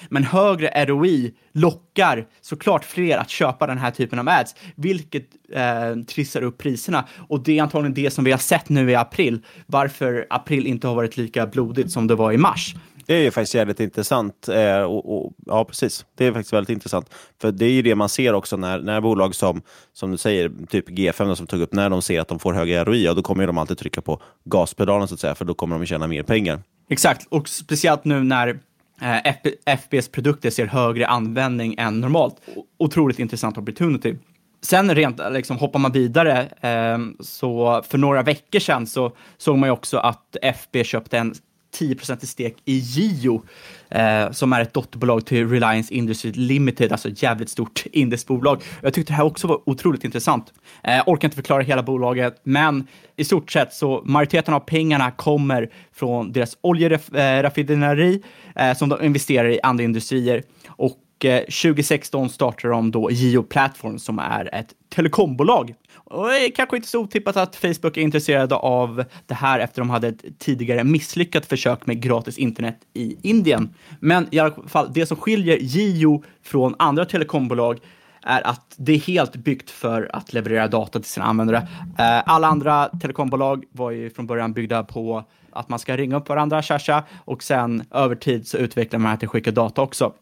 Men 0.10 0.24
högre 0.24 0.86
ROI 0.86 1.34
lockar 1.54 2.28
såklart 2.42 2.86
fler 2.86 3.18
att 3.18 3.30
köpa 3.30 3.68
den 3.68 3.78
här 3.78 3.92
typen 3.92 4.20
av 4.20 4.30
ads, 4.30 4.56
vilket 4.76 5.28
eh, 5.54 6.04
trissar 6.08 6.42
upp 6.42 6.58
priserna. 6.58 7.08
Och 7.30 7.44
det 7.44 7.58
är 7.58 7.64
antagligen 7.64 7.94
det 7.94 8.12
som 8.12 8.24
vi 8.24 8.32
har 8.32 8.40
sett 8.40 8.70
nu 8.70 8.92
i 8.92 8.96
april, 8.96 9.42
varför 9.66 10.28
april 10.30 10.68
inte 10.68 10.88
har 10.88 10.96
varit 10.96 11.18
lika 11.18 11.48
blodigt 11.48 11.92
som 11.92 12.08
det 12.08 12.16
var 12.16 12.32
i 12.32 12.38
mars. 12.38 12.76
Det 13.08 13.16
är 13.16 13.22
ju 13.22 13.32
faktiskt 13.32 13.54
jävligt 13.54 13.80
intressant. 13.80 14.50
Eh, 14.50 14.82
och, 14.82 15.18
och, 15.18 15.34
ja, 15.46 15.66
precis. 15.66 16.06
Det 16.16 16.26
är 16.26 16.32
faktiskt 16.32 16.54
väldigt 16.54 16.70
intressant. 16.70 17.14
För 17.42 17.52
det 17.52 17.66
är 17.66 17.72
ju 17.72 17.82
det 17.82 17.96
man 17.96 18.10
ser 18.10 18.34
också 18.34 18.58
när, 18.58 18.80
när 18.80 19.02
bolag 19.02 19.36
som, 19.36 19.62
som 19.94 20.12
du 20.12 20.18
säger, 20.18 20.52
typ 20.70 20.90
G5 20.90 21.36
som 21.36 21.48
tog 21.48 21.62
upp, 21.62 21.74
när 21.74 21.90
de 21.90 22.02
ser 22.02 22.22
att 22.22 22.28
de 22.28 22.40
får 22.40 22.54
högre 22.54 22.84
ROI, 22.84 23.06
ja, 23.06 23.14
då 23.14 23.22
kommer 23.22 23.48
de 23.48 23.58
alltid 23.58 23.78
trycka 23.78 24.02
på 24.02 24.22
gaspedalen 24.46 25.08
så 25.08 25.14
att 25.14 25.20
säga, 25.20 25.36
för 25.36 25.46
då 25.46 25.54
kommer 25.54 25.80
de 25.80 25.86
tjäna 25.86 26.08
mer 26.08 26.24
pengar. 26.24 26.60
Exakt, 26.90 27.28
och 27.30 27.50
speciellt 27.50 28.06
nu 28.06 28.24
när 28.24 28.60
Eh, 29.02 29.34
FBs 29.66 30.10
produkter 30.10 30.50
ser 30.50 30.66
högre 30.66 31.08
användning 31.08 31.76
än 31.78 32.02
normalt. 32.02 32.36
Otroligt 32.78 33.20
intressant 33.20 33.58
opportunity. 33.58 34.16
Sen 34.62 34.96
rent, 34.96 35.22
liksom, 35.32 35.58
hoppar 35.58 35.80
man 35.80 35.92
vidare, 35.92 36.42
eh, 36.62 36.98
så 37.20 37.84
för 37.88 37.98
några 37.98 38.22
veckor 38.22 38.60
sedan 38.60 38.88
så 38.88 39.12
såg 39.38 39.58
man 39.58 39.70
ju 39.70 39.74
också 39.74 39.98
att 39.98 40.36
FB 40.42 40.84
köpte 40.84 41.18
en 41.18 41.34
10% 41.80 42.26
stek 42.26 42.56
i 42.66 42.78
Gio, 42.78 43.44
eh, 43.90 44.32
som 44.32 44.54
är 44.54 44.62
ett 44.62 44.74
dotterbolag 44.74 45.26
till 45.26 45.50
Reliance 45.50 45.94
Industries 45.94 46.36
Limited, 46.36 46.92
alltså 46.92 47.10
ett 47.10 47.24
jävligt 47.24 47.50
stort 47.50 47.84
indiskt 47.92 48.28
bolag. 48.28 48.64
Jag 48.82 48.94
tyckte 48.94 49.14
det 49.14 49.18
här 49.18 49.26
också 49.26 49.48
var 49.48 49.70
otroligt 49.70 50.04
intressant. 50.04 50.54
Eh, 50.84 51.04
orkar 51.06 51.28
inte 51.28 51.36
förklara 51.36 51.64
hela 51.64 51.84
bolaget, 51.84 52.42
men 52.44 52.88
i 53.16 53.24
stort 53.24 53.52
sett 53.52 53.74
så 53.74 54.02
majoriteten 54.06 54.54
av 54.54 54.60
pengarna 54.60 55.12
kommer 55.12 55.70
från 55.94 56.32
deras 56.32 56.58
oljeraffinaderi 56.62 58.22
eh, 58.56 58.70
eh, 58.70 58.78
som 58.78 58.90
de 58.90 59.06
investerar 59.06 59.50
i 59.50 59.60
andra 59.64 59.84
industrier. 59.84 60.44
Och 60.68 61.26
eh, 61.26 61.40
2016 61.40 62.30
startar 62.30 62.58
startade 62.58 62.74
de 62.74 62.92
då 62.92 63.12
Geo 63.12 63.44
Platform 63.44 64.00
som 64.00 64.20
är 64.20 64.56
ett 64.56 64.74
telekombolag 64.96 65.74
och 66.10 66.28
det 66.28 66.46
är 66.46 66.52
kanske 66.52 66.76
inte 66.76 66.88
så 66.88 67.00
otippat 67.00 67.38
att 67.38 67.56
Facebook 67.56 67.98
är 67.98 68.02
intresserade 68.02 68.56
av 68.56 69.04
det 69.26 69.34
här 69.34 69.60
efter 69.60 69.82
de 69.82 69.90
hade 69.90 70.08
ett 70.08 70.40
tidigare 70.40 70.84
misslyckat 70.84 71.46
försök 71.46 71.86
med 71.86 72.02
gratis 72.02 72.38
internet 72.38 72.80
i 72.94 73.30
Indien. 73.30 73.74
Men 74.00 74.28
i 74.32 74.40
alla 74.40 74.56
fall, 74.68 74.94
det 74.94 75.06
som 75.06 75.18
skiljer 75.18 75.58
Gio 75.58 76.24
från 76.44 76.76
andra 76.80 77.06
telekombolag 77.06 77.80
är 78.24 78.48
att 78.48 78.76
det 78.78 78.94
är 78.94 79.00
helt 79.00 79.36
byggt 79.36 79.70
för 79.70 80.10
att 80.14 80.34
leverera 80.34 80.68
data 80.68 81.00
till 81.00 81.10
sina 81.10 81.26
användare. 81.26 81.58
Eh, 82.00 82.24
alla 82.26 82.48
andra 82.48 82.90
telekombolag 83.02 83.64
var 83.72 83.92
ju 83.92 84.10
från 84.10 84.28
början 84.28 84.54
byggda 84.54 84.84
på 84.84 85.24
att 85.52 85.70
man 85.70 85.80
ska 85.80 85.98
ringa 85.98 86.18
upp 86.18 86.30
varandra, 86.30 86.62
tjascha, 86.62 87.04
och 87.26 87.44
sen 87.44 87.84
över 87.92 88.16
tid 88.16 88.48
så 88.48 88.58
utvecklar 88.58 89.00
man 89.00 89.14
att 89.14 89.20
det 89.20 89.28
skickar 89.28 89.52
data 89.52 89.82
också. 89.82 90.14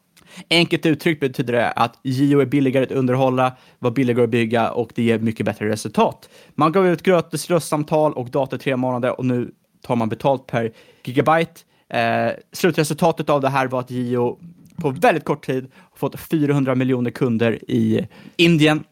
Enkelt 0.50 0.86
uttryckt 0.86 1.20
betyder 1.20 1.54
det 1.54 1.72
att 1.72 2.00
Gio 2.04 2.40
är 2.40 2.46
billigare 2.46 2.86
att 2.86 2.92
underhålla, 2.92 3.56
var 3.80 3.92
billigare 3.92 4.24
att 4.24 4.30
bygga 4.30 4.72
och 4.72 4.92
det 4.96 5.04
ger 5.04 5.20
mycket 5.20 5.46
bättre 5.46 5.70
resultat. 5.70 6.30
Man 6.56 6.72
gav 6.72 6.88
ut 6.88 7.04
gratis 7.04 7.50
röstsamtal 7.50 8.14
och 8.14 8.30
data 8.30 8.56
i 8.56 8.60
tre 8.60 8.76
månader 8.76 9.20
och 9.20 9.26
nu 9.26 9.52
tar 9.82 9.96
man 9.96 10.10
betalt 10.10 10.48
per 10.48 10.72
gigabyte. 11.04 11.62
Eh, 11.90 12.32
slutresultatet 12.52 13.30
av 13.30 13.42
det 13.42 13.50
här 13.50 13.68
var 13.68 13.80
att 13.80 13.92
Gio 13.92 14.40
på 14.76 14.90
väldigt 14.90 15.24
kort 15.24 15.46
tid 15.46 15.72
har 15.76 15.98
fått 15.98 16.20
400 16.20 16.76
miljoner 16.76 17.12
kunder 17.12 17.72
i 17.72 18.08
Indien 18.36 18.84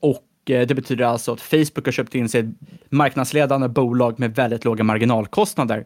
och 0.00 0.50
eh, 0.50 0.66
det 0.66 0.74
betyder 0.74 1.04
alltså 1.04 1.32
att 1.32 1.40
Facebook 1.40 1.84
har 1.84 1.92
köpt 1.92 2.14
in 2.14 2.28
sig 2.28 2.40
ett 2.40 2.46
marknadsledande 2.90 3.68
bolag 3.68 4.18
med 4.18 4.34
väldigt 4.34 4.64
låga 4.64 4.84
marginalkostnader. 4.84 5.84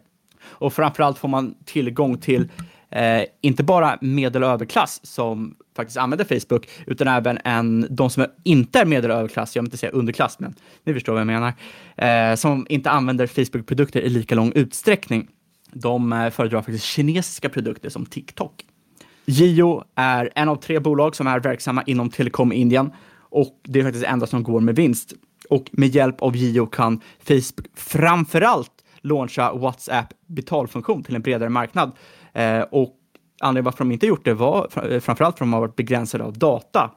Och 0.49 0.73
framförallt 0.73 1.19
får 1.19 1.29
man 1.29 1.55
tillgång 1.65 2.19
till 2.19 2.49
eh, 2.91 3.23
inte 3.41 3.63
bara 3.63 3.99
medel 4.01 4.45
och 4.45 4.51
överklass 4.51 5.01
som 5.03 5.57
faktiskt 5.77 5.97
använder 5.97 6.25
Facebook, 6.25 6.69
utan 6.87 7.09
även 7.09 7.39
en, 7.45 7.87
de 7.91 8.11
som 8.11 8.27
inte 8.45 8.81
är 8.81 8.85
medel 8.85 9.11
och 9.11 9.17
överklass, 9.17 9.57
jag 9.57 9.63
vill 9.63 9.67
inte 9.67 9.77
säga 9.77 9.93
underklass, 9.93 10.39
men 10.39 10.55
ni 10.85 10.95
förstår 10.95 11.13
vad 11.13 11.21
jag 11.21 11.27
menar, 11.27 11.53
eh, 11.97 12.37
som 12.37 12.67
inte 12.69 12.91
använder 12.91 13.27
Facebook-produkter 13.27 14.01
i 14.01 14.09
lika 14.09 14.35
lång 14.35 14.53
utsträckning. 14.55 15.29
De 15.73 16.13
eh, 16.13 16.31
föredrar 16.31 16.63
faktiskt 16.63 16.85
kinesiska 16.85 17.49
produkter 17.49 17.89
som 17.89 18.07
TikTok. 18.07 18.65
Gio 19.25 19.85
är 19.95 20.31
en 20.35 20.49
av 20.49 20.57
tre 20.57 20.79
bolag 20.79 21.17
som 21.17 21.27
är 21.27 21.41
verksamma 21.41 21.83
inom 21.87 22.11
telekom 22.11 22.53
i 22.53 22.57
Indien 22.57 22.93
och 23.31 23.61
det 23.65 23.79
är 23.79 23.85
faktiskt 23.85 24.05
det 24.05 24.11
enda 24.11 24.27
som 24.27 24.43
går 24.43 24.61
med 24.61 24.77
vinst. 24.77 25.13
Och 25.51 25.71
med 25.73 25.89
hjälp 25.89 26.23
av 26.23 26.37
Gio 26.37 26.67
kan 26.67 27.01
Facebook 27.19 27.67
framförallt 27.75 28.73
launcha 29.01 29.53
WhatsApp 29.53 30.07
betalfunktion 30.27 31.03
till 31.03 31.15
en 31.15 31.23
bredare 31.23 31.49
marknad 31.49 31.93
Eh, 31.93 32.16
Eh, 32.37 32.61
och 32.61 32.97
anledningen 33.41 33.65
varför 33.65 33.79
de 33.79 33.93
inte 33.93 34.07
gjort 34.07 34.25
det 34.25 34.35
var 34.35 34.69
eh, 34.91 35.01
framförallt 35.01 35.39
för 35.39 35.45
att 35.45 35.49
de 35.49 35.53
har 35.53 35.61
varit 35.61 35.77
begränsade 35.77 36.25
av 36.25 36.39
data 36.39 36.91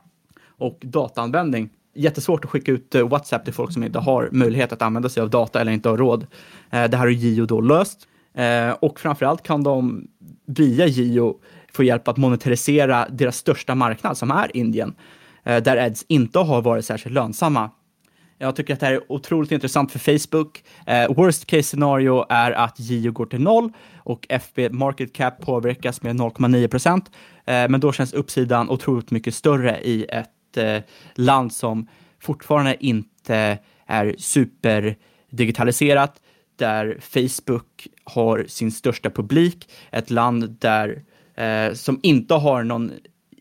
och 0.57 0.79
dataanvändning. 0.81 1.69
Jättesvårt 1.95 2.45
att 2.45 2.51
skicka 2.51 2.71
ut 2.71 2.95
eh, 2.95 3.07
WhatsApp 3.07 3.45
till 3.45 3.53
folk 3.53 3.73
som 3.73 3.83
inte 3.83 3.99
har 3.99 4.29
möjlighet 4.31 4.73
att 4.73 4.81
använda 4.81 5.09
sig 5.09 5.23
av 5.23 5.29
data 5.29 5.61
eller 5.61 5.71
inte 5.71 5.89
har 5.89 5.97
råd. 5.97 6.27
Eh, 6.69 6.83
det 6.89 6.97
här 6.97 7.05
har 7.05 7.07
Gio 7.07 7.45
då 7.45 7.61
löst. 7.61 8.07
Eh, 8.33 8.71
och 8.71 8.99
framförallt 8.99 9.43
kan 9.43 9.63
de 9.63 10.07
via 10.45 10.85
Gio 10.85 11.35
få 11.73 11.83
hjälp 11.83 12.07
att 12.07 12.17
monetarisera 12.17 13.07
deras 13.09 13.37
största 13.37 13.75
marknad 13.75 14.17
som 14.17 14.31
är 14.31 14.57
Indien, 14.57 14.95
eh, 15.43 15.63
där 15.63 15.77
ads 15.77 16.05
inte 16.07 16.39
har 16.39 16.61
varit 16.61 16.85
särskilt 16.85 17.13
lönsamma. 17.13 17.69
Jag 18.41 18.55
tycker 18.55 18.73
att 18.73 18.79
det 18.79 18.85
här 18.85 18.93
är 18.93 19.11
otroligt 19.11 19.51
intressant 19.51 19.91
för 19.91 19.99
Facebook. 19.99 20.63
Eh, 20.85 21.13
worst 21.15 21.45
case 21.45 21.63
scenario 21.63 22.25
är 22.29 22.51
att 22.51 22.79
Gio 22.79 23.11
går 23.11 23.25
till 23.25 23.41
noll 23.41 23.71
och 24.09 24.25
FB 24.29 24.69
market 24.69 25.13
cap 25.13 25.41
påverkas 25.41 26.01
med 26.01 26.15
0,9 26.15 26.67
procent. 26.67 27.11
Eh, 27.45 27.69
men 27.69 27.79
då 27.79 27.91
känns 27.91 28.13
uppsidan 28.13 28.69
otroligt 28.69 29.11
mycket 29.11 29.35
större 29.35 29.81
i 29.81 30.05
ett 30.09 30.57
eh, 30.57 30.77
land 31.15 31.53
som 31.53 31.87
fortfarande 32.19 32.85
inte 32.85 33.59
är 33.85 34.15
superdigitaliserat, 34.17 36.21
där 36.55 36.97
Facebook 37.01 37.87
har 38.03 38.45
sin 38.47 38.71
största 38.71 39.09
publik, 39.09 39.69
ett 39.91 40.09
land 40.09 40.57
där 40.59 41.03
eh, 41.35 41.73
som 41.73 41.99
inte 42.03 42.33
har 42.33 42.63
någon 42.63 42.91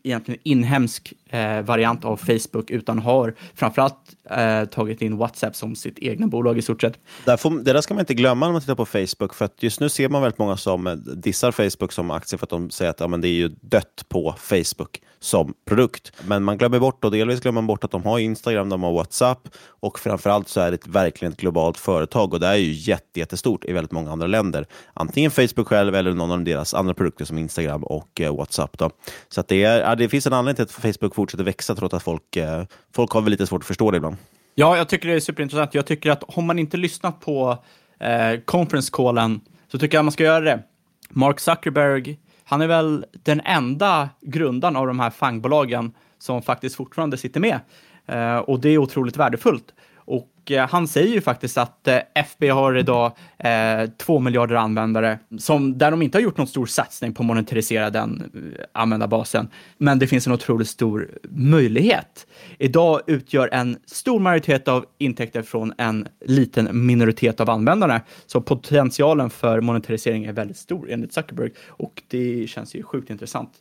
egentligen 0.03 0.41
inhemsk 0.43 1.13
eh, 1.29 1.61
variant 1.61 2.05
av 2.05 2.17
Facebook 2.17 2.69
utan 2.69 2.99
har 2.99 3.35
framförallt 3.55 3.95
eh, 4.29 4.65
tagit 4.65 5.01
in 5.01 5.17
WhatsApp 5.17 5.55
som 5.55 5.75
sitt 5.75 5.99
egna 5.99 6.27
bolag 6.27 6.57
i 6.57 6.61
stort 6.61 6.81
sett. 6.81 6.99
Där 7.25 7.37
får, 7.37 7.51
det 7.63 7.73
där 7.73 7.81
ska 7.81 7.93
man 7.93 8.01
inte 8.01 8.13
glömma 8.13 8.45
när 8.45 8.53
man 8.53 8.61
tittar 8.61 8.75
på 8.75 8.85
Facebook, 8.85 9.33
för 9.33 9.45
att 9.45 9.63
just 9.63 9.79
nu 9.79 9.89
ser 9.89 10.09
man 10.09 10.21
väldigt 10.21 10.39
många 10.39 10.57
som 10.57 10.87
eh, 10.87 10.93
dissar 10.93 11.51
Facebook 11.51 11.91
som 11.91 12.11
aktie 12.11 12.37
för 12.37 12.45
att 12.45 12.49
de 12.49 12.69
säger 12.69 12.91
att 12.91 12.99
ja, 12.99 13.07
men 13.07 13.21
det 13.21 13.27
är 13.27 13.33
ju 13.33 13.47
dött 13.61 14.05
på 14.09 14.35
Facebook 14.37 15.01
som 15.19 15.53
produkt. 15.65 16.11
Men 16.27 16.43
man 16.43 16.57
glömmer 16.57 16.79
bort, 16.79 17.05
och 17.05 17.11
delvis 17.11 17.39
glömmer 17.41 17.61
man 17.61 17.67
bort 17.67 17.83
att 17.83 17.91
de 17.91 18.03
har 18.03 18.19
Instagram, 18.19 18.69
de 18.69 18.83
har 18.83 18.91
WhatsApp 18.91 19.49
och 19.65 19.99
framförallt 19.99 20.47
så 20.47 20.59
är 20.61 20.71
det 20.71 20.87
verkligen 20.87 21.31
ett 21.31 21.39
globalt 21.39 21.77
företag 21.77 22.33
och 22.33 22.39
det 22.39 22.47
är 22.47 22.55
ju 22.55 22.71
jätte, 22.71 23.19
jättestort 23.19 23.65
i 23.65 23.73
väldigt 23.73 23.91
många 23.91 24.11
andra 24.11 24.27
länder. 24.27 24.65
Antingen 24.93 25.31
Facebook 25.31 25.67
själv 25.67 25.95
eller 25.95 26.13
någon 26.13 26.31
av 26.31 26.43
deras 26.43 26.73
andra 26.73 26.93
produkter 26.93 27.25
som 27.25 27.37
Instagram 27.37 27.83
och 27.83 28.21
eh, 28.21 28.35
WhatsApp. 28.35 28.77
Då. 28.77 28.91
Så 29.29 29.41
att 29.41 29.47
det, 29.47 29.63
är, 29.63 29.79
ja, 29.81 29.95
det 29.95 30.09
finns 30.09 30.27
en 30.27 30.33
anledning 30.33 30.65
till 30.65 30.75
att 30.75 30.95
Facebook 30.95 31.15
fortsätter 31.19 31.43
växa 31.43 31.75
trots 31.75 31.93
att 31.93 32.03
folk, 32.03 32.35
eh, 32.35 32.63
folk 32.95 33.11
har 33.11 33.21
väl 33.21 33.31
lite 33.31 33.47
svårt 33.47 33.61
att 33.61 33.67
förstå 33.67 33.91
det 33.91 33.97
ibland. 33.97 34.17
Ja, 34.55 34.77
jag 34.77 34.89
tycker 34.89 35.07
det 35.07 35.15
är 35.15 35.19
superintressant. 35.19 35.73
Jag 35.73 35.85
tycker 35.85 36.11
att 36.11 36.23
har 36.27 36.43
man 36.43 36.59
inte 36.59 36.77
lyssnat 36.77 37.19
på 37.19 37.57
eh, 37.99 38.39
conference 38.45 38.89
callen 38.93 39.41
så 39.71 39.79
tycker 39.79 39.97
jag 39.97 40.05
man 40.05 40.11
ska 40.11 40.23
göra 40.23 40.39
det. 40.39 40.63
Mark 41.09 41.39
Zuckerberg 41.39 42.17
han 42.49 42.61
är 42.61 42.67
väl 42.67 43.05
den 43.11 43.41
enda 43.45 44.09
grundaren 44.21 44.75
av 44.75 44.87
de 44.87 44.99
här 44.99 45.09
fangbolagen 45.09 45.91
som 46.19 46.41
faktiskt 46.41 46.75
fortfarande 46.75 47.17
sitter 47.17 47.39
med. 47.39 47.59
Eh, 48.05 48.37
och 48.37 48.59
det 48.59 48.69
är 48.69 48.77
otroligt 48.77 49.17
värdefullt. 49.17 49.73
Och 50.09 50.51
eh, 50.51 50.69
han 50.69 50.87
säger 50.87 51.13
ju 51.13 51.21
faktiskt 51.21 51.57
att 51.57 51.87
eh, 51.87 51.99
FB 52.15 52.49
har 52.49 52.77
idag 52.77 53.11
eh, 53.37 53.89
två 53.97 54.19
miljarder 54.19 54.55
användare 54.55 55.19
som, 55.37 55.77
där 55.77 55.91
de 55.91 56.01
inte 56.01 56.17
har 56.17 56.23
gjort 56.23 56.37
någon 56.37 56.47
stor 56.47 56.65
satsning 56.65 57.13
på 57.13 57.23
att 57.23 57.27
monetarisera 57.27 57.89
den 57.89 58.31
eh, 58.59 58.65
användarbasen. 58.71 59.47
Men 59.77 59.99
det 59.99 60.07
finns 60.07 60.27
en 60.27 60.33
otroligt 60.33 60.67
stor 60.67 61.09
möjlighet. 61.29 62.27
Idag 62.57 63.01
utgör 63.07 63.49
en 63.51 63.77
stor 63.85 64.19
majoritet 64.19 64.67
av 64.67 64.85
intäkter 64.97 65.41
från 65.41 65.73
en 65.77 66.07
liten 66.25 66.85
minoritet 66.85 67.39
av 67.39 67.49
användarna. 67.49 68.01
Så 68.25 68.41
potentialen 68.41 69.29
för 69.29 69.61
monetarisering 69.61 70.25
är 70.25 70.33
väldigt 70.33 70.57
stor 70.57 70.91
enligt 70.91 71.13
Zuckerberg 71.13 71.51
och 71.67 72.03
det 72.07 72.49
känns 72.49 72.75
ju 72.75 72.83
sjukt 72.83 73.09
intressant. 73.09 73.51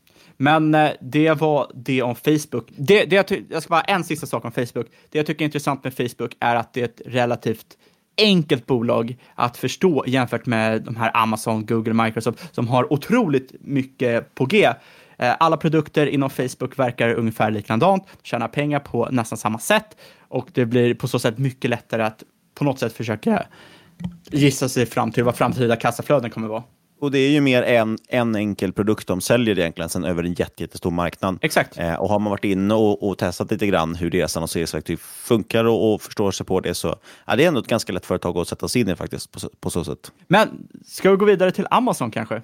Men 0.40 0.74
eh, 0.74 0.90
det 1.01 1.33
var 1.33 1.70
det 1.74 2.03
om 2.03 2.14
Facebook. 2.14 2.68
Det, 2.77 3.05
det 3.05 3.16
jag, 3.16 3.44
jag 3.51 3.62
ska 3.62 3.70
bara 3.70 3.81
en 3.81 4.05
sista 4.05 4.27
sak 4.27 4.44
om 4.44 4.53
Facebook. 4.53 4.87
Det 5.11 5.18
jag 5.18 5.27
tycker 5.27 5.42
är 5.42 5.46
intressant 5.46 5.85
med 5.85 5.94
Facebook 5.94 6.37
är 6.40 6.57
att 6.57 6.72
det 6.72 6.81
är 6.81 6.85
ett 6.85 7.03
relativt 7.07 7.66
enkelt 8.18 8.66
bolag 8.66 9.16
att 9.35 9.57
förstå 9.57 10.05
jämfört 10.07 10.46
med 10.46 10.83
de 10.83 10.96
här 10.96 11.11
Amazon, 11.14 11.66
Google, 11.66 12.05
Microsoft 12.05 12.55
som 12.55 12.68
har 12.68 12.92
otroligt 12.92 13.53
mycket 13.61 14.35
på 14.35 14.46
G. 14.46 14.72
Eh, 15.18 15.35
alla 15.38 15.57
produkter 15.57 16.07
inom 16.07 16.31
Facebook 16.31 16.79
verkar 16.79 17.14
ungefär 17.14 17.51
likadant, 17.51 18.07
tjänar 18.22 18.48
pengar 18.48 18.81
på 18.81 19.09
nästan 19.11 19.38
samma 19.38 19.59
sätt 19.59 19.96
och 20.29 20.48
det 20.53 20.66
blir 20.66 20.94
på 20.94 21.09
så 21.09 21.18
sätt 21.18 21.38
mycket 21.38 21.70
lättare 21.70 22.03
att 22.03 22.22
på 22.55 22.64
något 22.64 22.79
sätt 22.79 22.92
försöka 22.92 23.46
gissa 24.31 24.68
sig 24.68 24.87
fram 24.87 25.12
till 25.12 25.24
vad 25.24 25.37
framtida 25.37 25.77
kassaflöden 25.77 26.31
kommer 26.31 26.48
vara. 26.48 26.62
Och 27.00 27.11
det 27.11 27.18
är 27.18 27.30
ju 27.30 27.40
mer 27.40 27.62
en, 27.62 27.98
en 28.08 28.37
enkel 28.37 28.72
produkt 28.72 29.06
de 29.06 29.20
säljer 29.20 29.58
egentligen, 29.58 29.88
sen 29.88 30.04
över 30.04 30.22
en 30.24 30.34
jätte, 30.34 30.62
jättestor 30.62 30.90
marknad. 30.90 31.38
Exakt. 31.40 31.78
Eh, 31.78 31.94
och 31.94 32.08
har 32.08 32.18
man 32.18 32.30
varit 32.30 32.44
inne 32.44 32.74
och, 32.74 33.08
och 33.08 33.18
testat 33.18 33.50
lite 33.50 33.66
grann 33.66 33.94
hur 33.94 34.11
deras 34.11 34.37
annonseringsverktyg 34.37 35.00
funkar 35.00 35.64
och, 35.64 35.94
och 35.94 36.02
förstår 36.02 36.30
sig 36.30 36.46
på 36.46 36.61
det, 36.61 36.74
så 36.74 36.96
ja, 37.26 37.37
det 37.37 37.44
är 37.44 37.48
ändå 37.48 37.61
ett 37.61 37.66
ganska 37.66 37.92
lätt 37.92 38.06
företag 38.06 38.37
att 38.37 38.48
sätta 38.48 38.68
sig 38.68 38.80
in 38.80 38.88
i 38.88 38.96
faktiskt, 38.96 39.32
på, 39.32 39.40
på 39.61 39.70
så 39.70 39.84
sätt. 39.84 40.12
Men 40.26 40.68
ska 40.87 41.11
vi 41.11 41.16
gå 41.16 41.24
vidare 41.24 41.52
till 41.52 41.66
Amazon 41.70 42.11
kanske? 42.11 42.42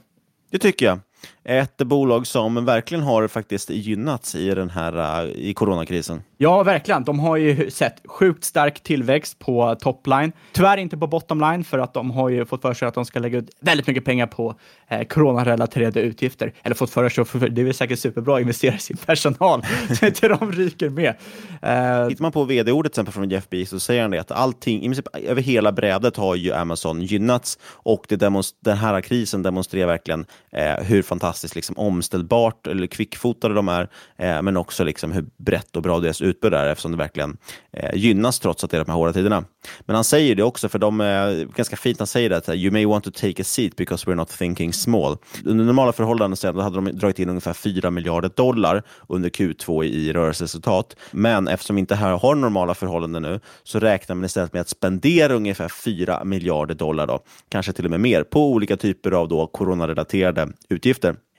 Det 0.50 0.58
tycker 0.58 0.86
jag. 0.86 0.98
Ett 1.44 1.76
bolag 1.76 2.26
som 2.26 2.64
verkligen 2.64 3.04
har 3.04 3.28
faktiskt 3.28 3.70
gynnats 3.70 4.34
i 4.34 4.50
den 4.54 4.70
här 4.70 5.24
eh, 5.24 5.30
i 5.30 5.54
coronakrisen. 5.54 6.22
Ja, 6.36 6.62
verkligen. 6.62 7.04
De 7.04 7.18
har 7.18 7.36
ju 7.36 7.70
sett 7.70 8.02
sjukt 8.04 8.44
stark 8.44 8.82
tillväxt 8.82 9.38
på 9.38 9.76
topline. 9.80 10.32
Tyvärr 10.52 10.76
inte 10.76 10.96
på 10.96 11.06
bottomline 11.06 11.64
för 11.64 11.78
att 11.78 11.94
de 11.94 12.10
har 12.10 12.28
ju 12.28 12.44
fått 12.44 12.62
för 12.62 12.74
sig 12.74 12.88
att 12.88 12.94
de 12.94 13.04
ska 13.04 13.18
lägga 13.18 13.38
ut 13.38 13.50
väldigt 13.60 13.86
mycket 13.86 14.04
pengar 14.04 14.26
på 14.26 14.54
eh, 14.88 15.04
coronarelaterade 15.04 16.00
utgifter. 16.00 16.52
Eller 16.62 16.74
fått 16.74 16.90
för 16.90 17.08
sig, 17.08 17.24
för 17.24 17.48
det 17.48 17.62
är 17.62 17.64
väl 17.64 17.74
säkert 17.74 17.98
superbra 17.98 18.34
att 18.34 18.40
investera 18.40 18.74
i 18.74 18.78
sin 18.78 18.96
personal 18.96 19.62
så 19.98 20.06
inte 20.06 20.28
de 20.28 20.52
ryker 20.52 20.90
med. 20.90 21.14
Eh, 21.62 22.08
Tittar 22.08 22.22
man 22.22 22.32
på 22.32 22.44
vd-ordet 22.44 22.92
till 22.92 23.00
exempel 23.00 23.12
från 23.12 23.30
Jeff 23.30 23.48
Bezos 23.48 23.70
så 23.70 23.80
säger 23.80 24.02
han 24.02 24.10
det 24.10 24.18
att 24.18 24.30
allting, 24.30 24.82
i 24.82 24.86
princip 24.86 25.06
över 25.16 25.42
hela 25.42 25.72
brädet 25.72 26.16
har 26.16 26.34
ju 26.34 26.52
Amazon 26.52 27.02
gynnats 27.02 27.58
och 27.64 28.06
det 28.08 28.16
den 28.60 28.76
här 28.76 29.00
krisen 29.00 29.42
demonstrerar 29.42 29.86
verkligen 29.86 30.26
eh, 30.52 30.84
hur 30.84 31.02
fantastiskt 31.14 31.54
liksom, 31.54 31.78
omställbart 31.78 32.66
eller 32.66 32.86
kvickfotade 32.86 33.54
de 33.54 33.68
är, 33.68 33.88
eh, 34.16 34.42
men 34.42 34.56
också 34.56 34.84
liksom, 34.84 35.12
hur 35.12 35.24
brett 35.36 35.76
och 35.76 35.82
bra 35.82 36.00
deras 36.00 36.20
utbud 36.20 36.54
är 36.54 36.66
eftersom 36.66 36.92
det 36.92 36.98
verkligen 36.98 37.36
eh, 37.72 37.94
gynnas 37.94 38.40
trots 38.40 38.64
att 38.64 38.70
det 38.70 38.76
är 38.76 38.84
de 38.84 38.90
här 38.90 38.98
hårda 38.98 39.12
tiderna. 39.12 39.44
Men 39.86 39.94
han 39.94 40.04
säger 40.04 40.34
det 40.34 40.42
också, 40.42 40.68
för 40.68 40.78
de 40.78 41.00
är 41.00 41.44
ganska 41.56 41.76
fint, 41.76 41.98
han 41.98 42.06
säger 42.06 42.30
det 42.30 42.36
att 42.36 42.48
eh, 42.48 42.54
you 42.54 42.72
may 42.72 42.86
want 42.86 43.04
to 43.04 43.10
take 43.10 43.42
a 43.42 43.44
seat 43.44 43.76
because 43.76 44.06
we're 44.06 44.14
not 44.14 44.28
thinking 44.28 44.72
small. 44.72 45.16
Under 45.44 45.64
normala 45.64 45.92
förhållanden 45.92 46.36
så 46.36 46.60
hade 46.60 46.76
de 46.76 46.98
dragit 46.98 47.18
in 47.18 47.28
ungefär 47.28 47.52
4 47.52 47.90
miljarder 47.90 48.30
dollar 48.36 48.82
under 49.08 49.30
Q2 49.30 49.84
i 49.84 50.12
rörelseresultat. 50.12 50.96
Men 51.10 51.48
eftersom 51.48 51.76
vi 51.76 51.80
inte 51.80 51.94
här 51.94 52.18
har 52.18 52.34
normala 52.34 52.74
förhållanden 52.74 53.22
nu 53.22 53.40
så 53.62 53.78
räknar 53.78 54.16
man 54.16 54.24
istället 54.24 54.52
med 54.52 54.60
att 54.60 54.68
spendera 54.68 55.34
ungefär 55.34 55.68
4 55.68 56.24
miljarder 56.24 56.74
dollar, 56.74 57.06
då, 57.06 57.20
kanske 57.48 57.72
till 57.72 57.84
och 57.84 57.90
med 57.90 58.00
mer, 58.00 58.22
på 58.22 58.52
olika 58.52 58.76
typer 58.76 59.10
av 59.10 59.28
då 59.28 59.46
coronarelaterade 59.46 60.48
utgifter. 60.68 60.93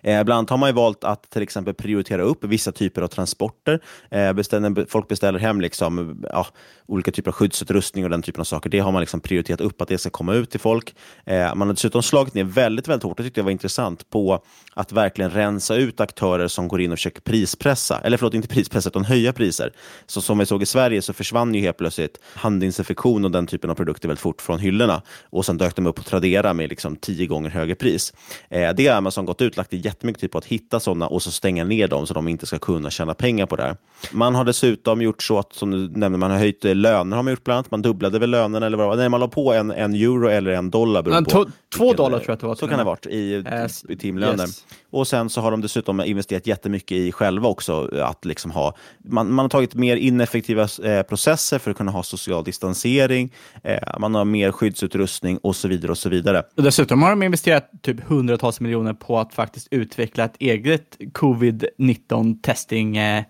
Eh, 0.06 0.24
bland 0.24 0.38
annat 0.38 0.50
har 0.50 0.58
man 0.58 0.70
ju 0.70 0.74
valt 0.74 1.04
att 1.04 1.30
till 1.30 1.42
exempel 1.42 1.74
prioritera 1.74 2.22
upp 2.22 2.44
vissa 2.44 2.72
typer 2.72 3.02
av 3.02 3.08
transporter. 3.08 3.82
Eh, 4.12 4.34
beställer, 4.34 4.86
folk 4.90 5.08
beställer 5.08 5.40
hem 5.40 5.62
liksom, 5.62 6.24
ja, 6.32 6.48
olika 6.88 7.12
typer 7.12 7.32
av 7.32 7.36
skyddsutrustning 7.36 8.04
och 8.04 8.10
den 8.10 8.22
typen 8.22 8.42
av 8.42 8.46
saker. 8.46 8.70
Det 8.70 8.80
har 8.80 8.92
man 8.92 9.00
liksom 9.00 9.20
prioriterat 9.20 9.62
upp 9.62 9.82
att 9.82 9.88
det 9.88 9.98
ska 9.98 10.10
komma 10.10 10.34
ut 10.34 10.50
till 10.50 10.60
folk. 10.60 10.96
Eh, 11.26 11.56
man 11.56 11.68
har 11.68 11.74
dessutom 11.74 12.04
slagit 12.04 12.34
ner 12.34 12.44
väldigt, 12.44 12.88
väldigt 12.88 13.04
hårt, 13.04 13.18
det 13.18 13.24
tyckte 13.24 13.40
jag 13.40 13.46
var 13.46 13.52
intressant, 13.52 14.10
på 14.10 14.44
att 14.74 14.92
verkligen 14.92 15.32
rensa 15.32 15.76
ut 15.76 16.00
aktörer 16.00 16.48
som 16.48 16.68
går 16.68 16.82
in 16.82 16.92
och 16.92 16.98
försöker 16.98 17.22
prispressa, 17.22 18.02
eller 18.04 18.18
förlåt, 18.18 18.34
inte 18.34 18.48
prispressa 18.48 18.90
utan 18.90 19.06
höja 19.06 19.34
priser. 19.34 19.74
Så 20.06 20.22
som 20.22 20.38
vi 20.38 20.46
såg 20.46 20.62
i 20.62 20.66
Sverige 20.66 21.02
så 21.02 21.14
försvann 21.14 21.56
ju 21.56 21.62
helt 21.62 21.78
plötsligt 21.78 22.20
handinfektion 22.34 23.26
och 23.26 23.32
den 23.32 23.48
typen 23.48 23.70
av 23.70 23.76
produkter 23.76 24.08
väldigt 24.08 24.22
fort 24.22 24.42
från 24.42 24.60
hyllorna 24.60 25.02
och 25.24 25.46
sen 25.46 25.58
dök 25.58 25.76
de 25.76 25.88
upp 25.88 25.96
på 25.96 26.04
Tradera 26.04 26.54
med 26.54 26.70
liksom 26.70 26.96
tio 26.96 27.28
gånger 27.28 27.50
högre 27.50 27.76
pris. 27.76 28.14
Eh, 28.50 28.74
det 28.78 28.88
har 28.88 28.98
Amazon 28.98 29.26
gått 29.26 29.42
ut 29.42 29.58
lagt 29.58 29.74
jättemycket 29.74 30.22
tid 30.22 30.32
på 30.32 30.38
att 30.38 30.46
hitta 30.46 30.80
sådana 30.80 31.08
och 31.08 31.22
så 31.22 31.32
stänga 31.32 31.64
ner 31.64 31.88
dem 31.88 32.08
så 32.08 32.14
de 32.14 32.28
inte 32.28 32.46
ska 32.46 32.60
kunna 32.60 32.90
tjäna 32.90 33.14
pengar 33.14 33.46
på 33.46 33.56
det 33.56 33.64
här. 33.64 33.78
Man 34.12 34.36
har 34.36 34.46
dessutom 34.46 35.02
gjort 35.02 35.24
så 35.24 35.40
att, 35.40 35.54
som 35.54 35.72
du 35.72 36.00
nämnde, 36.00 36.18
man 36.18 36.32
har 36.32 36.38
höjt 36.38 36.66
löner 36.82 37.16
har 37.16 37.24
man 37.24 37.34
gjort 37.34 37.44
bland 37.44 37.58
annat. 37.58 37.72
Man 37.72 37.82
dubblade 37.82 38.20
väl 38.20 38.30
lönerna 38.30 38.66
eller 38.66 38.78
vad 38.78 38.88
var. 38.88 38.96
Nej, 38.96 39.10
man 39.10 39.20
la 39.20 39.28
på 39.28 39.54
en, 39.54 39.72
en 39.72 39.94
euro 39.94 40.28
eller 40.28 40.52
en 40.52 40.70
dollar. 40.70 41.04
Men 41.04 41.26
på 41.26 41.46
två 41.78 41.94
dollar 41.94 42.18
eh, 42.18 42.24
tror 42.24 42.30
jag 42.30 42.34
att 42.34 42.40
det 42.40 42.48
var 42.48 42.56
Så 42.56 42.68
kan 42.68 42.78
det 42.78 42.84
ha 42.84 42.92
varit 42.92 43.06
i, 43.06 43.44
Eh, 43.46 43.66
i 43.90 43.96
timlöner. 43.98 44.44
yes. 44.44 44.66
Och 44.92 45.08
sen 45.08 45.30
så 45.30 45.42
har 45.42 45.52
de 45.52 45.62
dessutom 45.62 46.02
investerat 46.02 46.48
jättemycket 46.48 46.98
i 46.98 47.12
själva 47.12 47.50
också. 47.50 47.90
Att 48.02 48.26
liksom 48.26 48.52
ha, 48.52 48.76
man, 49.04 49.34
man 49.34 49.44
har 49.44 49.50
tagit 49.50 49.76
mer 49.76 49.96
ineffektiva 49.96 50.68
eh, 50.84 51.02
processer 51.02 51.60
för 51.60 51.72
att 51.72 51.78
kunna 51.78 51.92
ha 51.92 52.04
social 52.04 52.44
distansering. 52.44 53.34
Eh, 53.64 54.00
man 54.00 54.16
har 54.16 54.26
mer 54.26 54.52
skyddsutrustning 54.52 55.38
och 55.38 55.56
så 55.56 55.68
vidare. 55.68 55.92
och 55.92 55.98
så 55.98 56.10
vidare. 56.10 56.44
Och 56.58 56.64
dessutom 56.64 57.02
har 57.04 57.10
de 57.10 57.24
investerat 57.24 57.70
typ 57.82 58.04
hundratals 58.08 58.60
miljoner 58.60 58.94
på 58.94 59.20
att 59.20 59.34
faktiskt 59.34 59.68
utveckla 59.72 60.24
ett 60.26 60.36
eget 60.40 60.98
covid-19 61.14 62.42
testing 62.42 62.98
eh, 62.98 63.18
eh, 63.18 63.24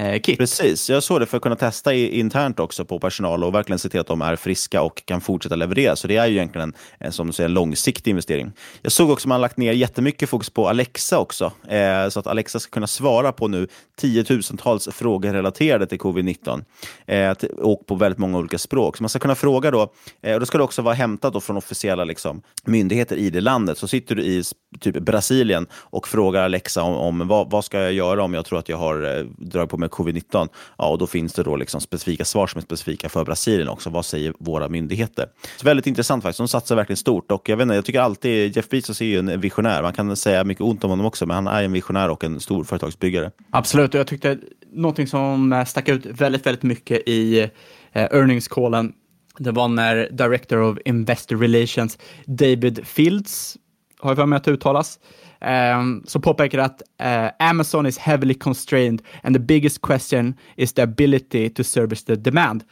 Eh, 0.00 0.20
kit. 0.20 0.38
Precis, 0.38 0.90
jag 0.90 1.02
såg 1.02 1.20
det 1.20 1.26
för 1.26 1.36
att 1.36 1.42
kunna 1.42 1.56
testa 1.56 1.94
internt 1.94 2.60
också 2.60 2.84
på 2.84 2.98
personal 2.98 3.44
och 3.44 3.54
verkligen 3.54 3.78
se 3.78 3.88
till 3.88 4.00
att 4.00 4.06
de 4.06 4.22
är 4.22 4.36
friska 4.36 4.82
och 4.82 5.02
kan 5.04 5.20
fortsätta 5.20 5.56
leverera. 5.56 5.96
Så 5.96 6.08
det 6.08 6.16
är 6.16 6.26
ju 6.26 6.36
egentligen 6.36 6.74
en, 6.98 7.12
som 7.12 7.26
du 7.26 7.32
säger, 7.32 7.48
en 7.48 7.54
långsiktig 7.54 8.10
investering. 8.10 8.52
Jag 8.82 8.92
såg 8.92 9.10
också 9.10 9.24
att 9.24 9.28
man 9.28 9.40
lagt 9.40 9.56
ner 9.56 9.72
jättemycket 9.72 10.28
fokus 10.28 10.50
på 10.50 10.68
Alexa 10.68 11.18
också, 11.18 11.52
eh, 11.68 12.08
så 12.08 12.20
att 12.20 12.26
Alexa 12.26 12.58
ska 12.60 12.70
kunna 12.70 12.86
svara 12.86 13.32
på 13.32 13.48
nu 13.48 13.68
tiotusentals 14.00 14.88
frågor 14.92 15.32
relaterade 15.32 15.86
till 15.86 15.98
covid-19 15.98 16.64
eh, 17.06 17.32
och 17.58 17.86
på 17.86 17.94
väldigt 17.94 18.18
många 18.18 18.38
olika 18.38 18.58
språk. 18.58 18.96
Så 18.96 19.02
man 19.02 19.08
ska 19.08 19.18
kunna 19.18 19.34
fråga 19.34 19.70
då, 19.70 19.92
eh, 20.22 20.34
och 20.34 20.40
då 20.40 20.46
ska 20.46 20.58
det 20.58 20.64
också 20.64 20.82
vara 20.82 20.94
hämtat 20.94 21.32
då 21.32 21.40
från 21.40 21.56
officiella 21.56 22.04
liksom, 22.04 22.42
myndigheter 22.64 23.16
i 23.16 23.30
det 23.30 23.40
landet. 23.40 23.78
Så 23.78 23.88
sitter 23.88 24.14
du 24.14 24.22
i 24.22 24.42
typ 24.80 24.98
Brasilien 24.98 25.66
och 25.72 26.08
frågar 26.08 26.42
Alexa 26.42 26.82
om, 26.82 26.94
om 26.94 27.28
vad, 27.28 27.50
vad 27.50 27.64
ska 27.64 27.78
jag 27.80 27.92
göra 27.92 28.22
om 28.22 28.34
jag 28.34 28.44
tror 28.44 28.58
att 28.58 28.68
jag 28.68 28.76
har 28.76 29.18
eh, 29.18 29.24
dragit 29.24 29.70
på 29.70 29.76
mig 29.76 29.89
covid-19? 29.90 30.48
Ja, 30.78 30.88
och 30.88 30.98
då 30.98 31.06
finns 31.06 31.32
det 31.32 31.42
då 31.42 31.56
liksom 31.56 31.80
specifika 31.80 32.24
svar 32.24 32.46
som 32.46 32.58
är 32.58 32.62
specifika 32.62 33.08
för 33.08 33.24
Brasilien 33.24 33.68
också. 33.68 33.90
Vad 33.90 34.04
säger 34.06 34.34
våra 34.38 34.68
myndigheter? 34.68 35.26
Så 35.56 35.64
väldigt 35.64 35.86
intressant 35.86 36.22
faktiskt. 36.22 36.38
De 36.38 36.48
satsar 36.48 36.76
verkligen 36.76 36.96
stort 36.96 37.32
och 37.32 37.48
jag 37.48 37.56
vet 37.56 37.62
inte, 37.62 37.74
jag 37.74 37.84
tycker 37.84 38.00
alltid 38.00 38.56
Jeff 38.56 38.68
Bezos 38.68 39.00
är 39.00 39.04
ju 39.04 39.18
en 39.18 39.40
visionär. 39.40 39.82
Man 39.82 39.92
kan 39.92 40.16
säga 40.16 40.44
mycket 40.44 40.62
ont 40.62 40.84
om 40.84 40.90
honom 40.90 41.06
också, 41.06 41.26
men 41.26 41.34
han 41.34 41.46
är 41.46 41.62
en 41.62 41.72
visionär 41.72 42.08
och 42.08 42.24
en 42.24 42.40
stor 42.40 42.64
företagsbyggare. 42.64 43.30
Absolut, 43.50 43.94
och 43.94 44.00
jag 44.00 44.06
tyckte 44.06 44.38
någonting 44.72 45.06
som 45.06 45.52
eh, 45.52 45.64
stack 45.64 45.88
ut 45.88 46.06
väldigt, 46.06 46.46
väldigt 46.46 46.62
mycket 46.62 47.08
i 47.08 47.40
eh, 47.40 47.48
earnings-callen, 47.92 48.92
det 49.38 49.52
var 49.52 49.68
när 49.68 50.08
Director 50.10 50.58
of 50.62 50.78
Investor 50.84 51.36
Relations, 51.36 51.98
David 52.26 52.86
Fields, 52.86 53.56
har 53.98 54.10
jag 54.10 54.16
för 54.16 54.26
mig 54.26 54.36
att 54.36 54.48
uttalas, 54.48 54.98
Ehm, 55.40 55.80
um, 55.80 56.04
som 56.06 56.22
påpekar 56.22 56.58
att 56.58 56.82
uh, 57.02 57.48
Amazon 57.48 57.86
is 57.86 57.98
heavily 57.98 58.34
constrained 58.34 59.02
and 59.22 59.36
the 59.36 59.40
biggest 59.40 59.80
question 59.80 60.34
is 60.56 60.72
the 60.72 60.82
ability 60.82 61.48
to 61.48 61.64
service 61.64 62.04
the 62.04 62.16
demand. 62.16 62.64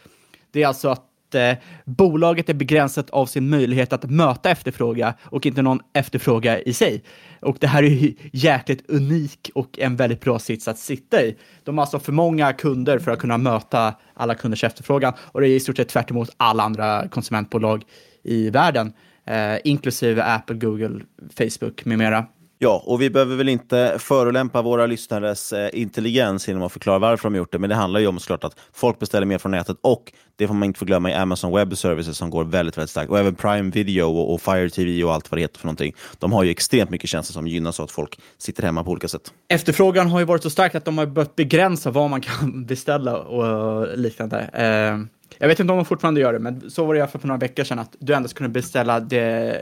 Det 0.52 0.62
är 0.62 0.66
alltså 0.66 0.88
att 0.88 1.34
eh, 1.34 1.52
bolaget 1.84 2.48
är 2.48 2.54
begränsat 2.54 3.10
av 3.10 3.26
sin 3.26 3.48
möjlighet 3.48 3.92
att 3.92 4.10
möta 4.10 4.50
efterfråga 4.50 5.14
och 5.22 5.46
inte 5.46 5.62
någon 5.62 5.80
efterfråga 5.92 6.60
i 6.60 6.72
sig. 6.72 7.02
Och 7.40 7.56
det 7.60 7.66
här 7.66 7.82
är 7.82 7.88
ju 7.88 8.14
jäkligt 8.32 8.90
unik 8.90 9.50
och 9.54 9.78
en 9.78 9.96
väldigt 9.96 10.20
bra 10.20 10.38
sits 10.38 10.68
att 10.68 10.78
sitta 10.78 11.22
i. 11.22 11.36
De 11.64 11.78
har 11.78 11.82
alltså 11.82 11.98
för 11.98 12.12
många 12.12 12.52
kunder 12.52 12.98
för 12.98 13.10
att 13.10 13.18
kunna 13.18 13.38
möta 13.38 13.94
alla 14.14 14.34
kunders 14.34 14.64
efterfrågan 14.64 15.12
och 15.18 15.40
det 15.40 15.48
är 15.48 15.50
i 15.50 15.60
stort 15.60 15.76
sett 15.76 15.88
tvärt 15.88 16.10
emot 16.10 16.30
alla 16.36 16.62
andra 16.62 17.08
konsumentbolag 17.08 17.84
i 18.22 18.50
världen, 18.50 18.92
eh, 19.26 19.56
inklusive 19.64 20.22
Apple, 20.22 20.56
Google, 20.56 21.00
Facebook 21.38 21.84
med 21.84 21.98
mera. 21.98 22.26
Ja, 22.60 22.82
och 22.86 23.02
vi 23.02 23.10
behöver 23.10 23.36
väl 23.36 23.48
inte 23.48 23.96
förolämpa 23.98 24.62
våra 24.62 24.86
lyssnares 24.86 25.52
eh, 25.52 25.70
intelligens 25.72 26.48
genom 26.48 26.62
att 26.62 26.72
förklara 26.72 26.98
varför 26.98 27.30
de 27.30 27.36
gjort 27.36 27.52
det, 27.52 27.58
men 27.58 27.70
det 27.70 27.76
handlar 27.76 28.00
ju 28.00 28.06
om 28.06 28.18
såklart 28.20 28.44
att 28.44 28.56
folk 28.72 28.98
beställer 28.98 29.26
mer 29.26 29.38
från 29.38 29.52
nätet 29.52 29.76
och 29.80 30.12
det 30.36 30.46
får 30.46 30.54
man 30.54 30.66
inte 30.66 30.78
förglömma 30.78 31.10
i 31.10 31.14
Amazon 31.14 31.54
Web 31.54 31.76
Services 31.76 32.16
som 32.16 32.30
går 32.30 32.44
väldigt, 32.44 32.76
väldigt 32.76 32.90
starkt 32.90 33.10
och 33.10 33.18
även 33.18 33.34
Prime 33.34 33.70
Video 33.70 34.04
och, 34.04 34.34
och 34.34 34.40
Fire 34.40 34.70
TV 34.70 35.04
och 35.04 35.14
allt 35.14 35.30
vad 35.30 35.38
det 35.38 35.42
heter 35.42 35.58
för 35.58 35.66
någonting. 35.66 35.94
De 36.18 36.32
har 36.32 36.44
ju 36.44 36.50
extremt 36.50 36.90
mycket 36.90 37.10
tjänster 37.10 37.32
som 37.32 37.46
gynnas 37.46 37.80
av 37.80 37.84
att 37.84 37.90
folk 37.90 38.20
sitter 38.38 38.62
hemma 38.62 38.84
på 38.84 38.90
olika 38.90 39.08
sätt. 39.08 39.32
Efterfrågan 39.48 40.10
har 40.10 40.18
ju 40.18 40.24
varit 40.24 40.42
så 40.42 40.50
stark 40.50 40.74
att 40.74 40.84
de 40.84 40.98
har 40.98 41.06
börjat 41.06 41.36
begränsa 41.36 41.90
vad 41.90 42.10
man 42.10 42.20
kan 42.20 42.64
beställa 42.66 43.16
och 43.16 43.98
liknande. 43.98 44.50
Eh, 44.52 44.98
jag 45.38 45.48
vet 45.48 45.60
inte 45.60 45.72
om 45.72 45.76
de 45.76 45.84
fortfarande 45.84 46.20
gör 46.20 46.32
det, 46.32 46.38
men 46.38 46.70
så 46.70 46.84
var 46.84 46.94
det 46.94 46.98
i 46.98 47.00
alla 47.00 47.10
fall 47.10 47.20
för 47.20 47.28
några 47.28 47.38
veckor 47.38 47.64
sedan 47.64 47.78
att 47.78 47.96
du 47.98 48.14
endast 48.14 48.34
kunde 48.34 48.50
beställa 48.50 49.00
det 49.00 49.58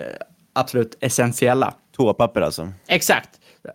absolut 0.52 0.96
essentiella. 1.00 1.74
Toapapper 1.96 2.40
alltså? 2.40 2.68
Exakt. 2.88 3.30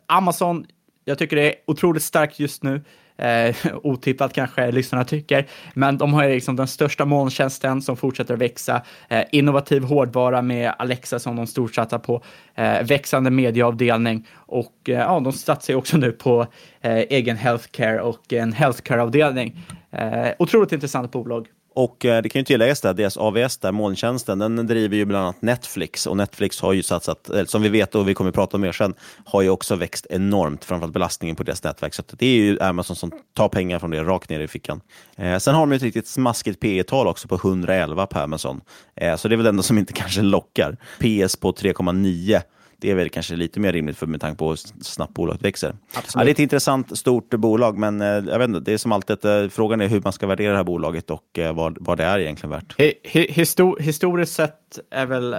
Amazon, 0.08 0.66
jag 1.06 1.18
tycker 1.18 1.36
det 1.36 1.50
är 1.50 1.56
otroligt 1.68 2.04
starkt 2.04 2.40
just 2.40 2.64
nu. 2.64 2.82
Eh, 3.18 3.56
otippat 3.84 4.34
kanske 4.34 4.72
lyssnarna 4.72 5.06
tycker, 5.06 5.48
men 5.74 5.98
de 5.98 6.14
har 6.14 6.24
ju 6.24 6.34
liksom 6.34 6.56
den 6.56 6.68
största 6.68 7.06
molntjänsten 7.06 7.82
som 7.82 7.98
fortsätter 7.98 8.34
att 8.34 8.40
växa. 8.40 8.82
Eh, 9.10 9.24
innovativ 9.32 9.84
hårdvara 9.84 10.42
med 10.42 10.74
Alexa 10.80 11.20
som 11.20 11.36
de 11.36 11.48
storsatsar 11.48 12.00
på. 12.00 12.24
Eh, 12.56 12.84
växande 12.84 13.32
medieavdelning 13.32 14.28
och 14.36 14.76
eh, 14.90 15.00
ja, 15.00 15.20
de 15.20 15.34
satsar 15.34 15.74
ju 15.74 15.78
också 15.78 15.98
nu 15.98 16.12
på 16.12 16.48
eh, 16.82 16.98
egen 16.98 17.38
healthcare 17.38 18.02
och 18.02 18.34
en 18.34 18.54
healthcare-avdelning. 18.54 19.60
Eh, 19.92 20.28
otroligt 20.40 20.72
intressant 20.72 21.12
bolag. 21.12 21.48
Och 21.74 22.06
eh, 22.06 22.22
det 22.22 22.30
kan 22.30 22.40
ju 22.40 22.46
tilläggas 22.46 22.86
att 22.86 22.98
deras 22.98 23.18
AVS, 23.18 23.58
där, 23.58 23.72
molntjänsten, 23.72 24.40
den 24.40 24.68
driver 24.68 24.98
ju 24.98 25.06
bland 25.06 25.24
annat 25.26 25.42
Netflix 25.42 26.08
och 26.08 26.18
Netflix 26.18 26.62
har 26.62 26.74
ju 26.74 26.84
satsat, 26.84 27.30
eh, 27.30 27.46
som 27.46 27.62
vi 27.62 27.70
vet 27.70 27.96
och 27.96 28.10
vi 28.10 28.14
kommer 28.14 28.30
att 28.30 28.36
prata 28.36 28.58
om 28.58 28.62
mer 28.62 28.72
sen, 28.72 28.94
har 29.26 29.42
ju 29.42 29.50
också 29.50 29.76
växt 29.76 30.08
enormt, 30.10 30.66
framförallt 30.66 30.94
belastningen 30.94 31.36
på 31.36 31.44
deras 31.44 31.64
nätverk. 31.64 31.94
Så 31.94 32.04
det 32.12 32.26
är 32.26 32.36
ju 32.36 32.60
Amazon 32.60 32.96
som 32.96 33.12
tar 33.34 33.50
pengar 33.50 33.80
från 33.80 33.92
det 33.92 34.04
rakt 34.04 34.30
ner 34.30 34.40
i 34.40 34.48
fickan. 34.48 34.82
Eh, 35.16 35.38
sen 35.38 35.56
har 35.56 35.62
de 35.62 35.72
ju 35.72 35.76
ett 35.76 35.84
riktigt 35.84 36.08
smaskigt 36.08 36.60
P 36.60 36.84
tal 36.84 37.08
också 37.08 37.28
på 37.28 37.36
111 37.36 38.06
på 38.06 38.20
Amazon. 38.20 38.62
Eh, 38.96 39.16
så 39.16 39.28
det 39.28 39.36
är 39.36 39.38
väl 39.38 39.44
det 39.44 39.50
enda 39.50 39.64
som 39.64 39.78
inte 39.78 39.94
kanske 40.02 40.22
lockar. 40.22 40.78
PS 41.00 41.36
på 41.36 41.52
3,9 41.52 42.42
det 42.82 42.92
är 42.92 42.96
väl 42.96 43.10
kanske 43.10 43.36
lite 43.36 43.60
mer 43.60 43.74
rimligt 43.74 43.98
för 43.98 44.08
med 44.08 44.22
tanke 44.22 44.38
på 44.38 44.50
hur 44.50 44.56
snabbt 44.84 45.14
bolaget 45.14 45.44
växer. 45.44 45.76
Ja, 45.94 46.24
det 46.24 46.30
är 46.30 46.32
ett 46.32 46.40
intressant 46.40 46.98
stort 46.98 47.30
bolag, 47.30 47.78
men 47.78 48.02
eh, 48.02 48.08
jag 48.08 48.40
vet 48.40 48.48
inte, 48.48 48.60
det 48.60 48.74
är 48.74 48.78
som 48.78 48.92
alltid 48.92 49.26
eh, 49.26 49.50
frågan 49.50 49.82
är 49.82 49.88
hur 49.88 50.02
man 50.02 50.14
ska 50.14 50.28
värdera 50.28 50.52
det 50.52 50.58
här 50.58 50.64
bolaget 50.64 51.12
och 51.12 51.40
eh, 51.40 51.54
vad, 51.56 51.78
vad 51.80 51.98
det 51.98 52.04
är 52.04 52.20
egentligen 52.20 52.52
värt. 52.52 52.80
Histor 53.04 53.80
historiskt 53.80 54.34
sett 54.34 54.80
är 54.92 55.06
väl 55.06 55.36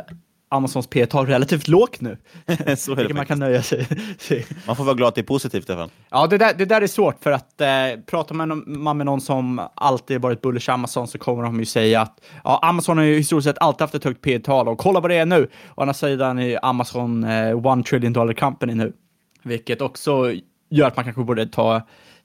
Amazons 0.53 0.87
P 0.87 1.07
tal 1.07 1.27
relativt 1.27 1.69
lågt 1.69 2.01
nu. 2.01 2.17
Så 2.77 2.93
är 2.93 3.09
det 3.09 3.15
man 3.15 3.27
kan 3.27 3.39
nöja 3.39 3.63
sig. 4.19 4.47
man 4.67 4.77
får 4.77 4.85
vara 4.85 4.95
glad 4.95 5.09
att 5.09 5.15
det 5.15 5.21
är 5.21 5.23
positivt 5.23 5.69
i 5.69 5.73
alla 5.73 5.81
fall. 5.81 5.91
Ja, 6.11 6.27
det 6.27 6.39
där, 6.39 6.55
det 6.55 6.65
där 6.65 6.83
är 6.83 6.87
svårt 6.87 7.23
för 7.23 7.33
att 7.33 7.61
eh, 7.61 7.69
pratar 8.07 8.35
man, 8.35 8.65
man 8.67 8.97
med 8.97 9.07
någon 9.07 9.21
som 9.21 9.69
alltid 9.75 10.21
varit 10.21 10.43
bullish 10.43 10.71
Amazon 10.71 11.09
så 11.09 11.19
kommer 11.19 11.43
de 11.43 11.59
ju 11.59 11.65
säga 11.65 12.01
att 12.01 12.21
ja, 12.45 12.59
Amazon 12.63 12.99
har 12.99 13.05
ju 13.05 13.17
historiskt 13.17 13.49
sett 13.49 13.59
alltid 13.59 13.81
haft 13.81 13.95
ett 13.95 14.05
högt 14.05 14.23
P 14.23 14.39
tal 14.39 14.69
och 14.69 14.79
kolla 14.79 15.01
vad 15.01 15.11
det 15.11 15.17
är 15.17 15.27
nu. 15.27 15.49
Å 15.75 15.81
andra 15.81 15.95
sidan 15.95 16.39
är 16.39 16.65
Amazon 16.65 17.25
eh, 17.25 17.67
one 17.67 17.83
trillion 17.83 18.13
dollar 18.13 18.33
company 18.33 18.75
nu, 18.75 18.93
vilket 19.43 19.81
också 19.81 20.33
gör 20.71 20.87
att 20.87 20.97
man 20.97 21.05
kanske 21.05 21.23
borde 21.23 21.47
ta 21.47 21.77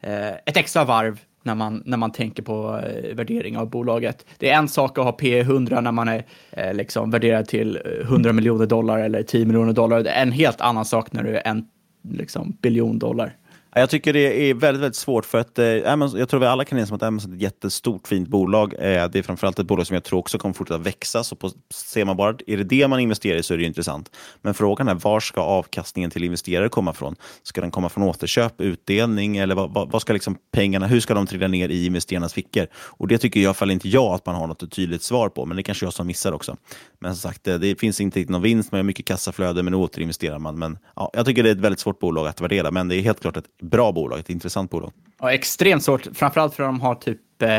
eh, 0.01 0.29
ett 0.45 0.57
extra 0.57 0.83
varv 0.83 1.19
när 1.47 1.55
man, 1.55 1.83
när 1.85 1.97
man 1.97 2.11
tänker 2.11 2.43
på 2.43 2.81
eh, 2.83 3.15
värdering 3.15 3.57
av 3.57 3.69
bolaget. 3.69 4.25
Det 4.37 4.49
är 4.49 4.57
en 4.57 4.67
sak 4.67 4.97
att 4.97 5.03
ha 5.03 5.11
P 5.11 5.39
100 5.39 5.81
när 5.81 5.91
man 5.91 6.07
är 6.07 6.25
eh, 6.51 6.73
liksom 6.73 7.11
värderad 7.11 7.47
till 7.47 7.79
eh, 7.85 8.05
100 8.07 8.33
miljoner 8.33 8.65
dollar 8.65 8.99
eller 8.99 9.23
10 9.23 9.45
miljoner 9.45 9.73
dollar. 9.73 10.03
Det 10.03 10.09
är 10.09 10.21
en 10.21 10.31
helt 10.31 10.61
annan 10.61 10.85
sak 10.85 11.13
när 11.13 11.23
du 11.23 11.37
är 11.37 11.47
en 11.47 11.65
liksom, 12.11 12.57
biljon 12.61 12.99
dollar. 12.99 13.35
Jag 13.79 13.89
tycker 13.89 14.13
det 14.13 14.49
är 14.49 14.53
väldigt, 14.53 14.81
väldigt 14.81 14.95
svårt 14.95 15.25
för 15.25 15.37
att 15.37 15.59
eh, 15.59 15.93
Amazon, 15.93 16.19
jag 16.19 16.29
tror 16.29 16.39
vi 16.39 16.45
alla 16.45 16.65
kan 16.65 16.77
enas 16.77 16.89
om 16.89 16.95
att 16.95 17.03
Amazon 17.03 17.31
är 17.31 17.35
ett 17.35 17.41
jättestort 17.41 18.07
fint 18.07 18.27
bolag. 18.27 18.73
Eh, 18.73 19.09
det 19.09 19.19
är 19.19 19.23
framförallt 19.23 19.59
ett 19.59 19.67
bolag 19.67 19.87
som 19.87 19.93
jag 19.93 20.03
tror 20.03 20.19
också 20.19 20.37
kommer 20.37 20.53
fortsätta 20.53 20.77
växa. 20.77 21.23
Så 21.23 21.35
på, 21.35 21.51
ser 21.73 22.05
man 22.05 22.17
bara, 22.17 22.35
är 22.47 22.57
det 22.57 22.63
det 22.63 22.87
man 22.87 22.99
investerar 22.99 23.37
i 23.37 23.43
så 23.43 23.53
är 23.53 23.57
det 23.57 23.63
intressant. 23.63 24.11
Men 24.41 24.53
frågan 24.53 24.87
är 24.87 24.93
var 24.95 25.19
ska 25.19 25.41
avkastningen 25.41 26.11
till 26.11 26.23
investerare 26.23 26.69
komma 26.69 26.93
från? 26.93 27.15
Ska 27.43 27.61
den 27.61 27.71
komma 27.71 27.89
från 27.89 28.03
återköp, 28.03 28.61
utdelning 28.61 29.37
eller 29.37 29.55
vad, 29.55 29.73
vad, 29.73 29.91
vad 29.91 30.01
ska 30.01 30.13
liksom 30.13 30.37
pengarna, 30.51 30.87
hur 30.87 30.99
ska 30.99 31.13
de 31.13 31.27
trilla 31.27 31.47
ner 31.47 31.69
i 31.69 31.85
investerarnas 31.85 32.33
fickor? 32.33 32.67
Och 32.75 33.07
det 33.07 33.17
tycker 33.17 33.39
i 33.39 33.45
alla 33.45 33.53
fall 33.53 33.71
inte 33.71 33.89
jag 33.89 34.13
att 34.13 34.25
man 34.25 34.35
har 34.35 34.47
något 34.47 34.71
tydligt 34.71 35.03
svar 35.03 35.29
på, 35.29 35.45
men 35.45 35.57
det 35.57 35.63
kanske 35.63 35.85
jag 35.85 35.93
som 35.93 36.07
missar 36.07 36.31
också. 36.31 36.57
Men 36.99 37.15
som 37.15 37.31
sagt, 37.31 37.43
det, 37.43 37.57
det 37.57 37.79
finns 37.79 38.01
inte 38.01 38.25
någon 38.27 38.41
vinst, 38.41 38.71
man 38.71 38.79
har 38.79 38.83
mycket 38.83 39.05
kassaflöde, 39.05 39.63
men 39.63 39.73
återinvesterar 39.73 40.39
man. 40.39 40.59
Men 40.59 40.77
ja, 40.95 41.11
jag 41.13 41.25
tycker 41.25 41.43
det 41.43 41.49
är 41.49 41.53
ett 41.55 41.59
väldigt 41.59 41.79
svårt 41.79 41.99
bolag 41.99 42.27
att 42.27 42.41
värdera, 42.41 42.71
men 42.71 42.87
det 42.87 42.95
är 42.95 43.01
helt 43.01 43.21
klart 43.21 43.37
ett 43.37 43.57
bra 43.61 43.91
bolag, 43.91 44.19
ett 44.19 44.29
intressant 44.29 44.71
bolag. 44.71 44.91
Ja, 45.19 45.31
extremt 45.31 45.83
svårt, 45.83 46.07
framförallt 46.13 46.53
för 46.53 46.63
att 46.63 46.69
de 46.69 46.81
har 46.81 46.95
typ 46.95 47.41
eh, 47.41 47.55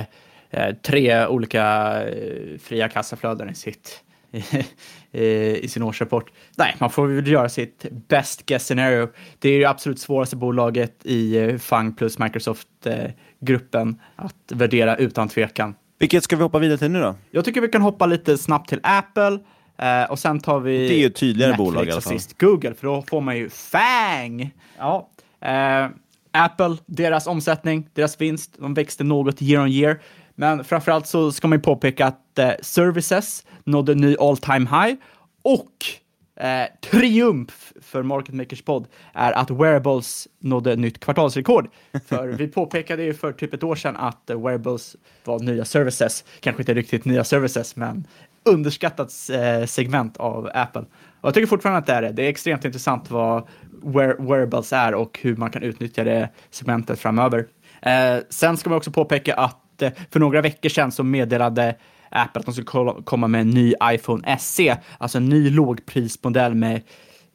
eh 0.50 0.74
tre 0.82 1.26
olika 1.26 1.64
eh, 2.08 2.58
fria 2.58 2.88
kassaflöden 2.88 3.50
i 3.50 3.54
sitt 3.54 4.02
eh, 5.12 5.22
i 5.54 5.68
sin 5.68 5.82
årsrapport. 5.82 6.30
Nej, 6.56 6.76
man 6.78 6.90
får 6.90 7.06
väl 7.06 7.26
göra 7.26 7.48
sitt 7.48 7.86
best 7.90 8.46
guess 8.46 8.66
scenario. 8.66 9.08
Det 9.38 9.48
är 9.48 9.56
ju 9.58 9.64
absolut 9.64 10.00
svåraste 10.00 10.36
bolaget 10.36 11.06
i 11.06 11.36
eh, 11.36 11.58
FANG 11.58 11.94
plus 11.94 12.18
Microsoft-gruppen 12.18 14.00
att 14.16 14.52
värdera 14.52 14.96
utan 14.96 15.28
tvekan. 15.28 15.74
Vilket 15.98 16.24
ska 16.24 16.36
vi 16.36 16.42
hoppa 16.42 16.58
vidare 16.58 16.78
till 16.78 16.90
nu 16.90 17.00
då? 17.00 17.14
Jag 17.30 17.44
tycker 17.44 17.60
vi 17.60 17.68
kan 17.68 17.82
hoppa 17.82 18.06
lite 18.06 18.38
snabbt 18.38 18.68
till 18.68 18.80
Apple. 18.82 19.38
Eh, 19.78 20.10
och 20.10 20.18
sen 20.18 20.40
tar 20.40 20.60
vi 20.60 20.88
det 20.88 20.94
är 20.94 20.98
ju 20.98 21.10
tydligare 21.10 21.50
Netflix 21.50 21.66
bolag 21.66 21.86
i 21.86 21.90
alla 21.90 22.00
fall. 22.00 22.14
och 22.14 22.20
sist 22.20 22.38
Google, 22.40 22.74
för 22.74 22.86
då 22.86 23.02
får 23.02 23.20
man 23.20 23.36
ju 23.36 23.50
FANG! 23.50 24.54
Ja. 24.78 25.10
Eh, 25.40 25.88
Apple, 26.30 26.76
deras 26.86 27.26
omsättning, 27.26 27.88
deras 27.94 28.20
vinst, 28.20 28.54
de 28.58 28.74
växte 28.74 29.04
något 29.04 29.42
year 29.42 29.62
on 29.62 29.68
year. 29.68 30.00
Men 30.34 30.64
framförallt 30.64 31.06
så 31.06 31.32
ska 31.32 31.48
man 31.48 31.58
ju 31.58 31.62
påpeka 31.62 32.06
att 32.06 32.38
eh, 32.38 32.50
services 32.62 33.46
nådde 33.64 33.94
ny 33.94 34.16
all 34.16 34.36
time 34.36 34.70
high 34.70 34.96
och 35.42 35.72
eh, 36.40 36.90
triumf 36.90 37.72
för 37.80 38.02
Market 38.02 38.34
Makers 38.34 38.62
podd 38.62 38.86
är 39.12 39.32
att 39.32 39.50
wearables 39.50 40.28
nådde 40.38 40.76
nytt 40.76 41.00
kvartalsrekord. 41.00 41.68
För 42.08 42.28
vi 42.28 42.48
påpekade 42.48 43.02
ju 43.02 43.14
för 43.14 43.32
typ 43.32 43.54
ett 43.54 43.62
år 43.62 43.76
sedan 43.76 43.96
att 43.96 44.30
eh, 44.30 44.42
wearables 44.42 44.96
var 45.24 45.38
nya 45.38 45.64
services, 45.64 46.24
kanske 46.40 46.62
inte 46.62 46.74
riktigt 46.74 47.04
nya 47.04 47.24
services, 47.24 47.76
men 47.76 48.06
underskattat 48.44 49.12
eh, 49.32 49.66
segment 49.66 50.16
av 50.16 50.50
Apple. 50.54 50.84
Och 51.20 51.28
jag 51.28 51.34
tycker 51.34 51.46
fortfarande 51.46 51.78
att 51.78 51.86
det 51.86 51.92
är 51.92 52.02
det. 52.02 52.12
Det 52.12 52.22
är 52.22 52.28
extremt 52.28 52.64
intressant 52.64 53.10
vad 53.10 53.48
wear 53.82 54.16
wearables 54.18 54.72
är 54.72 54.94
och 54.94 55.18
hur 55.22 55.36
man 55.36 55.50
kan 55.50 55.62
utnyttja 55.62 56.04
det 56.04 56.28
segmentet 56.50 57.00
framöver. 57.00 57.46
Eh, 57.82 58.16
sen 58.30 58.56
ska 58.56 58.70
man 58.70 58.76
också 58.76 58.90
påpeka 58.90 59.34
att 59.34 59.82
för 60.10 60.20
några 60.20 60.40
veckor 60.40 60.68
sedan 60.68 60.92
så 60.92 61.02
meddelade 61.02 61.74
Apple 62.10 62.40
att 62.40 62.46
de 62.46 62.54
skulle 62.54 62.92
komma 63.04 63.28
med 63.28 63.40
en 63.40 63.50
ny 63.50 63.74
iPhone 63.82 64.38
SE, 64.38 64.76
alltså 64.98 65.18
en 65.18 65.28
ny 65.28 65.50
lågprismodell 65.50 66.54
med 66.54 66.82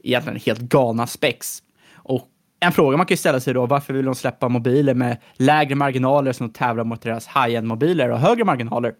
egentligen 0.04 0.40
helt 0.46 0.60
galna 0.60 1.08
specs. 1.08 1.64
Och 1.96 2.28
en 2.60 2.72
fråga 2.72 2.98
man 2.98 3.06
kan 3.06 3.18
ställa 3.18 3.40
sig 3.40 3.54
då, 3.54 3.66
varför 3.66 3.94
vill 3.94 4.06
de 4.06 4.16
släppa 4.16 4.50
mobiler 4.50 4.94
med 4.94 5.18
lägre 5.34 5.76
marginaler 5.76 6.32
som 6.32 6.50
tävlar 6.50 6.84
mot 6.84 7.02
deras 7.02 7.28
high-end 7.28 7.68
mobiler 7.68 8.10
och 8.10 8.20
högre 8.20 8.44
marginaler? 8.44 8.94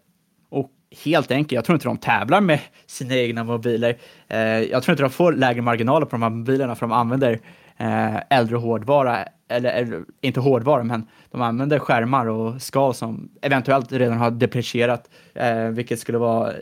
Och 0.50 0.70
helt 1.04 1.30
enkelt, 1.30 1.52
jag 1.52 1.64
tror 1.64 1.76
inte 1.76 1.88
de 1.88 1.96
tävlar 1.96 2.40
med 2.40 2.60
sina 2.86 3.14
egna 3.14 3.44
mobiler. 3.44 3.98
Eh, 4.28 4.38
jag 4.38 4.82
tror 4.82 4.92
inte 4.92 5.02
de 5.02 5.10
får 5.10 5.32
lägre 5.32 5.62
marginaler 5.62 6.06
på 6.06 6.10
de 6.10 6.22
här 6.22 6.30
mobilerna 6.30 6.74
för 6.74 6.86
de 6.86 6.92
använder 6.92 7.40
Eh, 7.78 8.16
äldre 8.30 8.56
hårdvara, 8.56 9.24
eller, 9.48 9.70
eller, 9.70 10.04
inte 10.20 10.40
hårdvara, 10.40 10.84
men 10.84 11.06
de 11.30 11.42
använder 11.42 11.78
skärmar 11.78 12.26
och 12.26 12.62
skal 12.62 12.94
som 12.94 13.30
eventuellt 13.42 13.92
redan 13.92 14.18
har 14.18 14.30
deprecierat, 14.30 15.10
eh, 15.34 15.64
vilket 15.64 15.98
skulle 15.98 16.18
vara 16.18 16.52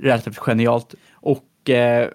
relativt 0.00 0.38
genialt. 0.38 0.94
Och 1.12 1.70
eh, 1.70 2.08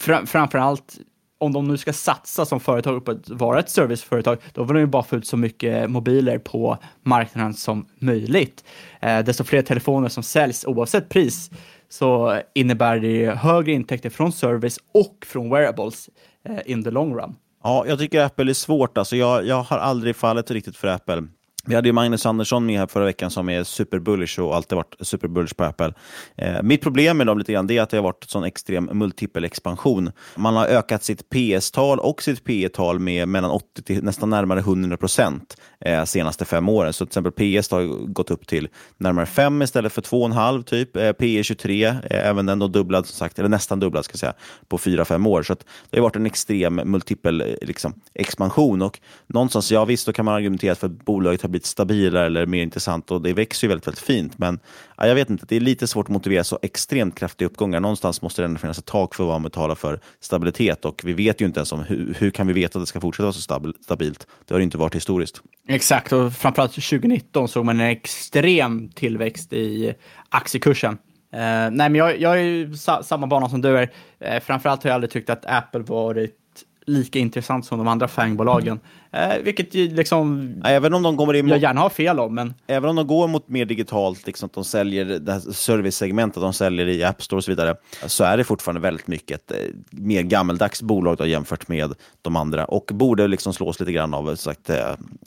fram, 0.00 0.26
framför 0.26 0.58
allt 0.58 0.98
om 1.42 1.52
de 1.52 1.68
nu 1.68 1.76
ska 1.76 1.92
satsa 1.92 2.44
som 2.44 2.60
företag 2.60 3.04
på 3.04 3.10
att 3.10 3.28
vara 3.28 3.58
ett 3.58 3.70
serviceföretag, 3.70 4.38
då 4.52 4.64
vill 4.64 4.74
de 4.74 4.80
ju 4.80 4.86
bara 4.86 5.02
få 5.02 5.16
ut 5.16 5.26
så 5.26 5.36
mycket 5.36 5.90
mobiler 5.90 6.38
på 6.38 6.78
marknaden 7.02 7.54
som 7.54 7.86
möjligt. 7.98 8.64
Eh, 9.00 9.18
desto 9.18 9.44
fler 9.44 9.62
telefoner 9.62 10.08
som 10.08 10.22
säljs 10.22 10.64
oavsett 10.64 11.08
pris 11.08 11.50
så 11.88 12.40
innebär 12.54 12.98
det 12.98 13.30
högre 13.30 13.72
intäkter 13.72 14.10
från 14.10 14.32
service 14.32 14.78
och 14.94 15.26
från 15.26 15.50
wearables 15.50 16.10
eh, 16.44 16.58
in 16.66 16.84
the 16.84 16.90
long 16.90 17.14
run. 17.14 17.34
Ja, 17.62 17.84
jag 17.86 17.98
tycker 17.98 18.24
Apple 18.24 18.50
är 18.50 18.54
svårt. 18.54 18.98
Alltså 18.98 19.16
jag, 19.16 19.46
jag 19.46 19.62
har 19.62 19.78
aldrig 19.78 20.16
fallit 20.16 20.50
riktigt 20.50 20.76
för 20.76 20.88
Apple. 20.88 21.22
Vi 21.66 21.74
hade 21.74 21.88
ju 21.88 21.92
Magnus 21.92 22.26
Andersson 22.26 22.66
med 22.66 22.78
här 22.78 22.86
förra 22.86 23.04
veckan 23.04 23.30
som 23.30 23.48
är 23.48 23.64
superbullish 23.64 24.40
och 24.40 24.56
alltid 24.56 24.76
varit 24.76 24.94
superbullish 25.00 25.54
på 25.54 25.64
Apple. 25.64 25.94
Eh, 26.36 26.62
mitt 26.62 26.82
problem 26.82 27.16
med 27.16 27.26
dem 27.26 27.38
lite 27.38 27.52
grann 27.52 27.70
är 27.70 27.82
att 27.82 27.90
det 27.90 27.96
har 27.96 28.04
varit 28.04 28.24
en 28.24 28.28
sån 28.28 28.44
extrem 28.44 28.84
multipel 28.84 29.44
expansion. 29.44 30.12
Man 30.36 30.56
har 30.56 30.66
ökat 30.66 31.04
sitt 31.04 31.30
PS-tal 31.30 31.98
och 31.98 32.22
sitt 32.22 32.44
PE-tal 32.44 32.98
med 32.98 33.28
mellan 33.28 33.50
80 33.50 33.82
till 33.82 34.04
nästan 34.04 34.30
närmare 34.30 34.60
100 34.60 34.96
procent 34.96 35.56
eh, 35.80 36.04
senaste 36.04 36.44
fem 36.44 36.68
åren. 36.68 36.92
Så 36.92 37.06
till 37.06 37.10
exempel 37.10 37.32
PS 37.32 37.70
har 37.70 38.06
gått 38.06 38.30
upp 38.30 38.46
till 38.46 38.68
närmare 38.98 39.26
5 39.26 39.62
istället 39.62 39.92
för 39.92 40.02
2,5 40.02 40.62
typ. 40.62 40.96
Eh, 40.96 41.12
PE 41.12 41.42
23, 41.42 41.84
eh, 41.84 41.96
även 42.10 42.46
den 42.46 42.58
då 42.58 42.68
dubblad 42.68 43.06
som 43.06 43.16
sagt, 43.16 43.38
eller 43.38 43.48
nästan 43.48 43.80
dubblad 43.80 44.04
ska 44.04 44.12
jag 44.12 44.20
säga, 44.20 44.34
på 44.68 44.78
4-5 44.78 45.28
år. 45.28 45.42
Så 45.42 45.56
det 45.90 45.98
har 45.98 46.02
varit 46.02 46.16
en 46.16 46.26
extrem 46.26 46.74
multipel 46.74 47.40
eh, 47.40 47.46
liksom, 47.62 47.94
expansion 48.14 48.82
och 48.82 49.00
någonstans, 49.26 49.72
ja 49.72 49.84
visst, 49.84 50.06
då 50.06 50.12
kan 50.12 50.24
man 50.24 50.34
argumentera 50.34 50.74
för 50.74 50.86
att 50.86 51.04
bolaget 51.04 51.42
har 51.42 51.51
blivit 51.52 51.66
stabilare 51.66 52.26
eller 52.26 52.46
mer 52.46 52.62
intressant 52.62 53.10
och 53.10 53.22
det 53.22 53.32
växer 53.32 53.66
ju 53.66 53.68
väldigt, 53.68 53.86
väldigt 53.86 54.04
fint. 54.04 54.38
Men 54.38 54.60
ja, 54.96 55.06
jag 55.06 55.14
vet 55.14 55.30
inte, 55.30 55.46
det 55.48 55.56
är 55.56 55.60
lite 55.60 55.86
svårt 55.86 56.06
att 56.06 56.12
motivera 56.12 56.44
så 56.44 56.58
extremt 56.62 57.18
kraftiga 57.18 57.46
uppgångar. 57.46 57.80
Någonstans 57.80 58.22
måste 58.22 58.42
det 58.42 58.46
ändå 58.46 58.58
finnas 58.58 58.78
ett 58.78 58.84
tak 58.84 59.14
för 59.14 59.24
vad 59.24 59.34
man 59.34 59.42
betalar 59.42 59.74
för 59.74 60.00
stabilitet 60.20 60.84
och 60.84 61.02
vi 61.04 61.12
vet 61.12 61.40
ju 61.40 61.46
inte 61.46 61.60
ens 61.60 61.72
om 61.72 61.80
hur, 61.80 62.14
hur 62.18 62.30
kan 62.30 62.46
vi 62.46 62.52
veta 62.52 62.78
att 62.78 62.82
det 62.82 62.86
ska 62.86 63.00
fortsätta 63.00 63.22
vara 63.22 63.32
så 63.32 63.72
stabilt. 63.82 64.26
Det 64.46 64.54
har 64.54 64.58
det 64.58 64.64
inte 64.64 64.78
varit 64.78 64.94
historiskt. 64.94 65.42
Exakt, 65.68 66.12
och 66.12 66.32
framförallt 66.32 66.72
2019 66.72 67.48
såg 67.48 67.64
man 67.64 67.80
en 67.80 67.86
extrem 67.86 68.88
tillväxt 68.88 69.52
i 69.52 69.94
aktiekursen. 70.28 70.98
Uh, 71.34 71.38
nej, 71.40 71.70
men 71.70 71.94
jag, 71.94 72.20
jag 72.20 72.38
är 72.38 72.42
ju 72.42 72.76
sa, 72.76 73.02
samma 73.02 73.26
bana 73.26 73.48
som 73.48 73.60
du 73.60 73.78
är. 73.78 73.82
Uh, 73.82 74.40
framförallt 74.40 74.82
har 74.82 74.90
jag 74.90 74.94
aldrig 74.94 75.10
tyckt 75.10 75.30
att 75.30 75.46
Apple 75.46 75.80
varit 75.80 76.38
lika 76.86 77.18
intressant 77.18 77.66
som 77.66 77.78
de 77.78 77.88
andra 77.88 78.08
fangbolagen. 78.08 78.80
Eh, 79.12 79.38
vilket 79.42 79.74
ju 79.74 79.94
liksom... 79.94 80.54
Även 80.64 80.94
om 80.94 81.02
de 81.02 81.16
kommer 81.16 81.34
in 81.34 81.48
jag 81.48 81.58
gärna 81.58 81.80
har 81.80 81.90
fel 81.90 82.20
om, 82.20 82.34
men... 82.34 82.54
Även 82.66 82.90
om 82.90 82.96
de 82.96 83.06
går 83.06 83.28
mot 83.28 83.48
mer 83.48 83.64
digitalt, 83.64 84.26
liksom 84.26 84.46
att 84.46 84.52
de 84.52 84.64
säljer 84.64 85.04
det 85.04 85.32
här 85.32 85.40
servicesegmentet 85.40 86.42
de 86.42 86.52
säljer 86.52 86.88
i 86.88 87.04
App 87.04 87.22
Store 87.22 87.36
och 87.36 87.44
så 87.44 87.50
vidare, 87.50 87.76
så 88.06 88.24
är 88.24 88.36
det 88.36 88.44
fortfarande 88.44 88.80
väldigt 88.80 89.06
mycket 89.06 89.50
ett 89.50 89.50
eh, 89.50 89.74
mer 89.90 90.22
gammeldags 90.22 90.82
bolag 90.82 91.16
då, 91.16 91.26
jämfört 91.26 91.68
med 91.68 91.94
de 92.22 92.36
andra 92.36 92.64
och 92.64 92.90
borde 92.92 93.28
liksom 93.28 93.52
slås 93.52 93.80
lite 93.80 93.92
grann 93.92 94.14
av 94.14 94.34
sagt, 94.36 94.70
eh, 94.70 94.76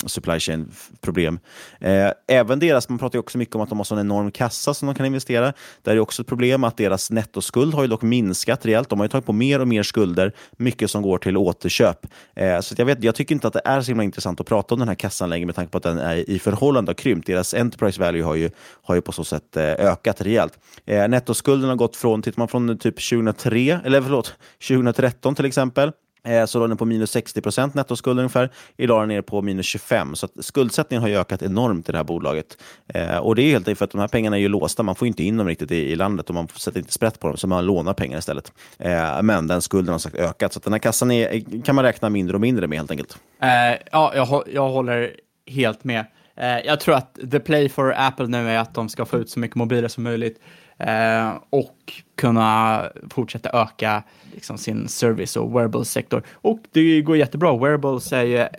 supply 0.06 0.40
chain-problem. 0.40 1.40
Eh, 1.80 2.12
även 2.28 2.60
deras, 2.60 2.90
man 2.90 3.00
pratar 3.00 3.16
ju 3.16 3.20
också 3.20 3.38
mycket 3.38 3.56
om 3.56 3.62
att 3.62 3.70
de 3.70 3.78
har 3.78 3.94
en 3.94 4.00
enorm 4.00 4.32
kassa 4.32 4.74
som 4.74 4.86
de 4.86 4.96
kan 4.96 5.06
investera. 5.06 5.54
Det 5.82 5.92
är 5.92 6.00
också 6.00 6.22
ett 6.22 6.28
problem 6.28 6.64
att 6.64 6.78
deras 6.78 7.12
nettoskuld 7.12 7.74
har 7.74 7.82
ju 7.82 7.88
dock 7.88 8.02
minskat 8.02 8.66
rejält. 8.66 8.90
De 8.90 9.00
har 9.00 9.06
ju 9.06 9.10
tagit 9.10 9.26
på 9.26 9.34
mer 9.34 9.62
och 9.62 9.68
mer 9.68 9.84
skulder, 9.84 10.32
mycket 10.58 10.92
som 10.92 11.02
går 11.02 11.18
till 11.18 11.38
återköp. 11.38 12.08
Eh, 12.36 12.60
så 12.60 12.76
jag, 12.78 12.86
vet, 12.86 13.04
jag 13.04 13.16
tycker 13.16 13.36
inte 13.36 13.48
att 13.48 13.54
det 13.54 13.62
är 13.66 13.75
så 13.84 13.92
himla 13.92 14.04
intressant 14.04 14.40
att 14.40 14.48
prata 14.48 14.76
om 14.76 14.80
den 14.80 14.88
här 14.88 14.96
kassan 14.96 15.30
längre 15.30 15.46
med 15.46 15.56
tanke 15.56 15.72
på 15.72 15.78
att 15.78 15.84
den 15.84 15.98
är 15.98 16.30
i 16.30 16.40
förhållande 16.40 16.90
har 16.90 16.96
krympt. 16.96 17.28
Deras 17.28 17.54
enterprise 17.54 18.02
value 18.02 18.24
har 18.24 18.36
ju, 18.36 18.50
har 18.84 18.96
ju 18.96 19.02
på 19.02 19.12
så 19.12 19.24
sätt 19.24 19.58
eh, 19.58 19.64
ökat 19.64 20.22
rejält. 20.22 20.60
Eh, 20.86 21.08
nettoskulden 21.08 21.70
har 21.70 21.76
gått 21.76 21.96
från, 21.96 22.22
tittar 22.22 22.42
man 22.42 22.48
från 22.48 22.78
typ 22.78 23.10
2003, 23.10 23.80
eller 23.86 24.02
förlåt, 24.02 24.36
2013 24.68 25.36
till 25.36 25.46
exempel, 25.46 25.92
Eh, 26.26 26.46
så 26.46 26.60
låg 26.60 26.70
den 26.70 26.78
på 26.78 26.86
minus 26.86 27.12
60 27.12 27.42
procent 27.42 27.74
nettoskuld 27.74 28.20
ungefär. 28.20 28.50
Idag 28.78 28.98
är 28.98 29.00
den 29.00 29.10
nere 29.10 29.22
på 29.22 29.42
minus 29.42 29.66
25. 29.66 30.16
Så 30.16 30.28
skuldsättningen 30.40 31.02
har 31.02 31.10
ökat 31.10 31.42
enormt 31.42 31.90
i 31.90 31.92
det 31.92 31.98
här 31.98 32.06
bolaget. 32.06 32.58
Eh, 32.88 33.18
och 33.18 33.36
det 33.36 33.42
är 33.42 33.52
helt 33.52 33.68
enkelt 33.68 33.78
för 33.78 33.86
att 33.86 33.92
de 33.92 34.02
här 34.02 34.08
pengarna 34.08 34.38
är 34.38 34.42
ju 34.42 34.48
låsta. 34.48 34.84
Man 34.84 34.96
får 34.96 35.08
inte 35.08 35.24
in 35.24 35.38
dem 35.38 35.48
riktigt 35.48 35.72
i, 35.72 35.92
i 35.92 35.96
landet 35.96 36.30
och 36.30 36.36
man 36.36 36.48
sätter 36.48 36.80
inte 36.80 36.94
sprätt 36.94 37.20
på 37.20 37.28
dem, 37.28 37.38
så 37.38 37.48
man 37.48 37.66
lånar 37.66 37.94
pengar 37.94 38.18
istället. 38.18 38.54
Eh, 38.80 39.22
men 39.22 39.48
den 39.48 39.62
skulden 39.62 39.92
har 39.92 40.00
sagt 40.00 40.16
ökat, 40.16 40.54
så 40.54 40.60
den 40.60 40.74
här 40.74 40.80
kassan 40.80 41.12
är, 41.12 41.62
kan 41.64 41.76
man 41.76 41.86
räkna 41.86 42.10
mindre 42.10 42.36
och 42.36 42.42
mindre 42.42 42.68
med 42.68 42.78
helt 42.78 42.92
enkelt. 42.92 43.18
Eh, 43.42 43.50
ja, 43.92 44.12
jag, 44.16 44.44
jag 44.54 44.70
håller 44.70 45.16
helt 45.48 45.84
med. 45.84 46.06
Eh, 46.38 46.60
jag 46.60 46.80
tror 46.80 46.96
att 46.96 47.18
the 47.32 47.40
play 47.40 47.70
for 47.70 47.94
Apple 47.98 48.28
nu 48.28 48.50
är 48.50 48.58
att 48.58 48.74
de 48.74 48.90
ska 48.90 49.06
få 49.06 49.18
ut 49.18 49.30
så 49.30 49.40
mycket 49.40 49.56
mobiler 49.56 49.88
som 49.88 50.04
möjligt. 50.04 50.40
Eh, 50.78 51.34
och 51.50 51.94
kunna 52.16 52.84
fortsätta 53.10 53.62
öka 53.62 54.04
liksom, 54.34 54.58
sin 54.58 54.88
service 54.88 55.36
och 55.36 55.56
wearables-sektor. 55.56 56.24
Och 56.32 56.60
det 56.72 57.02
går 57.02 57.18
jättebra. 57.18 57.58
Wearables 57.58 58.14
är 58.14 58.24
ju, 58.24 58.38
eh, 58.38 58.50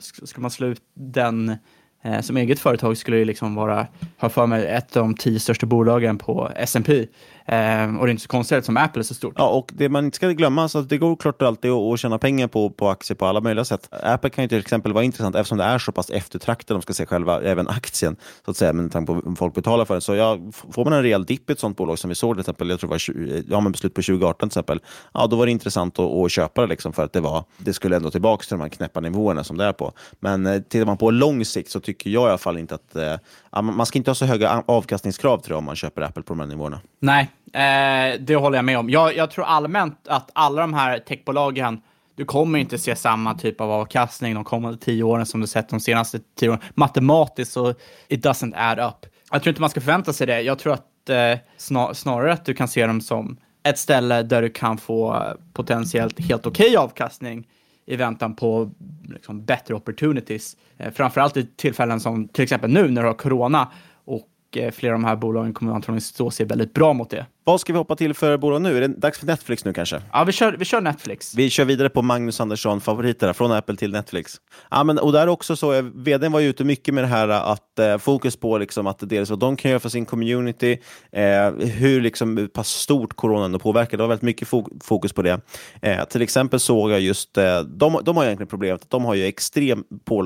ska 0.00 0.40
man 0.40 0.50
slå 0.50 0.66
ut 0.66 0.82
den 0.94 1.56
eh, 2.02 2.20
som 2.20 2.36
eget 2.36 2.58
företag 2.58 2.96
skulle 2.96 3.16
det 3.16 3.24
liksom 3.24 3.54
vara, 3.54 3.86
har 4.16 4.28
för 4.28 4.46
mig, 4.46 4.66
ett 4.66 4.96
av 4.96 5.02
de 5.02 5.14
tio 5.14 5.40
största 5.40 5.66
bolagen 5.66 6.18
på 6.18 6.50
S&P 6.56 7.06
Eh, 7.50 7.96
och 7.96 8.06
det 8.06 8.10
är 8.10 8.10
inte 8.10 8.22
så 8.22 8.28
konstigt 8.28 8.64
som 8.64 8.76
Apple 8.76 9.00
är 9.00 9.04
så 9.04 9.14
stort. 9.14 9.34
Ja, 9.36 9.48
och 9.48 9.70
det 9.74 9.88
man 9.88 10.04
inte 10.04 10.16
ska 10.16 10.28
glömma, 10.28 10.68
så 10.68 10.78
att 10.78 10.88
det 10.88 10.98
går 10.98 11.16
klart 11.16 11.42
alltid 11.42 11.70
att 11.70 12.00
tjäna 12.00 12.18
pengar 12.18 12.48
på, 12.48 12.70
på 12.70 12.88
aktier 12.88 13.16
på 13.16 13.26
alla 13.26 13.40
möjliga 13.40 13.64
sätt. 13.64 13.88
Apple 13.90 14.30
kan 14.30 14.44
ju 14.44 14.48
till 14.48 14.58
exempel 14.58 14.92
vara 14.92 15.04
intressant 15.04 15.36
eftersom 15.36 15.58
det 15.58 15.64
är 15.64 15.78
så 15.78 15.92
pass 15.92 16.10
eftertraktat, 16.10 16.68
de 16.68 16.82
ska 16.82 16.92
se 16.92 17.06
själva, 17.06 17.42
även 17.42 17.68
aktien, 17.68 18.16
så 18.44 18.50
att 18.50 18.56
säga, 18.56 18.72
med 18.72 18.92
tanke 18.92 19.12
på 19.12 19.20
vad 19.24 19.38
folk 19.38 19.54
betalar 19.54 19.84
för 19.84 19.94
den. 19.94 20.00
Så 20.00 20.14
ja, 20.14 20.38
får 20.72 20.84
man 20.84 20.92
en 20.92 21.02
rejäl 21.02 21.24
dipp 21.24 21.50
i 21.50 21.52
ett 21.52 21.60
sånt 21.60 21.76
bolag 21.76 21.98
som 21.98 22.08
vi 22.08 22.14
såg 22.14 22.34
till 22.34 22.40
exempel, 22.40 22.70
jag 22.70 22.80
tror 22.80 22.88
det 22.88 22.94
var 22.94 22.98
20, 22.98 23.42
ja, 23.48 23.60
men 23.60 23.72
beslut 23.72 23.94
på 23.94 24.02
2018 24.02 24.38
till 24.38 24.46
exempel, 24.46 24.80
ja, 25.14 25.26
då 25.26 25.36
var 25.36 25.46
det 25.46 25.52
intressant 25.52 25.98
att, 25.98 26.10
att 26.10 26.32
köpa 26.32 26.60
det 26.60 26.66
liksom 26.66 26.92
för 26.92 27.04
att 27.04 27.12
det 27.12 27.20
var, 27.20 27.44
det 27.58 27.72
skulle 27.72 27.96
ändå 27.96 28.10
tillbaka 28.10 28.42
till 28.42 28.56
de 28.56 28.60
här 28.60 28.68
knäppa 28.68 29.00
nivåerna 29.00 29.44
som 29.44 29.56
det 29.56 29.64
är 29.64 29.72
på. 29.72 29.92
Men 30.20 30.46
eh, 30.46 30.60
tittar 30.60 30.86
man 30.86 30.96
på 30.96 31.10
lång 31.10 31.44
sikt 31.44 31.70
så 31.70 31.80
tycker 31.92 32.10
jag 32.10 32.22
i 32.22 32.28
alla 32.28 32.38
fall 32.38 32.58
inte 32.58 32.74
att 32.74 32.96
eh, 32.96 33.14
ah, 33.50 33.62
man 33.62 33.86
ska 33.86 33.98
inte 33.98 34.10
ha 34.10 34.14
så 34.14 34.24
höga 34.24 34.62
avkastningskrav 34.66 35.38
tror 35.38 35.54
jag 35.54 35.58
om 35.58 35.64
man 35.64 35.76
köper 35.76 36.02
Apple 36.02 36.22
på 36.22 36.32
de 36.34 36.40
här 36.40 36.46
nivåerna. 36.46 36.80
Nej, 37.00 37.30
Eh, 37.52 38.20
det 38.20 38.36
håller 38.36 38.58
jag 38.58 38.64
med 38.64 38.78
om. 38.78 38.90
Jag, 38.90 39.16
jag, 39.16 39.30
tror 39.30 39.44
allmänt 39.44 40.08
att 40.08 40.30
alla 40.32 40.60
de 40.60 40.74
här 40.74 40.98
techbolagen, 40.98 41.80
du 42.16 42.24
kommer 42.24 42.58
inte 42.58 42.78
se 42.78 42.96
samma 42.96 43.34
typ 43.34 43.60
av 43.60 43.70
avkastning 43.70 44.34
de 44.34 44.44
kommande 44.44 44.78
tio 44.78 45.02
åren 45.02 45.26
som 45.26 45.40
du 45.40 45.46
sett 45.46 45.68
de 45.68 45.80
senaste 45.80 46.20
tio 46.38 46.48
åren. 46.48 46.60
Matematiskt 46.74 47.52
så 47.52 47.74
it 48.08 48.24
doesn't 48.24 48.52
add 48.56 48.78
up. 48.78 49.06
Jag 49.30 49.42
tror 49.42 49.50
inte 49.50 49.60
man 49.60 49.70
ska 49.70 49.80
förvänta 49.80 50.12
sig 50.12 50.26
det. 50.26 50.40
Jag 50.40 50.58
tror 50.58 50.72
att 50.72 51.08
eh, 51.08 51.38
snar, 51.56 51.92
snarare 51.92 52.32
att 52.32 52.44
du 52.44 52.54
kan 52.54 52.68
se 52.68 52.86
dem 52.86 53.00
som 53.00 53.36
ett 53.62 53.78
ställe 53.78 54.22
där 54.22 54.42
du 54.42 54.50
kan 54.50 54.78
få 54.78 55.14
eh, 55.14 55.32
potentiellt 55.52 56.20
helt 56.20 56.46
okej 56.46 56.66
okay 56.66 56.76
avkastning 56.76 57.46
i 57.90 57.96
väntan 57.96 58.34
på 58.34 58.70
liksom, 59.08 59.44
bättre 59.44 59.74
opportunities. 59.74 60.56
Eh, 60.76 60.92
framförallt 60.92 61.36
i 61.36 61.46
tillfällen 61.56 62.00
som 62.00 62.28
till 62.28 62.42
exempel 62.44 62.70
nu 62.70 62.90
när 62.90 63.02
du 63.02 63.08
har 63.08 63.14
corona 63.14 63.72
och 64.04 64.28
eh, 64.56 64.70
flera 64.70 64.94
av 64.94 65.00
de 65.00 65.06
här 65.06 65.16
bolagen 65.16 65.54
kommer 65.54 65.72
antagligen 65.72 66.00
stå 66.00 66.30
sig 66.30 66.46
väldigt 66.46 66.74
bra 66.74 66.92
mot 66.92 67.10
det. 67.10 67.26
Vad 67.50 67.60
ska 67.60 67.72
vi 67.72 67.78
hoppa 67.78 67.96
till 67.96 68.14
för 68.14 68.36
bolag 68.36 68.62
nu? 68.62 68.76
Är 68.76 68.80
det 68.80 68.88
dags 68.88 69.18
för 69.18 69.26
Netflix 69.26 69.64
nu 69.64 69.72
kanske? 69.72 70.02
Ja, 70.12 70.24
vi 70.24 70.32
kör, 70.32 70.52
vi 70.52 70.64
kör 70.64 70.80
Netflix. 70.80 71.34
Vi 71.34 71.50
kör 71.50 71.64
vidare 71.64 71.88
på 71.88 72.02
Magnus 72.02 72.40
Andersson, 72.40 72.80
favoriterna 72.80 73.34
från 73.34 73.52
Apple 73.52 73.76
till 73.76 73.92
Netflix. 73.92 74.36
Ja, 74.70 74.84
men, 74.84 74.98
och 74.98 75.12
där 75.12 75.28
också 75.28 75.56
så, 75.56 75.82
vdn 75.82 76.32
var 76.32 76.40
ju 76.40 76.48
ute 76.48 76.64
mycket 76.64 76.94
med 76.94 77.04
det 77.04 77.08
här 77.08 77.28
att 77.28 77.78
eh, 77.78 77.98
fokus 77.98 78.36
på 78.36 78.58
liksom, 78.58 78.86
att 78.86 78.98
dels 79.00 79.30
vad 79.30 79.38
de 79.38 79.56
kan 79.56 79.70
göra 79.70 79.80
för 79.80 79.88
sin 79.88 80.06
community, 80.06 80.78
eh, 81.12 81.50
hur 81.52 82.00
liksom, 82.00 82.48
pass 82.54 82.68
stort 82.68 83.16
coronan 83.16 83.58
påverkar. 83.58 83.96
Det 83.96 84.02
var 84.02 84.08
väldigt 84.08 84.22
mycket 84.22 84.48
fokus 84.82 85.12
på 85.12 85.22
det. 85.22 85.40
Eh, 85.82 86.04
till 86.04 86.22
exempel 86.22 86.60
såg 86.60 86.90
jag 86.90 87.00
just, 87.00 87.38
eh, 87.38 87.60
de, 87.60 88.00
de 88.04 88.16
har 88.16 88.24
egentligen 88.24 88.48
problemet 88.48 88.82
att 88.82 88.90
de 88.90 89.04
har 89.04 89.14
ju 89.14 89.24
extrem 89.24 89.84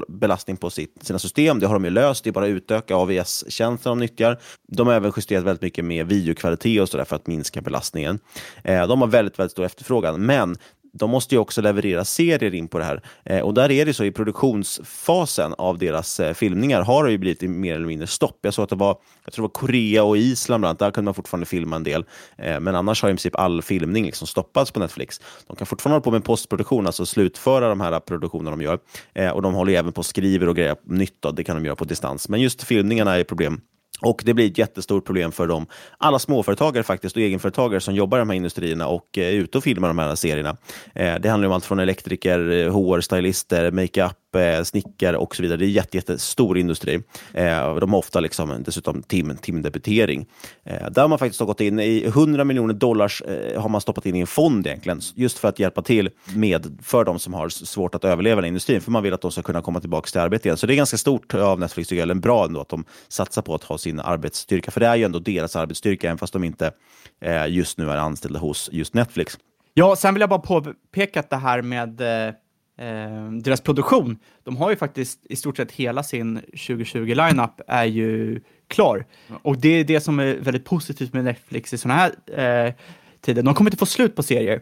belastning 0.08 0.56
på 0.56 0.70
sitt, 0.70 0.98
sina 1.02 1.18
system. 1.18 1.60
Det 1.60 1.66
har 1.66 1.74
de 1.74 1.84
ju 1.84 1.90
löst, 1.90 2.24
det 2.24 2.30
är 2.30 2.32
bara 2.32 2.44
att 2.44 2.50
utöka 2.50 2.96
AVS-tjänsten 2.96 3.90
de 3.90 3.98
nyttjar. 3.98 4.38
De 4.68 4.86
har 4.86 4.94
även 4.94 5.12
justerat 5.16 5.44
väldigt 5.44 5.62
mycket 5.62 5.84
med 5.84 6.06
videokvalitet 6.06 6.82
och 6.82 6.88
sådär 6.88 7.04
för 7.14 7.16
att 7.16 7.26
minska 7.26 7.60
belastningen. 7.60 8.18
Eh, 8.64 8.86
de 8.86 9.00
har 9.00 9.08
väldigt, 9.08 9.38
väldigt 9.38 9.52
stor 9.52 9.64
efterfrågan, 9.64 10.26
men 10.26 10.56
de 10.94 11.10
måste 11.10 11.34
ju 11.34 11.38
också 11.38 11.62
leverera 11.62 12.04
serier 12.04 12.54
in 12.54 12.68
på 12.68 12.78
det 12.78 12.84
här. 12.84 13.02
Eh, 13.24 13.40
och 13.40 13.54
där 13.54 13.70
är 13.70 13.86
det 13.86 13.94
så 13.94 14.04
i 14.04 14.10
produktionsfasen 14.10 15.54
av 15.58 15.78
deras 15.78 16.20
eh, 16.20 16.34
filmningar 16.34 16.82
har 16.82 17.04
det 17.04 17.10
ju 17.10 17.18
blivit 17.18 17.42
mer 17.42 17.74
eller 17.74 17.86
mindre 17.86 18.06
stopp. 18.06 18.38
Jag 18.42 18.54
såg 18.54 18.62
att 18.62 18.70
det 18.70 18.76
var, 18.76 18.96
jag 19.24 19.32
tror 19.32 19.42
det 19.42 19.48
var 19.48 19.60
Korea 19.60 20.04
och 20.04 20.16
Island 20.16 20.60
bland 20.60 20.70
annat, 20.70 20.78
där 20.78 20.90
kunde 20.90 21.04
man 21.04 21.14
fortfarande 21.14 21.46
filma 21.46 21.76
en 21.76 21.82
del. 21.82 22.04
Eh, 22.38 22.60
men 22.60 22.74
annars 22.74 23.02
har 23.02 23.08
i 23.08 23.12
princip 23.12 23.36
all 23.36 23.62
filmning 23.62 24.04
liksom 24.04 24.26
stoppats 24.26 24.70
på 24.70 24.80
Netflix. 24.80 25.20
De 25.46 25.56
kan 25.56 25.66
fortfarande 25.66 25.94
hålla 25.94 26.04
på 26.04 26.10
med 26.10 26.24
postproduktion, 26.24 26.86
alltså 26.86 27.06
slutföra 27.06 27.68
de 27.68 27.80
här 27.80 28.00
produktionerna 28.00 28.56
de 28.56 28.62
gör. 28.62 28.78
Eh, 29.14 29.30
och 29.30 29.42
de 29.42 29.54
håller 29.54 29.72
även 29.72 29.92
på 29.92 29.98
och 29.98 30.06
skriver 30.06 30.48
och 30.48 30.56
grejer 30.56 30.76
nytt, 30.84 31.16
då, 31.20 31.30
det 31.30 31.44
kan 31.44 31.56
de 31.56 31.64
göra 31.64 31.76
på 31.76 31.84
distans. 31.84 32.28
Men 32.28 32.40
just 32.40 32.62
filmningarna 32.62 33.16
är 33.16 33.24
problem. 33.24 33.60
Och 34.04 34.22
det 34.24 34.34
blir 34.34 34.50
ett 34.50 34.58
jättestort 34.58 35.04
problem 35.04 35.32
för 35.32 35.46
dem. 35.46 35.66
Alla 35.98 36.18
småföretagare 36.18 36.82
faktiskt 36.84 37.16
och 37.16 37.22
egenföretagare 37.22 37.80
som 37.80 37.94
jobbar 37.94 38.18
i 38.18 38.20
de 38.20 38.30
här 38.30 38.36
industrierna 38.36 38.86
och 38.86 39.18
eh, 39.18 39.26
är 39.26 39.32
ute 39.32 39.58
och 39.58 39.64
filmar 39.64 39.88
de 39.88 39.98
här 39.98 40.14
serierna. 40.14 40.56
Eh, 40.94 41.14
det 41.20 41.28
handlar 41.28 41.48
om 41.48 41.54
allt 41.54 41.64
från 41.64 41.78
elektriker, 41.78 42.50
eh, 42.50 42.72
HR-stylister, 42.72 43.70
makeup, 43.70 44.16
Eh, 44.34 44.62
snickare 44.62 45.16
och 45.16 45.36
så 45.36 45.42
vidare. 45.42 45.58
Det 45.58 45.64
är 45.64 45.68
jätte, 45.68 45.96
jättestor 45.96 46.58
industri. 46.58 46.94
Eh, 47.32 47.74
de 47.74 47.92
har 47.92 47.98
ofta 47.98 48.20
liksom 48.20 48.62
dessutom 48.64 49.02
tim, 49.02 49.36
timdebitering. 49.36 50.26
Eh, 50.64 50.90
där 50.90 51.02
har 51.02 51.08
man 51.08 51.18
faktiskt 51.18 51.40
gått 51.40 51.60
in 51.60 51.80
i 51.80 52.04
100 52.06 52.44
miljoner 52.44 52.74
dollars 52.74 53.22
eh, 53.22 53.62
har 53.62 53.68
man 53.68 53.80
stoppat 53.80 54.06
in 54.06 54.16
i 54.16 54.20
en 54.20 54.26
fond 54.26 54.66
egentligen, 54.66 55.00
just 55.14 55.38
för 55.38 55.48
att 55.48 55.58
hjälpa 55.58 55.82
till 55.82 56.10
med 56.34 56.78
för 56.82 57.04
de 57.04 57.18
som 57.18 57.34
har 57.34 57.48
svårt 57.48 57.94
att 57.94 58.04
överleva 58.04 58.44
i 58.44 58.48
industrin, 58.48 58.80
för 58.80 58.90
man 58.90 59.02
vill 59.02 59.14
att 59.14 59.20
de 59.20 59.32
ska 59.32 59.42
kunna 59.42 59.62
komma 59.62 59.80
tillbaka 59.80 60.06
till 60.06 60.20
arbete 60.20 60.48
igen. 60.48 60.56
Så 60.56 60.66
det 60.66 60.74
är 60.74 60.76
ganska 60.76 60.96
stort 60.96 61.34
av 61.34 61.60
Netflix, 61.60 61.88
tycker 61.88 62.00
jag, 62.00 62.06
eller 62.06 62.14
bra 62.14 62.44
ändå 62.44 62.60
att 62.60 62.68
de 62.68 62.84
satsar 63.08 63.42
på 63.42 63.54
att 63.54 63.64
ha 63.64 63.78
sin 63.78 64.00
arbetsstyrka, 64.00 64.70
för 64.70 64.80
det 64.80 64.86
är 64.86 64.96
ju 64.96 65.04
ändå 65.04 65.18
deras 65.18 65.56
arbetsstyrka, 65.56 66.06
även 66.06 66.18
fast 66.18 66.32
de 66.32 66.44
inte 66.44 66.72
eh, 67.20 67.46
just 67.46 67.78
nu 67.78 67.90
är 67.90 67.96
anställda 67.96 68.38
hos 68.38 68.68
just 68.72 68.94
Netflix. 68.94 69.38
Ja, 69.74 69.96
sen 69.96 70.14
vill 70.14 70.20
jag 70.20 70.30
bara 70.30 70.38
påpeka 70.38 71.20
att 71.20 71.30
det 71.30 71.36
här 71.36 71.62
med 71.62 72.00
eh, 72.00 72.34
eh, 72.78 73.30
deras 73.30 73.60
produktion. 73.60 74.18
De 74.44 74.56
har 74.56 74.70
ju 74.70 74.76
faktiskt 74.76 75.26
i 75.28 75.36
stort 75.36 75.56
sett 75.56 75.72
hela 75.72 76.02
sin 76.02 76.40
2020-lineup 76.40 77.60
är 77.68 77.84
ju 77.84 78.40
klar. 78.68 79.06
Och 79.42 79.58
det 79.58 79.68
är 79.68 79.84
det 79.84 80.00
som 80.00 80.18
är 80.18 80.34
väldigt 80.34 80.64
positivt 80.64 81.12
med 81.12 81.24
Netflix 81.24 81.72
i 81.74 81.78
sådana 81.78 82.00
här 82.00 82.66
eh, 82.66 82.74
tider. 83.20 83.42
De 83.42 83.54
kommer 83.54 83.70
inte 83.70 83.78
få 83.78 83.86
slut 83.86 84.16
på 84.16 84.22
serier 84.22 84.60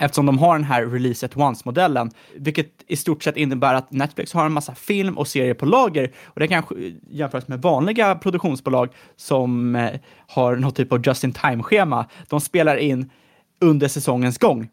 eftersom 0.00 0.26
de 0.26 0.38
har 0.38 0.54
den 0.54 0.64
här 0.64 0.86
release 0.86 1.26
at 1.26 1.36
once-modellen, 1.36 2.10
vilket 2.36 2.84
i 2.86 2.96
stort 2.96 3.22
sett 3.22 3.36
innebär 3.36 3.74
att 3.74 3.92
Netflix 3.92 4.32
har 4.32 4.46
en 4.46 4.52
massa 4.52 4.74
film 4.74 5.18
och 5.18 5.28
serier 5.28 5.54
på 5.54 5.66
lager 5.66 6.12
och 6.24 6.40
det 6.40 6.48
kan 6.48 6.62
jämföras 7.10 7.48
med 7.48 7.62
vanliga 7.62 8.14
produktionsbolag 8.14 8.88
som 9.16 9.76
eh, 9.76 10.00
har 10.26 10.56
något 10.56 10.76
typ 10.76 10.92
av 10.92 11.06
just 11.06 11.24
in 11.24 11.32
time-schema. 11.32 12.06
De 12.28 12.40
spelar 12.40 12.76
in 12.76 13.10
under 13.60 13.88
säsongens 13.88 14.38
gång 14.38 14.68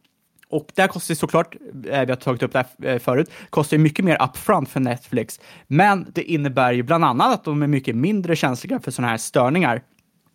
och 0.49 0.67
det 0.75 0.81
här 0.81 0.89
kostar 0.89 1.15
såklart, 1.15 1.55
eh, 1.55 2.05
vi 2.05 2.11
har 2.11 2.15
tagit 2.15 2.43
upp 2.43 2.53
det 2.53 2.65
här 2.79 2.93
eh, 2.93 2.99
förut, 2.99 3.31
kostar 3.49 3.77
ju 3.77 3.83
mycket 3.83 4.05
mer 4.05 4.23
upfront 4.23 4.69
för 4.69 4.79
Netflix. 4.79 5.39
Men 5.67 6.11
det 6.13 6.23
innebär 6.23 6.71
ju 6.73 6.83
bland 6.83 7.05
annat 7.05 7.33
att 7.33 7.43
de 7.43 7.63
är 7.63 7.67
mycket 7.67 7.95
mindre 7.95 8.35
känsliga 8.35 8.79
för 8.79 8.91
sådana 8.91 9.09
här 9.09 9.17
störningar. 9.17 9.81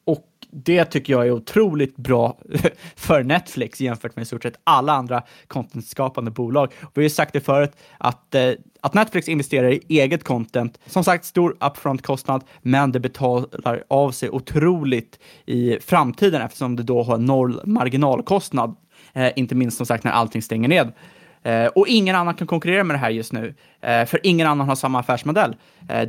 Och 0.05 0.27
det 0.51 0.85
tycker 0.85 1.13
jag 1.13 1.27
är 1.27 1.31
otroligt 1.31 1.97
bra 1.97 2.39
för 2.97 3.23
Netflix 3.23 3.81
jämfört 3.81 4.17
med 4.17 4.23
i 4.23 4.27
stort 4.27 4.43
sett 4.43 4.61
alla 4.65 4.93
andra 4.93 5.23
contentskapande 5.47 6.31
bolag. 6.31 6.73
Vi 6.81 6.87
har 6.95 7.03
ju 7.03 7.11
sagt 7.11 7.33
det 7.33 7.41
förut 7.41 7.73
att, 7.99 8.35
eh, 8.35 8.51
att 8.81 8.95
Netflix 8.95 9.29
investerar 9.29 9.73
i 9.73 9.81
eget 9.89 10.25
content. 10.25 10.79
Som 10.87 11.05
sagt, 11.05 11.25
stor 11.25 11.57
upfront-kostnad, 11.61 12.45
men 12.63 12.93
det 12.93 13.01
betalar 13.01 13.85
av 13.89 14.11
sig 14.11 14.31
otroligt 14.31 15.19
i 15.47 15.79
framtiden 15.81 16.43
eftersom 16.43 16.77
det 16.77 16.83
då 16.83 17.03
har 17.03 17.19
noll 17.19 17.61
marginalkostnad. 17.65 18.77
Eh, 19.15 19.31
inte 19.37 19.55
minst 19.55 19.77
som 19.77 19.87
sagt 19.87 20.05
när 20.05 20.13
allting 20.13 20.43
stänger 20.43 20.69
ned. 20.69 20.93
Eh, 21.45 21.67
och 21.67 21.89
ingen 21.89 22.17
annan 22.17 22.35
kan 22.35 22.47
konkurrera 22.47 22.85
med 22.85 22.95
det 22.95 22.99
här 22.99 23.11
just 23.11 23.33
nu, 23.33 23.55
eh, 23.81 24.05
för 24.07 24.21
ingen 24.23 24.47
annan 24.47 24.69
har 24.69 24.75
samma 24.75 25.01
affärsmodell. 25.01 25.57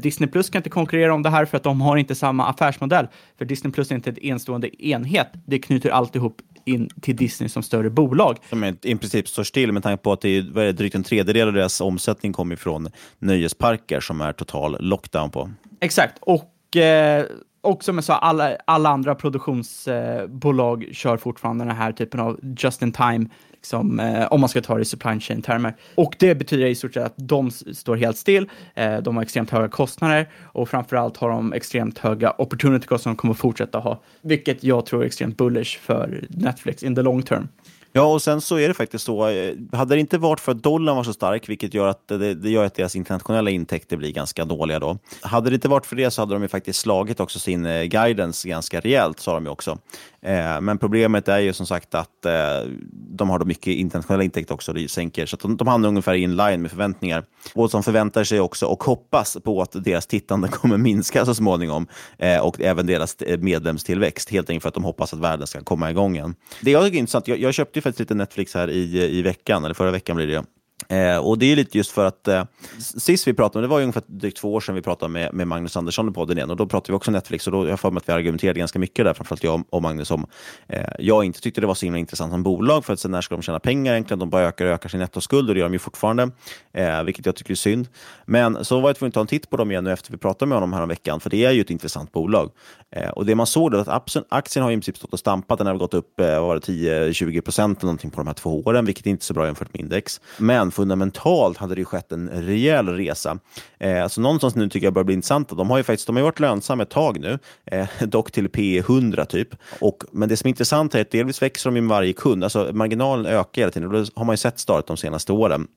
Disney 0.02 0.30
Plus 0.30 0.50
kan 0.50 0.60
inte 0.60 0.70
konkurrera 0.70 1.14
om 1.14 1.24
det 1.24 1.30
här 1.30 1.46
för 1.46 1.58
att 1.58 1.64
de 1.64 1.82
har 1.82 1.98
inte 1.98 2.16
samma 2.16 2.48
affärsmodell. 2.48 3.08
För 3.38 3.46
Disney 3.46 3.74
Plus 3.74 3.92
är 3.92 3.96
inte 3.96 4.10
en 4.10 4.18
enstående 4.22 4.86
enhet. 4.86 5.28
Det 5.46 5.60
knyter 5.60 5.90
alltihop 5.90 6.42
in 6.66 6.90
till 7.02 7.16
Disney 7.16 7.50
som 7.50 7.64
större 7.64 7.90
bolag. 7.90 8.38
Som 8.50 8.64
i 8.64 8.96
princip 8.96 9.28
står 9.28 9.44
still 9.44 9.72
med 9.72 9.84
tanke 9.84 10.04
på 10.04 10.12
att 10.12 10.22
det 10.22 10.30
är, 10.30 10.52
vad 10.54 10.64
är 10.64 10.68
det, 10.68 10.74
drygt 10.74 10.96
en 10.96 11.04
tredjedel 11.04 11.48
av 11.48 11.54
deras 11.54 11.82
omsättning 11.82 12.34
kommer 12.34 12.54
ifrån 12.56 12.90
nöjesparker 13.20 14.00
som 14.00 14.22
är 14.22 14.34
total 14.34 14.78
lockdown 14.80 15.32
på. 15.32 15.52
Exakt, 15.80 16.18
och 16.22 16.78
eh, 16.78 17.26
och 17.64 17.84
som 17.84 17.96
jag 17.96 18.04
sa, 18.04 18.18
alla, 18.18 18.58
alla 18.66 18.90
andra 18.90 19.16
produktionsbolag 19.16 20.84
eh, 20.84 20.92
kör 20.92 21.18
fortfarande 21.18 21.66
den 21.66 21.76
här 21.76 21.92
typen 21.92 22.20
av 22.20 22.40
just 22.58 22.82
in 22.82 22.92
time, 22.92 23.26
liksom, 23.52 24.00
eh, 24.00 24.28
om 24.28 24.40
man 24.40 24.50
ska 24.50 24.62
ta 24.62 24.76
det 24.76 24.82
i 24.82 24.86
supply 24.86 25.20
chain-termer. 25.20 25.76
Och 25.96 26.16
det 26.20 26.36
betyder 26.36 26.66
i 26.66 26.76
stort 26.76 26.94
sett 26.94 27.06
att 27.06 27.14
de 27.16 27.52
står 27.52 27.96
helt 27.96 28.18
still, 28.18 28.50
eh, 28.76 28.98
de 28.98 29.16
har 29.16 29.24
extremt 29.24 29.50
höga 29.50 29.68
kostnader 29.68 30.30
och 30.42 30.70
framförallt 30.70 31.18
har 31.18 31.30
de 31.30 31.54
extremt 31.54 31.98
höga 31.98 32.32
opportunity-kostnader 32.38 33.04
som 33.04 33.12
de 33.12 33.16
kommer 33.16 33.34
fortsätta 33.34 33.80
ha, 33.80 34.02
vilket 34.22 34.64
jag 34.64 34.86
tror 34.86 35.02
är 35.02 35.06
extremt 35.06 35.38
bullish 35.38 35.80
för 35.80 36.26
Netflix 36.30 36.84
in 36.84 36.96
the 36.96 37.02
long 37.02 37.22
term. 37.22 37.48
Ja, 37.96 38.04
och 38.04 38.22
sen 38.22 38.42
så 38.42 38.60
är 38.60 38.68
det 38.68 38.74
faktiskt 38.74 39.06
så. 39.06 39.28
Eh, 39.28 39.54
hade 39.72 39.96
det 39.96 40.00
inte 40.00 40.18
varit 40.18 40.40
för 40.40 40.52
att 40.52 40.64
dollarn 40.64 40.96
var 40.96 41.04
så 41.04 41.14
stark, 41.14 41.50
vilket 41.50 41.74
gör 41.74 41.88
att 41.88 42.08
det, 42.08 42.34
det, 42.34 42.50
gör 42.50 42.66
att 42.66 42.76
deras 42.76 42.96
internationella 42.96 43.50
intäkter 43.50 43.98
blir 43.98 44.12
ganska 44.12 44.46
dåliga 44.46 44.80
då. 44.80 44.98
Hade 45.22 45.50
det 45.50 45.54
inte 45.54 45.68
varit 45.68 45.86
för 45.86 45.96
det 45.96 46.12
så 46.12 46.22
hade 46.22 46.34
de 46.34 46.42
ju 46.42 46.48
faktiskt 46.48 46.80
slagit 46.80 47.20
också 47.20 47.40
sin 47.40 47.66
eh, 47.66 47.84
guidance 47.84 48.50
ganska 48.50 48.80
rejält, 48.80 49.20
sa 49.20 49.34
de 49.34 49.44
ju 49.44 49.50
också. 49.50 49.78
Eh, 50.24 50.62
men 50.62 50.78
problemet 50.78 51.28
är 51.28 51.40
ju 51.40 51.54
som 51.54 51.66
sagt 51.66 51.96
att 51.96 52.26
eh, 52.26 52.70
de 52.92 53.30
har 53.30 53.40
då 53.40 53.46
mycket 53.46 53.68
internationella 53.68 54.24
intäkter 54.24 54.54
också, 54.54 54.74
det 54.74 54.92
sänker, 54.92 55.26
så 55.26 55.38
de, 55.38 55.58
de 55.58 55.68
hamnar 55.68 55.90
ungefär 55.90 56.14
in 56.14 56.36
line 56.36 56.62
med 56.62 56.72
förväntningar. 56.72 57.24
Och 57.56 57.72
som 57.72 57.84
förväntar 57.84 58.24
sig 58.24 58.40
också 58.40 58.66
och 58.66 58.84
hoppas 58.84 59.38
på 59.44 59.62
att 59.62 59.84
deras 59.84 60.08
tittande 60.08 60.48
kommer 60.52 60.78
minska 60.78 61.26
så 61.26 61.36
småningom 61.36 61.88
eh, 62.18 62.40
och 62.40 62.62
även 62.62 62.86
deras 62.86 63.16
eh, 63.16 63.40
medlemstillväxt, 63.40 64.30
helt 64.30 64.50
enkelt 64.50 64.62
för 64.62 64.70
att 64.70 64.76
de 64.76 64.84
hoppas 64.84 65.14
att 65.14 65.20
världen 65.20 65.48
ska 65.48 65.62
komma 65.62 65.92
igång 65.92 66.16
igen. 66.16 66.36
Det 66.62 66.72
jag 66.72 66.84
tycker 66.84 66.98
är 66.98 67.00
intressant, 67.00 67.28
jag, 67.28 67.40
jag 67.40 67.54
köpte 67.54 67.82
faktiskt 67.82 68.00
lite 68.00 68.16
Netflix 68.16 68.54
här 68.54 68.70
i, 68.70 69.18
i 69.18 69.22
veckan, 69.22 69.66
eller 69.66 69.74
förra 69.76 69.92
veckan 69.92 70.16
blir 70.16 70.28
det. 70.28 70.44
Eh, 70.88 71.18
och 71.18 71.38
det 71.38 71.52
är 71.52 71.56
lite 71.56 71.78
just 71.78 71.92
för 71.92 72.06
att 72.06 72.28
eh, 72.28 72.44
sist 72.80 73.28
vi 73.28 73.34
pratade, 73.34 73.64
det 73.64 73.68
var 73.70 73.80
ju 73.80 73.84
ungefär 73.84 74.04
drygt 74.08 74.38
två 74.38 74.54
år 74.54 74.60
sedan 74.60 74.76
vi 74.76 74.82
pratade 74.82 75.12
med, 75.12 75.34
med 75.34 75.48
Magnus 75.48 75.78
Andersson 75.78 76.10
i 76.10 76.12
podden 76.12 76.38
igen 76.38 76.50
och 76.50 76.58
då 76.58 76.66
pratade 76.66 76.92
vi 76.92 76.98
också 76.98 77.12
Netflix 77.12 77.48
och 77.48 77.54
då 77.54 77.60
har 77.60 77.68
jag 77.68 77.80
för 77.80 77.92
mig 77.92 77.98
att 77.98 78.10
vi 78.10 78.14
argumenterade 78.14 78.60
ganska 78.60 78.80
mycket 78.80 79.06
där, 79.06 79.14
framförallt 79.14 79.44
jag 79.44 79.64
och 79.70 79.82
Magnus 79.82 80.12
om 80.12 80.28
eh, 80.68 80.84
jag 81.00 81.26
inte 81.26 81.42
tyckte 81.42 81.62
det 81.62 81.68
var 81.68 81.74
så 81.74 81.86
himla 81.86 82.00
intressant 82.00 82.32
som 82.32 82.44
bolag 82.44 82.86
för 82.86 82.94
att 82.94 83.00
sen 83.00 83.12
när 83.12 83.22
ska 83.22 83.36
de 83.36 83.42
tjäna 83.42 83.60
pengar 83.60 83.94
egentligen? 83.94 84.20
De 84.20 84.30
bara 84.30 84.42
ökar 84.42 84.66
och 84.66 84.72
ökar 84.72 84.90
sin 84.90 85.00
nettoskuld 85.00 85.50
och 85.50 85.56
det 85.56 85.60
gör 85.60 85.66
de 85.66 85.74
ju 85.74 85.80
fortfarande, 85.80 86.32
eh, 86.74 87.04
vilket 87.04 87.26
jag 87.26 87.36
tycker 87.36 87.52
är 87.52 87.56
synd. 87.56 87.88
Men 88.26 88.66
så 88.66 88.80
var 88.80 88.90
jag 88.90 88.98
tvungen 88.98 89.10
att 89.10 89.14
ta 89.14 89.22
en 89.22 89.28
titt 89.28 89.50
på 89.50 89.58
dem 89.58 89.72
igen 89.72 89.84
nu 89.84 89.92
efter 89.92 90.12
vi 90.12 90.18
pratade 90.18 90.50
med 90.50 90.56
honom 90.56 90.74
här 90.74 90.82
om 90.82 90.90
veckan, 90.90 91.20
för 91.20 91.30
det 91.30 91.46
är 91.46 91.52
ju 91.52 91.62
ett 91.62 91.70
intressant 91.70 92.12
bolag. 92.12 92.52
Eh, 92.96 93.10
och 93.10 93.26
det 93.26 93.36
man 93.36 93.48
såg 93.48 93.72
då 93.72 93.78
att 93.78 94.24
aktien 94.30 94.64
har 94.64 94.72
i 94.72 94.76
princip 94.76 94.98
stått 94.98 95.14
och 95.14 95.20
stampat, 95.20 95.58
den 95.58 95.68
har 95.68 95.76
gått 95.76 95.94
upp 95.94 96.20
eh, 96.20 96.26
10-20 96.26 97.42
procent 97.42 97.80
på 97.80 97.98
de 98.16 98.28
här 98.28 98.34
två 98.34 98.62
åren, 98.66 98.86
vilket 98.86 99.06
är 99.06 99.10
inte 99.10 99.24
är 99.24 99.26
så 99.26 99.34
bra 99.34 99.46
jämfört 99.46 99.74
med 99.74 99.82
index. 99.82 100.22
Men 100.38 100.63
fundamentalt 100.72 101.58
hade 101.58 101.76
det 101.76 101.86
skett 101.86 102.12
en 102.12 102.30
rejäl 102.30 102.90
resa. 102.90 103.40
Eh, 103.80 104.08
så 104.08 104.22
någonstans 104.22 104.56
nu 104.56 104.70
tycker 104.70 104.88
jag 104.88 104.94
börjar 104.94 105.06
bli 105.06 105.16
intressant. 105.16 105.50
De 105.50 105.70
har 105.70 105.78
ju 105.78 105.84
faktiskt 105.84 106.08
de 106.08 106.16
har 106.16 106.24
varit 106.24 106.40
lönsamma 106.40 106.84
ett 106.84 106.90
tag 106.90 107.20
nu, 107.20 107.40
eh, 107.66 107.88
dock 108.08 108.32
till 108.32 108.50
P 108.50 108.78
100 108.78 109.26
typ. 109.26 109.50
Och, 109.80 110.04
men 110.12 110.30
det 110.30 110.38
som 110.38 110.48
är 110.48 110.50
intressant 110.50 110.96
är 110.96 111.02
att 111.02 111.12
delvis 111.12 111.42
växer 111.42 111.72
de 111.72 111.74
med 111.74 111.90
varje 111.90 112.14
kund. 112.14 112.44
Alltså 112.44 112.70
marginalen 112.74 113.26
ökar 113.26 113.62
hela 113.62 113.72
tiden. 113.72 113.92
Det 113.92 114.10
har 114.16 114.26
man 114.26 114.34
ju 114.34 114.38
sett 114.38 114.60
stadigt 114.60 114.88
de 114.88 114.98
senaste 114.98 115.34
åren. 115.34 115.68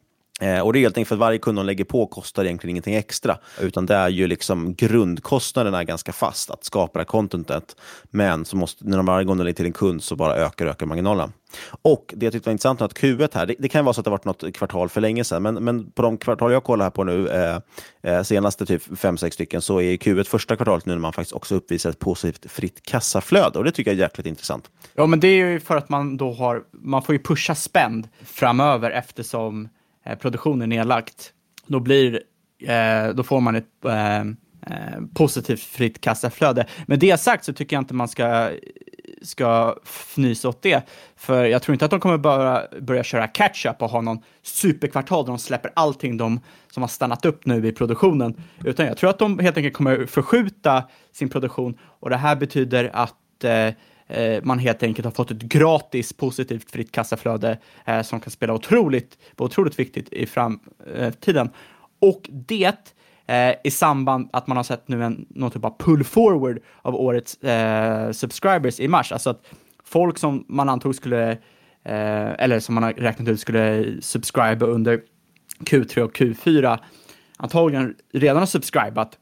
Eh, 0.41 0.61
och 0.61 0.73
det 0.73 0.79
är 0.79 0.81
helt 0.81 0.97
enkelt 0.97 1.09
för 1.09 1.15
att 1.15 1.21
varje 1.21 1.39
kund 1.39 1.59
de 1.59 1.67
lägger 1.67 1.85
på 1.85 2.07
kostar 2.07 2.45
egentligen 2.45 2.71
ingenting 2.71 2.95
extra, 2.95 3.39
utan 3.61 3.87
det 3.87 3.95
är 3.95 4.09
ju 4.09 4.27
liksom 4.27 4.75
grundkostnaden 4.75 5.75
är 5.75 5.83
ganska 5.83 6.13
fast 6.13 6.51
att 6.51 6.65
skapa 6.65 6.93
det 6.93 7.01
här 7.01 7.05
contentet. 7.05 7.77
Men 8.11 8.45
så 8.45 8.57
måste, 8.57 8.85
när 8.85 8.97
de 8.97 9.07
varje 9.07 9.25
gång 9.25 9.39
de 9.39 9.45
lägger 9.45 9.57
till 9.57 9.67
en 9.67 9.73
kund 9.73 10.03
så 10.03 10.17
bara 10.17 10.37
ökar 10.37 10.67
ökar 10.67 10.87
marginalerna. 10.87 11.33
Och 11.83 12.15
det 12.17 12.27
jag 12.27 12.33
tyckte 12.33 12.49
var 12.49 12.53
intressant 12.53 12.81
att 12.81 12.99
Q1 12.99 13.31
här, 13.35 13.47
det, 13.47 13.55
det, 13.59 13.69
kan 13.69 13.85
vara 13.85 13.93
så 13.93 14.01
att 14.01 14.05
det 14.05 14.11
varit 14.11 14.25
något 14.25 14.55
kvartal 14.55 14.89
för 14.89 15.01
länge 15.01 15.25
sedan, 15.25 15.43
men, 15.43 15.55
men 15.55 15.91
på 15.91 16.03
de 16.03 16.19
kvartal 16.19 16.53
jag 16.53 16.65
kollar 16.65 16.85
här 16.85 16.91
på 16.91 17.05
nu, 17.05 17.29
eh, 17.29 17.59
eh 18.03 18.23
senaste 18.23 18.67
typ 18.67 18.99
fem 18.99 19.17
sex 19.17 19.35
stycken, 19.35 19.63
så 19.63 19.81
är 19.81 19.97
Q1 19.97 20.25
första 20.25 20.57
kvartalet 20.57 20.87
nu 20.87 20.93
när 20.93 21.01
man 21.01 21.13
faktiskt 21.13 21.33
också 21.33 21.55
uppvisar 21.55 21.91
ett 21.91 21.99
positivt 21.99 22.53
fritt 22.53 22.83
kassaflöde 22.83 23.59
och 23.59 23.65
det 23.65 23.73
tycker 23.73 23.91
jag 23.91 23.99
är 23.99 24.03
jäkligt 24.03 24.27
intressant. 24.27 24.71
Ja, 24.95 25.07
men 25.07 25.21
det 25.21 25.29
är 25.29 25.47
ju 25.47 25.61
för 25.61 25.77
att 25.77 25.89
man 25.89 26.17
då 26.17 26.33
har, 26.33 26.63
man 26.73 27.03
får 27.03 27.15
ju 27.15 27.23
pusha 27.23 27.55
spend 27.55 28.09
framöver 28.25 28.91
eftersom 28.91 29.69
Eh, 30.07 30.15
produktionen 30.19 30.69
nedlagt, 30.69 31.33
då, 31.67 31.81
blir, 31.81 32.23
eh, 32.63 33.09
då 33.15 33.23
får 33.23 33.41
man 33.41 33.57
ett 33.57 33.85
eh, 33.85 34.21
eh, 34.21 35.01
positivt 35.15 35.61
fritt 35.61 36.01
kassaflöde. 36.01 36.67
Med 36.87 36.99
det 36.99 37.21
sagt 37.21 37.45
så 37.45 37.53
tycker 37.53 37.77
jag 37.77 37.81
inte 37.81 37.95
man 37.95 38.09
ska 38.09 38.51
ska 39.23 39.77
fnysa 39.85 40.49
åt 40.49 40.63
det. 40.63 40.89
För 41.17 41.45
jag 41.45 41.63
tror 41.63 41.73
inte 41.73 41.85
att 41.85 41.91
de 41.91 42.01
kommer 42.01 42.19
börja, 42.19 42.63
börja 42.81 43.05
köra 43.05 43.27
catch-up 43.27 43.83
och 43.83 43.91
ha 43.91 44.01
någon 44.01 44.23
superkvartal 44.43 45.25
där 45.25 45.33
de 45.33 45.39
släpper 45.39 45.71
allting 45.75 46.17
de 46.17 46.41
som 46.73 46.83
har 46.83 46.89
stannat 46.89 47.25
upp 47.25 47.47
nu 47.47 47.67
i 47.67 47.73
produktionen. 47.73 48.43
Utan 48.65 48.87
jag 48.87 48.97
tror 48.97 49.11
att 49.11 49.19
de 49.19 49.39
helt 49.39 49.57
enkelt 49.57 49.75
kommer 49.75 50.07
förskjuta 50.07 50.85
sin 51.13 51.29
produktion 51.29 51.79
och 51.83 52.11
det 52.11 52.17
här 52.17 52.37
betyder 52.37 52.91
att 52.93 53.45
eh, 53.45 53.75
Eh, 54.09 54.43
man 54.43 54.59
helt 54.59 54.83
enkelt 54.83 55.05
har 55.05 55.13
fått 55.13 55.31
ett 55.31 55.43
gratis 55.43 56.13
positivt 56.13 56.71
fritt 56.71 56.93
kassaflöde 56.93 57.59
eh, 57.85 58.03
som 58.03 58.21
kan 58.21 58.31
spela 58.31 58.55
otroligt, 58.55 59.19
otroligt 59.37 59.79
viktigt 59.79 60.13
i 60.13 60.27
framtiden. 60.27 61.47
Eh, 61.47 61.53
och 61.99 62.31
det 62.31 62.95
eh, 63.27 63.55
i 63.65 63.71
samband 63.71 64.29
att 64.33 64.47
man 64.47 64.57
har 64.57 64.65
sett 64.65 64.89
nu 64.89 65.05
en, 65.05 65.27
någon 65.31 65.51
typ 65.51 65.65
av 65.65 65.79
pull 65.79 66.05
forward 66.05 66.59
av 66.83 66.95
årets 66.97 67.43
eh, 67.43 68.11
subscribers 68.11 68.81
i 68.81 68.89
mars. 68.89 69.13
Alltså 69.13 69.31
att 69.31 69.43
folk 69.85 70.19
som 70.19 70.45
man 70.49 70.69
antog 70.69 70.95
skulle, 70.95 71.31
eh, 71.85 72.33
eller 72.39 72.61
som 72.61 72.75
man 72.75 72.85
har 72.85 72.93
räknat 72.93 73.29
ut 73.29 73.41
skulle 73.41 73.97
subscriba 74.03 74.67
under 74.67 75.01
Q3 75.61 76.01
och 76.01 76.17
Q4, 76.17 76.79
antagligen 77.37 77.95
redan 78.13 78.37
har 78.37 78.47
subscribat, 78.47 79.19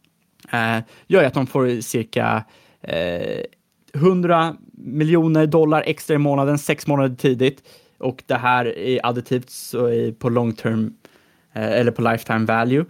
eh, 0.52 0.78
gör 1.06 1.24
att 1.24 1.34
de 1.34 1.46
får 1.46 1.80
cirka 1.80 2.44
eh, 2.82 3.40
100 3.94 4.56
miljoner 4.72 5.46
dollar 5.46 5.82
extra 5.86 6.14
i 6.14 6.18
månaden, 6.18 6.58
sex 6.58 6.86
månader 6.86 7.16
tidigt. 7.16 7.62
Och 7.98 8.22
det 8.26 8.34
här 8.34 8.78
är 8.78 9.06
additivt 9.06 9.50
så 9.50 9.86
är 9.86 10.12
på 10.12 10.28
long 10.28 10.52
term 10.52 10.94
eh, 11.52 11.72
eller 11.72 11.90
på 11.90 12.02
lifetime 12.02 12.46
value. 12.46 12.84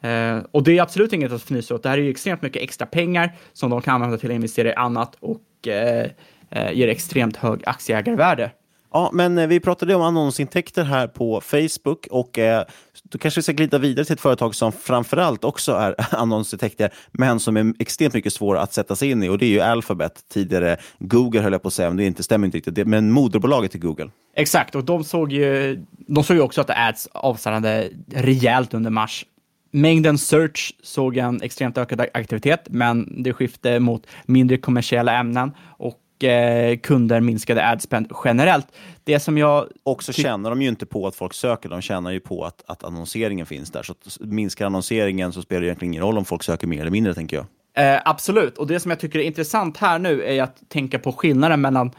Eh, 0.00 0.38
och 0.50 0.62
det 0.62 0.78
är 0.78 0.82
absolut 0.82 1.12
inget 1.12 1.32
att 1.32 1.42
fnysa 1.42 1.74
åt. 1.74 1.82
Det 1.82 1.88
här 1.88 1.98
är 1.98 2.02
ju 2.02 2.10
extremt 2.10 2.42
mycket 2.42 2.62
extra 2.62 2.86
pengar 2.86 3.36
som 3.52 3.70
de 3.70 3.82
kan 3.82 3.94
använda 3.94 4.18
till 4.18 4.30
att 4.30 4.34
investera 4.34 4.68
i 4.68 4.74
annat 4.74 5.16
och 5.20 5.68
eh, 5.68 6.06
eh 6.50 6.72
ger 6.72 6.88
extremt 6.88 7.36
hög 7.36 7.62
aktieägarvärde. 7.66 8.50
Ja, 8.92 9.10
men 9.12 9.38
eh, 9.38 9.46
vi 9.46 9.60
pratade 9.60 9.94
om 9.94 10.02
annonsintäkter 10.02 10.84
här 10.84 11.06
på 11.06 11.40
Facebook 11.40 12.06
och 12.10 12.38
eh, 12.38 12.64
då 13.02 13.18
kanske 13.18 13.38
vi 13.38 13.42
ska 13.42 13.52
glida 13.52 13.78
vidare 13.78 14.04
till 14.04 14.12
ett 14.12 14.20
företag 14.20 14.54
som 14.54 14.72
framförallt 14.72 15.44
också 15.44 15.72
är 15.72 15.94
annonsintäkter, 16.14 16.92
men 17.12 17.40
som 17.40 17.56
är 17.56 17.74
extremt 17.78 18.14
mycket 18.14 18.32
svåra 18.32 18.60
att 18.60 18.72
sätta 18.72 18.96
sig 18.96 19.10
in 19.10 19.22
i 19.22 19.28
och 19.28 19.38
det 19.38 19.46
är 19.46 19.50
ju 19.50 19.60
Alphabet, 19.60 20.12
tidigare 20.32 20.76
Google 20.98 21.40
höll 21.40 21.52
jag 21.52 21.62
på 21.62 21.68
att 21.68 21.74
säga, 21.74 21.90
men 21.90 21.96
det 21.96 22.04
inte, 22.04 22.22
stämmer 22.22 22.46
inte 22.46 22.58
riktigt, 22.58 22.86
men 22.86 23.10
moderbolaget 23.10 23.70
till 23.70 23.80
Google. 23.80 24.10
Exakt, 24.36 24.74
och 24.74 24.84
de 24.84 25.04
såg 25.04 25.32
ju, 25.32 25.78
de 25.90 26.24
såg 26.24 26.36
ju 26.36 26.42
också 26.42 26.60
att 26.60 26.70
ads 26.70 27.08
avstannade 27.12 27.90
rejält 28.12 28.74
under 28.74 28.90
mars. 28.90 29.26
Mängden 29.70 30.18
search 30.18 30.74
såg 30.82 31.16
en 31.16 31.42
extremt 31.42 31.78
ökad 31.78 32.00
aktivitet, 32.14 32.66
men 32.70 33.22
det 33.22 33.32
skifte 33.32 33.80
mot 33.80 34.06
mindre 34.26 34.56
kommersiella 34.56 35.12
ämnen 35.12 35.50
och 35.78 35.94
eh, 36.24 36.78
kunder 36.78 37.20
minskade 37.20 37.66
adspend 37.66 38.12
generellt. 38.24 38.66
Det 39.04 39.20
som 39.20 39.38
jag... 39.38 39.66
Och 39.82 40.02
så 40.02 40.12
tjänar 40.12 40.50
de 40.50 40.62
ju 40.62 40.68
inte 40.68 40.86
på 40.86 41.06
att 41.06 41.14
folk 41.14 41.34
söker, 41.34 41.68
de 41.68 41.80
tjänar 41.82 42.10
ju 42.10 42.20
på 42.20 42.44
att, 42.44 42.62
att 42.66 42.84
annonseringen 42.84 43.46
finns 43.46 43.70
där. 43.70 43.82
Så 43.82 43.94
minskar 44.20 44.66
annonseringen 44.66 45.32
så 45.32 45.42
spelar 45.42 45.60
det 45.60 45.66
egentligen 45.66 45.94
ingen 45.94 46.02
roll 46.04 46.18
om 46.18 46.24
folk 46.24 46.42
söker 46.42 46.66
mer 46.66 46.80
eller 46.80 46.90
mindre, 46.90 47.14
tänker 47.14 47.36
jag. 47.36 47.46
Eh, 47.78 48.00
absolut, 48.04 48.58
och 48.58 48.66
det 48.66 48.80
som 48.80 48.90
jag 48.90 49.00
tycker 49.00 49.18
är 49.18 49.22
intressant 49.22 49.76
här 49.76 49.98
nu 49.98 50.24
är 50.24 50.42
att 50.42 50.62
tänka 50.68 50.98
på 50.98 51.12
skillnaden 51.12 51.60
mellan 51.60 51.90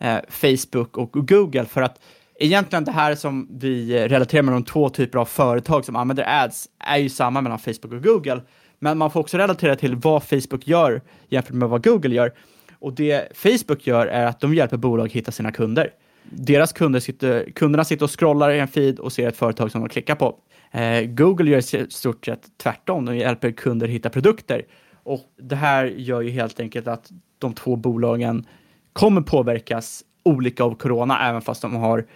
eh, 0.00 0.18
Facebook 0.28 0.96
och 0.96 1.12
Google. 1.12 1.64
För 1.64 1.82
att 1.82 2.00
egentligen 2.38 2.84
det 2.84 2.92
här 2.92 3.14
som 3.14 3.48
vi 3.50 4.08
relaterar 4.08 4.42
med 4.42 4.54
de 4.54 4.64
två 4.64 4.88
typer 4.88 5.18
av 5.18 5.24
företag 5.24 5.84
som 5.84 5.96
använder 5.96 6.42
ads 6.44 6.68
är 6.78 6.98
ju 6.98 7.08
samma 7.08 7.40
mellan 7.40 7.58
Facebook 7.58 7.92
och 7.92 8.02
Google. 8.02 8.40
Men 8.78 8.98
man 8.98 9.10
får 9.10 9.20
också 9.20 9.38
relatera 9.38 9.76
till 9.76 9.96
vad 9.96 10.22
Facebook 10.22 10.68
gör 10.68 11.02
jämfört 11.28 11.54
med 11.54 11.68
vad 11.68 11.84
Google 11.84 12.14
gör. 12.14 12.32
Och 12.80 12.92
det 12.92 13.36
Facebook 13.36 13.86
gör 13.86 14.06
är 14.06 14.26
att 14.26 14.40
de 14.40 14.54
hjälper 14.54 14.76
bolag 14.76 15.12
hitta 15.12 15.32
sina 15.32 15.52
kunder. 15.52 15.90
Deras 16.30 16.72
kunder 16.72 17.00
sitter, 17.00 17.50
kunderna 17.50 17.84
sitter 17.84 18.04
och 18.04 18.20
scrollar 18.20 18.50
i 18.50 18.58
en 18.58 18.68
feed 18.68 18.98
och 18.98 19.12
ser 19.12 19.28
ett 19.28 19.36
företag 19.36 19.70
som 19.70 19.80
de 19.80 19.88
klickar 19.88 20.14
på. 20.14 20.36
Eh, 20.70 21.02
Google 21.02 21.50
gör 21.50 21.58
i 21.58 21.86
stort 21.90 22.26
sett 22.26 22.58
tvärtom. 22.62 23.04
De 23.04 23.16
hjälper 23.16 23.50
kunder 23.50 23.88
hitta 23.88 24.10
produkter. 24.10 24.66
Och 25.02 25.20
det 25.36 25.56
här 25.56 25.84
gör 25.84 26.20
ju 26.20 26.30
helt 26.30 26.60
enkelt 26.60 26.88
att 26.88 27.10
de 27.38 27.54
två 27.54 27.76
bolagen 27.76 28.46
kommer 28.92 29.20
påverkas 29.20 30.04
olika 30.22 30.64
av 30.64 30.74
corona, 30.74 31.28
även 31.28 31.42
fast 31.42 31.62
de 31.62 31.76
har 31.76 32.06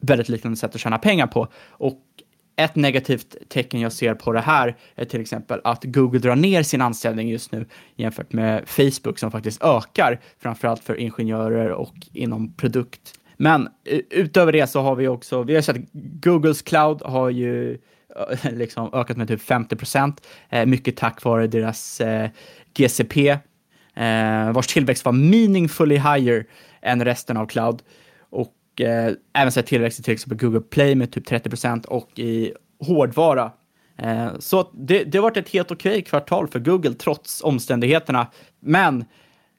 väldigt 0.00 0.28
liknande 0.28 0.56
sätt 0.58 0.74
att 0.74 0.80
tjäna 0.80 0.98
pengar 0.98 1.26
på. 1.26 1.48
Och 1.68 2.02
ett 2.58 2.76
negativt 2.76 3.36
tecken 3.48 3.80
jag 3.80 3.92
ser 3.92 4.14
på 4.14 4.32
det 4.32 4.40
här 4.40 4.76
är 4.94 5.04
till 5.04 5.20
exempel 5.20 5.60
att 5.64 5.84
Google 5.84 6.18
drar 6.18 6.36
ner 6.36 6.62
sin 6.62 6.80
anställning 6.80 7.28
just 7.28 7.52
nu 7.52 7.66
jämfört 7.96 8.32
med 8.32 8.68
Facebook 8.68 9.18
som 9.18 9.30
faktiskt 9.30 9.62
ökar, 9.62 10.20
framförallt 10.38 10.84
för 10.84 11.00
ingenjörer 11.00 11.70
och 11.70 11.94
inom 12.12 12.54
produkt. 12.54 13.14
Men 13.36 13.68
eh, 13.84 14.00
utöver 14.10 14.52
det 14.52 14.66
så 14.66 14.80
har 14.80 14.96
vi 14.96 15.08
också, 15.08 15.42
vi 15.42 15.54
har 15.54 15.62
sett 15.62 15.76
Googles 15.92 16.62
cloud 16.62 17.02
har 17.02 17.30
ju 17.30 17.78
eh, 18.44 18.52
liksom 18.52 18.94
ökat 18.94 19.16
med 19.16 19.28
typ 19.28 19.42
50 19.42 19.76
procent, 19.76 20.26
eh, 20.48 20.66
mycket 20.66 20.96
tack 20.96 21.24
vare 21.24 21.46
deras 21.46 22.02
GCP, 22.74 23.38
vars 24.52 24.66
tillväxt 24.66 25.04
var 25.04 25.12
meaningfully 25.12 25.96
higher 25.96 26.46
än 26.82 27.04
resten 27.04 27.36
av 27.36 27.46
cloud. 27.46 27.82
Och 28.78 28.84
eh, 28.84 29.12
även 29.32 29.52
sett 29.52 29.66
tillväxt 29.66 30.00
i 30.00 30.02
till 30.02 30.14
exempel 30.14 30.38
Google 30.38 30.60
Play 30.60 30.94
med 30.94 31.12
typ 31.12 31.26
30 31.26 31.50
procent 31.50 31.84
och 31.84 32.18
i 32.18 32.52
hårdvara. 32.80 33.52
Eh, 33.96 34.28
så 34.38 34.70
det, 34.74 35.04
det 35.04 35.18
har 35.18 35.22
varit 35.22 35.36
ett 35.36 35.48
helt 35.48 35.70
okej 35.70 36.02
kvartal 36.02 36.48
för 36.48 36.58
Google 36.58 36.94
trots 36.94 37.42
omständigheterna. 37.42 38.26
Men 38.60 39.04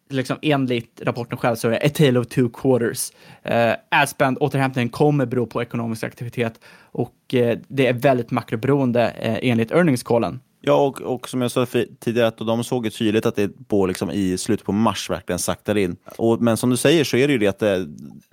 liksom 0.09 0.37
enligt 0.41 1.01
rapporten 1.01 1.37
själv 1.37 1.55
så 1.55 1.67
är 1.67 1.71
det 1.71 1.85
a 1.85 1.89
tale 1.89 2.19
of 2.19 2.27
two 2.27 2.49
quarters. 2.53 3.11
Eh, 3.43 3.67
uh, 3.67 3.75
Adspend 3.91 4.37
återhämtningen 4.39 4.89
kommer 4.89 5.25
bero 5.25 5.45
på 5.45 5.61
ekonomisk 5.61 6.03
aktivitet 6.03 6.59
och 6.81 7.33
eh, 7.33 7.57
det 7.67 7.87
är 7.87 7.93
väldigt 7.93 8.31
makroberoende 8.31 9.09
eh, 9.09 9.37
enligt 9.41 9.71
earnings 9.71 10.03
callen. 10.03 10.39
Ja, 10.61 10.73
och, 10.73 11.01
och 11.01 11.29
som 11.29 11.41
jag 11.41 11.51
sa 11.51 11.65
tidigare, 11.99 12.27
att 12.27 12.37
de 12.37 12.63
såg 12.63 12.85
ju 12.85 12.91
tydligt 12.91 13.25
att 13.25 13.35
det 13.35 13.67
på, 13.67 13.85
liksom, 13.85 14.11
i 14.11 14.37
slutet 14.37 14.65
på 14.65 14.71
mars 14.71 15.09
verkligen 15.09 15.39
saktar 15.39 15.77
in. 15.77 15.95
Och, 16.17 16.41
men 16.41 16.57
som 16.57 16.69
du 16.69 16.77
säger 16.77 17.03
så 17.03 17.17
är 17.17 17.27
det 17.27 17.33
ju 17.33 17.39
det 17.39 17.47
att 17.47 17.61
eh, 17.61 17.77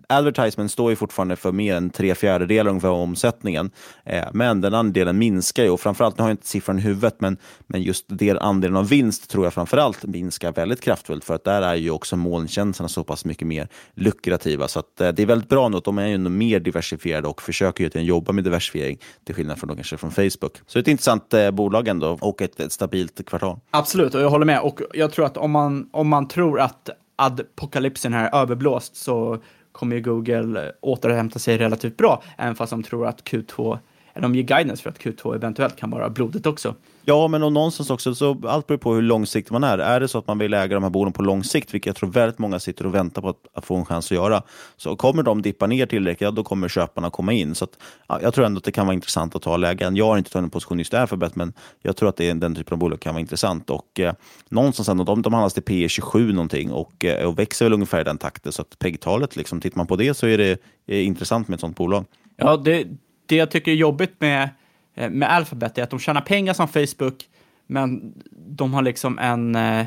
advertisement 0.09 0.72
står 0.72 0.91
ju 0.91 0.97
fortfarande 0.97 1.37
för 1.37 1.53
mer 1.53 1.74
än 1.74 1.91
tre 1.91 2.14
fjärdedelar 2.14 2.70
ungefär 2.70 2.89
av 2.89 3.01
omsättningen. 3.01 3.70
Eh, 4.05 4.24
men 4.33 4.61
den 4.61 4.74
andelen 4.74 5.18
minskar 5.18 5.62
ju 5.64 5.70
och 5.70 5.81
framförallt, 5.81 6.18
nu 6.18 6.22
har 6.22 6.29
jag 6.29 6.35
inte 6.35 6.47
siffran 6.47 6.79
i 6.79 6.83
huvudet, 6.83 7.16
men, 7.18 7.37
men 7.66 7.83
just 7.83 8.05
den 8.09 8.39
andelen 8.39 8.77
av 8.77 8.89
vinst 8.89 9.31
tror 9.31 9.45
jag 9.45 9.55
framförallt 9.55 10.05
minskar 10.05 10.53
väldigt 10.53 10.81
kraftfullt 10.81 11.24
för 11.24 11.35
att 11.35 11.45
där 11.45 11.62
är 11.62 11.74
ju 11.74 11.91
också 11.91 12.16
molntjänsterna 12.16 12.89
så 12.89 13.05
pass 13.05 13.24
mycket 13.24 13.49
mer 13.49 13.68
lukrativa. 13.95 14.68
Så 14.68 14.79
att, 14.79 15.01
eh, 15.01 15.09
det 15.09 15.22
är 15.22 15.27
väldigt 15.27 15.49
bra 15.49 15.68
nu 15.68 15.77
att 15.77 15.85
de 15.85 15.99
är 15.99 16.07
ju 16.07 16.18
mer 16.18 16.61
diversifierade 16.61 17.29
och 17.29 17.43
försöker 17.43 17.99
ju 17.99 18.03
jobba 18.03 18.33
med 18.33 18.45
diversifiering 18.45 18.99
till 19.24 19.35
skillnad 19.35 19.59
från, 19.59 19.74
kanske 19.77 19.97
från 19.97 20.11
Facebook. 20.11 20.57
Så 20.66 20.79
ett 20.79 20.89
intressant 20.89 21.35
eh, 21.35 21.51
bolag 21.51 21.89
ändå 21.89 22.16
och 22.21 22.43
ett, 22.43 22.61
ett 22.61 22.73
stabilt 22.73 23.27
kvartal. 23.27 23.59
Absolut, 23.71 24.14
och 24.14 24.21
jag 24.21 24.31
håller 24.31 24.47
med. 24.47 24.61
Och 24.61 24.81
jag 24.95 25.12
tror 25.12 25.27
att 25.27 25.37
om 25.37 25.51
man, 25.51 25.89
om 25.93 26.09
man 26.09 26.29
tror 26.29 26.61
att 26.61 26.91
apokalypsen 27.17 28.12
här 28.12 28.29
är 28.29 28.43
överblåst 28.43 28.97
så 28.97 29.39
kommer 29.73 29.97
ju 29.97 30.03
Google 30.03 30.73
återhämta 30.81 31.39
sig 31.39 31.59
relativt 31.59 31.97
bra, 31.97 32.23
även 32.39 32.55
fast 32.55 32.71
de 32.71 32.83
tror 32.83 33.07
att 33.07 33.23
Q2 33.23 33.79
eller 34.12 34.23
de 34.23 34.35
ger 34.35 34.43
guidance 34.43 34.83
för 34.83 34.91
att 34.91 34.99
Q2 34.99 35.35
eventuellt 35.35 35.77
kan 35.77 35.91
vara 35.91 36.11
blodigt 36.11 36.47
också. 36.47 36.75
Ja, 37.09 37.29
men 37.29 37.43
och 37.43 37.53
någonstans 37.53 37.91
också, 37.91 38.15
så 38.15 38.41
allt 38.45 38.67
beror 38.67 38.79
på 38.79 38.95
hur 38.95 39.03
långsiktig 39.03 39.53
man 39.53 39.65
är. 39.65 39.79
Är 39.79 40.01
det 40.01 40.09
så 40.09 40.19
att 40.19 40.27
man 40.27 40.39
vill 40.39 40.55
äga 40.55 40.75
de 40.75 40.83
här 40.83 40.91
bolagen 40.91 41.13
på 41.13 41.23
lång 41.23 41.45
sikt, 41.45 41.75
vilket 41.75 41.87
jag 41.87 41.97
tror 41.97 42.11
väldigt 42.11 42.39
många 42.39 42.59
sitter 42.59 42.87
och 42.87 42.95
väntar 42.95 43.23
på 43.23 43.29
att, 43.29 43.37
att 43.55 43.67
få 43.67 43.77
en 43.77 43.85
chans 43.85 44.07
att 44.07 44.17
göra, 44.17 44.43
så 44.77 44.97
kommer 44.97 45.23
de 45.23 45.43
dippa 45.43 45.67
ner 45.67 45.87
tillräckligt, 45.87 46.21
ja, 46.21 46.31
då 46.31 46.45
kommer 46.45 46.69
köparna 46.69 47.11
komma 47.11 47.33
in. 47.33 47.55
Så 47.55 47.65
att, 47.65 47.71
ja, 48.09 48.19
jag 48.23 48.35
tror 48.35 48.47
ändå 48.47 48.59
att 48.59 48.65
det 48.65 48.73
kan 48.73 48.87
vara 48.87 48.95
intressant 48.95 49.37
att 49.37 49.43
ta 49.43 49.57
lägen. 49.57 49.97
Jag 49.97 50.07
har 50.07 50.19
inte 50.19 50.31
tagit 50.31 50.45
en 50.45 50.51
position 50.51 50.79
just 50.79 50.91
där 50.91 51.07
för 51.07 51.17
bet, 51.17 51.37
men 51.37 51.53
jag 51.83 51.97
tror 51.97 52.09
att 52.09 52.17
det 52.17 52.31
är, 52.31 52.35
den 52.35 52.55
typen 52.55 52.73
av 52.73 52.79
bolag 52.79 53.01
kan 53.01 53.15
vara 53.15 53.21
intressant. 53.21 53.71
Och 53.71 54.01
eh, 54.01 54.15
någonstans 54.49 54.89
ändå, 54.89 55.05
de, 55.05 55.23
de 55.23 55.33
handlas 55.33 55.55
till 55.55 55.63
P 55.63 55.89
27 55.89 56.33
någonting 56.33 56.73
och, 56.73 57.05
eh, 57.05 57.29
och 57.29 57.39
växer 57.39 57.65
väl 57.65 57.73
ungefär 57.73 58.01
i 58.01 58.05
den 58.05 58.19
takten. 58.19 58.53
Så 58.53 58.63
att 58.63 58.79
PEG-talet, 58.79 59.37
liksom, 59.37 59.61
tittar 59.61 59.77
man 59.77 59.87
på 59.87 59.97
det 59.97 60.15
så 60.15 60.27
är 60.27 60.39
det 60.39 60.59
är 60.87 61.03
intressant 61.03 61.49
med 61.49 61.55
ett 61.55 61.61
sånt 61.61 61.77
bolag. 61.77 62.05
Ja, 62.37 62.57
det, 62.57 62.87
det 63.27 63.37
jag 63.37 63.51
tycker 63.51 63.71
är 63.71 63.77
jobbigt 63.77 64.15
med, 64.19 64.49
Eh, 64.97 65.11
med 65.11 65.31
Alphabet 65.31 65.79
är 65.79 65.83
att 65.83 65.91
de 65.91 65.99
tjänar 65.99 66.21
pengar 66.21 66.53
som 66.53 66.69
Facebook, 66.69 67.25
men 67.67 68.15
de 68.31 68.75
har 68.75 68.83
liksom 68.83 69.19
en, 69.19 69.55
eh, 69.55 69.81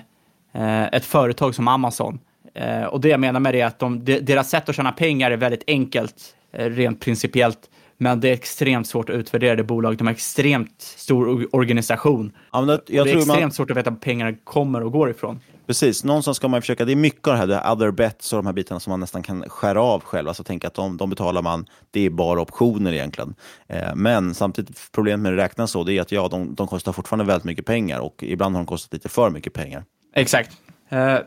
eh 0.53 0.83
ett 0.83 1.05
företag 1.05 1.55
som 1.55 1.67
Amazon. 1.67 2.19
Eh, 2.53 2.83
och 2.83 3.01
det 3.01 3.09
jag 3.09 3.19
menar 3.19 3.39
med 3.39 3.53
det 3.53 3.61
är 3.61 3.65
att 3.65 3.79
de, 3.79 4.05
deras 4.05 4.49
sätt 4.49 4.69
att 4.69 4.75
tjäna 4.75 4.91
pengar 4.91 5.31
är 5.31 5.37
väldigt 5.37 5.63
enkelt, 5.67 6.35
rent 6.51 6.99
principiellt. 6.99 7.69
Men 8.01 8.19
det 8.19 8.29
är 8.29 8.33
extremt 8.33 8.87
svårt 8.87 9.09
att 9.09 9.15
utvärdera 9.15 9.55
det 9.55 9.63
bolaget. 9.63 9.99
De 9.99 10.07
har 10.07 10.13
extremt 10.13 10.81
stor 10.81 11.55
organisation. 11.55 12.31
Ja, 12.51 12.61
det, 12.61 12.81
det, 12.85 12.97
är 12.97 13.17
extremt 13.17 13.41
man... 13.41 13.51
svårt 13.51 13.71
att 13.71 13.77
veta 13.77 13.89
var 13.89 13.97
pengarna 13.97 14.37
kommer 14.43 14.83
och 14.83 14.91
går 14.91 15.09
ifrån. 15.09 15.39
Precis, 15.67 16.03
någonstans 16.03 16.37
ska 16.37 16.47
man 16.47 16.61
försöka, 16.61 16.85
det 16.85 16.91
är 16.91 16.95
mycket 16.95 17.27
av 17.27 17.33
det 17.33 17.39
här, 17.39 17.47
det 17.47 17.71
other 17.71 17.91
bets 17.91 18.33
och 18.33 18.39
de 18.39 18.45
här 18.45 18.53
bitarna 18.53 18.79
som 18.79 18.91
man 18.91 18.99
nästan 18.99 19.23
kan 19.23 19.49
skära 19.49 19.81
av 19.81 20.03
själv. 20.03 20.27
Alltså 20.27 20.43
tänka 20.43 20.67
att 20.67 20.73
de, 20.73 20.97
de 20.97 21.09
betalar 21.09 21.41
man, 21.41 21.65
det 21.91 22.05
är 22.05 22.09
bara 22.09 22.41
optioner 22.41 22.93
egentligen. 22.93 23.35
Eh, 23.67 23.95
men 23.95 24.33
samtidigt, 24.33 24.89
problemet 24.91 25.19
med 25.19 25.33
att 25.33 25.39
räkna 25.39 25.67
så, 25.67 25.83
det 25.83 25.93
är 25.93 26.01
att 26.01 26.11
ja, 26.11 26.27
de, 26.27 26.55
de 26.55 26.67
kostar 26.67 26.91
fortfarande 26.91 27.25
väldigt 27.25 27.43
mycket 27.43 27.65
pengar 27.65 27.99
och 27.99 28.23
ibland 28.23 28.55
har 28.55 28.63
de 28.63 28.67
kostat 28.67 28.93
lite 28.93 29.09
för 29.09 29.29
mycket 29.29 29.53
pengar. 29.53 29.83
Exakt. 30.15 30.51
Eh, 30.89 31.17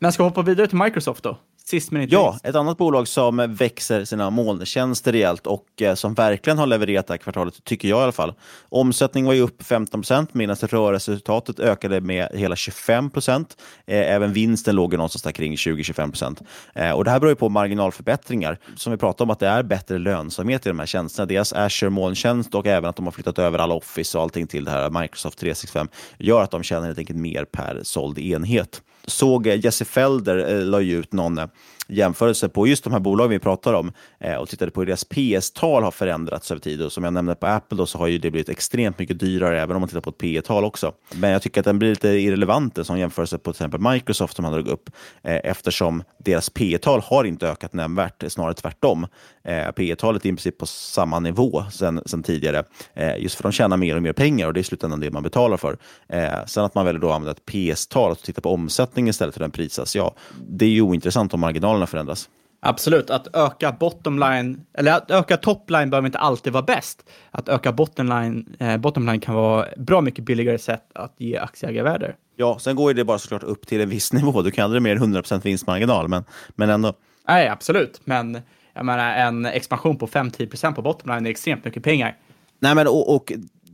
men 0.00 0.12
ska 0.12 0.22
vi 0.22 0.28
hoppa 0.28 0.42
vidare 0.42 0.66
till 0.66 0.78
Microsoft 0.78 1.22
då? 1.22 1.38
Sist 1.70 1.90
men 1.90 2.02
inte 2.02 2.14
Ja, 2.14 2.30
minst. 2.30 2.46
ett 2.46 2.54
annat 2.54 2.78
bolag 2.78 3.08
som 3.08 3.54
växer 3.54 4.04
sina 4.04 4.30
molntjänster 4.30 5.12
rejält 5.12 5.46
och 5.46 5.82
eh, 5.82 5.94
som 5.94 6.14
verkligen 6.14 6.58
har 6.58 6.66
levererat 6.66 7.06
det 7.06 7.12
här 7.12 7.18
kvartalet, 7.18 7.64
tycker 7.64 7.88
jag 7.88 8.00
i 8.00 8.02
alla 8.02 8.12
fall. 8.12 8.34
Omsättningen 8.68 9.26
var 9.26 9.34
ju 9.34 9.40
upp 9.40 9.62
15 9.62 10.00
procent 10.00 10.34
medan 10.34 10.56
rörelseresultatet 10.56 11.60
ökade 11.60 12.00
med 12.00 12.28
hela 12.34 12.56
25 12.56 13.10
procent. 13.10 13.56
Eh, 13.86 14.12
även 14.14 14.32
vinsten 14.32 14.74
låg 14.76 14.92
någonstans 14.92 15.22
där 15.22 15.32
kring 15.32 15.54
20-25 15.56 16.10
procent. 16.10 16.42
Eh, 16.74 16.90
och 16.90 17.04
det 17.04 17.10
här 17.10 17.20
beror 17.20 17.30
ju 17.30 17.36
på 17.36 17.48
marginalförbättringar. 17.48 18.58
Som 18.76 18.92
vi 18.92 18.98
pratade 18.98 19.22
om, 19.22 19.30
att 19.30 19.40
det 19.40 19.48
är 19.48 19.62
bättre 19.62 19.98
lönsamhet 19.98 20.66
i 20.66 20.68
de 20.68 20.78
här 20.78 20.86
tjänsterna. 20.86 21.26
Dels 21.26 21.52
Azure 21.52 21.90
molntjänst 21.90 22.54
och 22.54 22.66
även 22.66 22.90
att 22.90 22.96
de 22.96 23.04
har 23.04 23.12
flyttat 23.12 23.38
över 23.38 23.58
alla 23.58 23.74
Office 23.74 24.18
och 24.18 24.22
allting 24.22 24.46
till 24.46 24.64
det 24.64 24.70
här 24.70 25.00
Microsoft 25.00 25.38
365 25.38 25.88
gör 26.18 26.42
att 26.42 26.50
de 26.50 26.62
tjänar 26.62 26.86
helt 26.86 26.98
enkelt 26.98 27.18
mer 27.18 27.44
per 27.44 27.80
såld 27.82 28.18
enhet 28.18 28.82
såg 29.08 29.46
Jesse 29.46 29.84
Felder 29.84 30.58
eh, 30.58 30.64
la 30.64 30.80
ut 30.80 31.12
någon 31.12 31.38
eh, 31.38 31.46
jämförelse 31.88 32.48
på 32.48 32.66
just 32.66 32.84
de 32.84 32.92
här 32.92 33.00
bolagen 33.00 33.30
vi 33.30 33.38
pratar 33.38 33.74
om 33.74 33.92
eh, 34.20 34.34
och 34.34 34.48
tittade 34.48 34.70
på 34.70 34.80
hur 34.80 34.86
deras 34.86 35.04
PS-tal 35.04 35.82
har 35.82 35.90
förändrats 35.90 36.50
över 36.50 36.60
tid. 36.60 36.82
Och 36.82 36.92
som 36.92 37.04
jag 37.04 37.12
nämnde 37.12 37.34
på 37.34 37.46
Apple 37.46 37.78
då, 37.78 37.86
så 37.86 37.98
har 37.98 38.06
ju 38.06 38.18
det 38.18 38.30
blivit 38.30 38.48
extremt 38.48 38.98
mycket 38.98 39.20
dyrare, 39.20 39.60
även 39.60 39.76
om 39.76 39.80
man 39.80 39.88
tittar 39.88 40.00
på 40.00 40.10
ett 40.10 40.18
P 40.18 40.40
tal 40.44 40.64
också. 40.64 40.92
Men 41.14 41.30
jag 41.30 41.42
tycker 41.42 41.60
att 41.60 41.64
den 41.64 41.78
blir 41.78 41.90
lite 41.90 42.08
irrelevant 42.08 42.78
eh, 42.78 42.84
som 42.84 42.98
jämförelse 42.98 43.38
på 43.38 43.52
till 43.52 43.58
exempel 43.58 43.92
Microsoft 43.92 44.36
som 44.36 44.44
han 44.44 44.54
drog 44.54 44.68
upp, 44.68 44.90
eh, 45.22 45.40
eftersom 45.44 46.02
deras 46.18 46.50
P 46.50 46.78
tal 46.78 47.00
har 47.00 47.24
inte 47.24 47.48
ökat 47.48 47.72
nämnvärt, 47.72 48.22
eh, 48.22 48.28
snarare 48.28 48.54
tvärtom. 48.54 49.06
Eh, 49.48 49.70
P 49.70 49.96
talet 49.96 50.24
är 50.24 50.28
i 50.28 50.32
princip 50.32 50.58
på 50.58 50.66
samma 50.66 51.20
nivå 51.20 51.64
sen, 51.70 52.02
sen 52.06 52.22
tidigare, 52.22 52.64
eh, 52.94 53.16
just 53.18 53.34
för 53.34 53.42
de 53.42 53.52
tjänar 53.52 53.76
mer 53.76 53.96
och 53.96 54.02
mer 54.02 54.12
pengar 54.12 54.46
och 54.46 54.54
det 54.54 54.58
är 54.58 54.62
i 54.62 54.64
slutändan 54.64 55.00
det 55.00 55.10
man 55.10 55.22
betalar 55.22 55.56
för. 55.56 55.78
Eh, 56.08 56.44
sen 56.46 56.64
att 56.64 56.74
man 56.74 56.84
väljer 56.84 57.00
då 57.00 57.08
att 57.08 57.14
använda 57.14 57.32
ett 57.32 57.46
PS-tal 57.46 58.10
och 58.10 58.18
titta 58.18 58.40
på 58.40 58.52
omsättning 58.52 59.08
istället 59.08 59.34
för 59.34 59.40
den 59.40 59.50
prisas, 59.50 59.96
ja, 59.96 60.14
det 60.48 60.64
är 60.64 60.70
ju 60.70 60.82
ointressant 60.82 61.34
om 61.34 61.40
marginalerna 61.40 61.86
förändras. 61.86 62.28
Absolut, 62.60 63.10
att 63.10 63.36
öka 63.36 63.72
bottom 63.72 64.18
line, 64.18 64.60
eller 64.78 64.92
att 64.92 65.10
öka 65.10 65.36
top 65.36 65.70
line 65.70 65.90
behöver 65.90 66.06
inte 66.06 66.18
alltid 66.18 66.52
vara 66.52 66.62
bäst. 66.62 67.10
Att 67.30 67.48
öka 67.48 67.72
bottom 67.72 68.06
line, 68.06 68.56
eh, 68.58 68.76
bottom 68.76 69.06
line 69.06 69.20
kan 69.20 69.34
vara 69.34 69.66
bra 69.76 70.00
mycket 70.00 70.24
billigare 70.24 70.58
sätt 70.58 70.84
att 70.94 71.14
ge 71.18 71.36
aktieägarvärde. 71.36 72.14
Ja, 72.36 72.58
sen 72.58 72.76
går 72.76 72.94
det 72.94 73.04
bara 73.04 73.18
såklart 73.18 73.42
upp 73.42 73.66
till 73.66 73.80
en 73.80 73.88
viss 73.88 74.12
nivå. 74.12 74.42
Du 74.42 74.50
kan 74.50 74.64
aldrig 74.64 74.82
mer 74.82 74.96
än 74.96 75.14
100% 75.14 75.40
vinstmarginal, 75.44 76.08
men, 76.08 76.24
men 76.48 76.70
ändå. 76.70 76.92
Nej, 77.28 77.48
absolut, 77.48 78.00
men 78.04 78.38
jag 78.78 78.86
menar 78.86 79.14
en 79.14 79.46
expansion 79.46 79.96
på 79.96 80.06
5-10% 80.06 80.74
på 80.74 80.82
bottomline 80.82 81.26
är 81.26 81.30
extremt 81.30 81.64
mycket 81.64 81.82
pengar. 81.82 82.16
Nej, 82.60 82.74
men 82.74 82.86
och, 82.86 83.14
och 83.14 83.32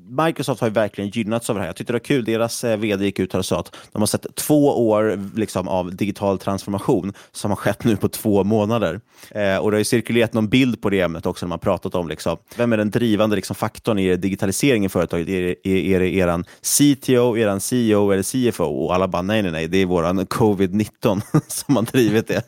Microsoft 0.09 0.61
har 0.61 0.69
ju 0.69 0.75
verkligen 0.75 1.11
gynnats 1.11 1.51
av 1.51 1.57
det 1.57 1.61
här. 1.61 1.69
Jag 1.69 1.77
tyckte 1.77 1.93
det 1.93 1.95
var 1.95 2.05
kul. 2.05 2.25
Deras 2.25 2.65
eh, 2.65 2.77
vd 2.77 3.05
gick 3.05 3.19
ut 3.19 3.33
här 3.33 3.39
och 3.39 3.47
sa 3.47 3.61
att 3.61 3.77
de 3.93 4.03
har 4.03 4.07
sett 4.07 4.35
två 4.35 4.89
år 4.89 5.21
liksom, 5.37 5.69
av 5.69 5.97
digital 5.97 6.39
transformation 6.39 7.13
som 7.33 7.51
har 7.51 7.57
skett 7.57 7.85
nu 7.85 7.97
på 7.97 8.09
två 8.09 8.45
månader. 8.45 9.01
Eh, 9.31 9.57
och 9.57 9.71
Det 9.71 9.75
har 9.75 9.79
ju 9.79 9.85
cirkulerat 9.85 10.33
någon 10.33 10.49
bild 10.49 10.83
på 10.83 10.91
det 10.91 11.01
ämnet 11.01 11.27
också 11.27 11.47
när 11.47 11.49
man 11.49 11.59
pratat 11.59 11.95
om 11.95 12.09
liksom, 12.09 12.37
vem 12.57 12.73
är 12.73 12.77
den 12.77 12.91
drivande 12.91 13.37
liksom, 13.37 13.57
faktorn 13.57 13.99
i 13.99 14.17
digitaliseringen 14.17 14.87
i 14.87 14.89
företaget. 14.89 15.29
Är, 15.29 15.57
är, 15.65 15.77
är 15.77 16.01
det 16.01 16.15
eran 16.15 16.45
CTO, 16.63 17.37
eran 17.37 17.61
CEO 17.61 18.11
eller 18.11 18.51
CFO? 18.51 18.65
Och 18.65 18.95
alla 18.95 19.09
bara 19.09 19.23
nej, 19.23 19.43
nej, 19.43 19.53
nej, 19.53 19.69
det 19.69 19.79
är 19.79 19.87
våran 19.87 20.21
covid-19 20.21 21.21
som 21.49 21.77
har 21.77 21.83
drivit 21.83 22.29
det. 22.29 22.43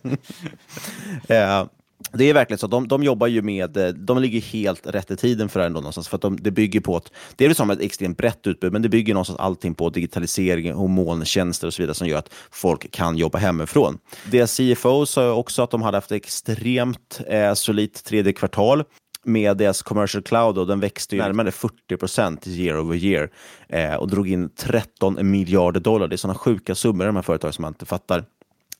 eh, 1.34 1.64
det 2.12 2.24
är 2.24 2.34
verkligen 2.34 2.58
så. 2.58 2.66
De, 2.66 2.88
de 2.88 3.02
jobbar 3.02 3.26
ju 3.26 3.42
med, 3.42 3.76
eh, 3.76 3.88
de 3.88 4.18
ligger 4.18 4.40
helt 4.40 4.86
rätt 4.86 5.10
i 5.10 5.16
tiden 5.16 5.48
för 5.48 5.60
det 5.60 5.66
ändå 5.66 5.80
någonstans. 5.80 6.08
För 6.08 6.16
att 6.16 6.22
de, 6.22 6.36
det 6.40 6.50
bygger 6.50 6.80
på 6.80 6.96
att, 6.96 7.12
det 7.36 7.46
är 7.46 7.54
som 7.54 7.70
ett 7.70 7.80
extremt 7.80 8.18
brett 8.18 8.46
utbud, 8.46 8.72
men 8.72 8.82
det 8.82 8.88
bygger 8.88 9.14
någonstans 9.14 9.38
allting 9.38 9.74
på 9.74 9.90
digitalisering 9.90 10.74
och 10.74 10.90
molntjänster 10.90 11.66
och 11.66 11.74
så 11.74 11.82
vidare 11.82 11.94
som 11.94 12.08
gör 12.08 12.18
att 12.18 12.34
folk 12.50 12.90
kan 12.90 13.16
jobba 13.16 13.38
hemifrån. 13.38 13.98
Deras 14.30 14.56
CFO 14.56 15.06
sa 15.06 15.32
också 15.32 15.62
att 15.62 15.70
de 15.70 15.82
hade 15.82 15.96
haft 15.96 16.12
extremt 16.12 17.20
eh, 17.26 17.54
solitt 17.54 18.04
tredje 18.04 18.32
kvartal 18.32 18.84
med 19.26 19.56
deras 19.56 19.82
commercial 19.82 20.22
cloud 20.22 20.58
och 20.58 20.66
den 20.66 20.80
växte 20.80 21.16
ju 21.16 21.22
närmare 21.22 21.50
40 21.50 21.96
procent 21.96 22.46
year 22.46 22.78
over 22.78 22.96
year 22.96 23.30
eh, 23.68 23.94
och 23.94 24.08
drog 24.08 24.28
in 24.28 24.48
13 24.48 25.30
miljarder 25.30 25.80
dollar. 25.80 26.08
Det 26.08 26.14
är 26.14 26.16
sådana 26.16 26.38
sjuka 26.38 26.74
summor 26.74 27.04
i 27.04 27.06
de 27.06 27.16
här 27.16 27.22
företagen 27.22 27.52
som 27.52 27.62
man 27.62 27.70
inte 27.70 27.86
fattar. 27.86 28.24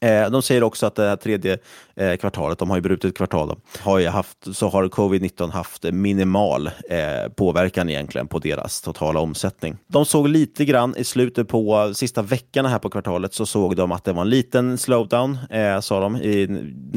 Eh, 0.00 0.30
de 0.30 0.42
säger 0.42 0.62
också 0.62 0.86
att 0.86 0.94
det 0.94 1.08
här 1.08 1.16
tredje 1.16 1.58
eh, 1.96 2.16
kvartalet, 2.16 2.58
de 2.58 2.70
har 2.70 2.76
ju 2.76 2.82
brutit 2.82 3.16
kvartal, 3.16 3.48
då, 3.48 3.56
har 3.80 3.98
ju 3.98 4.08
haft, 4.08 4.56
så 4.56 4.68
har 4.68 4.84
covid-19 4.84 5.50
haft 5.50 5.82
minimal 5.82 6.66
eh, 6.66 7.32
påverkan 7.36 7.88
egentligen 7.88 8.28
på 8.28 8.38
deras 8.38 8.82
totala 8.82 9.20
omsättning. 9.20 9.76
De 9.86 10.04
såg 10.04 10.28
lite 10.28 10.64
grann 10.64 10.94
i 10.96 11.04
slutet 11.04 11.48
på 11.48 11.94
sista 11.94 12.22
veckorna 12.22 12.68
här 12.68 12.78
på 12.78 12.90
kvartalet 12.90 13.34
så 13.34 13.46
såg 13.46 13.76
de 13.76 13.92
att 13.92 14.04
det 14.04 14.12
var 14.12 14.22
en 14.22 14.30
liten 14.30 14.78
slowdown, 14.78 15.38
eh, 15.50 15.80
sa 15.80 16.00
de, 16.00 16.16
i, 16.16 16.48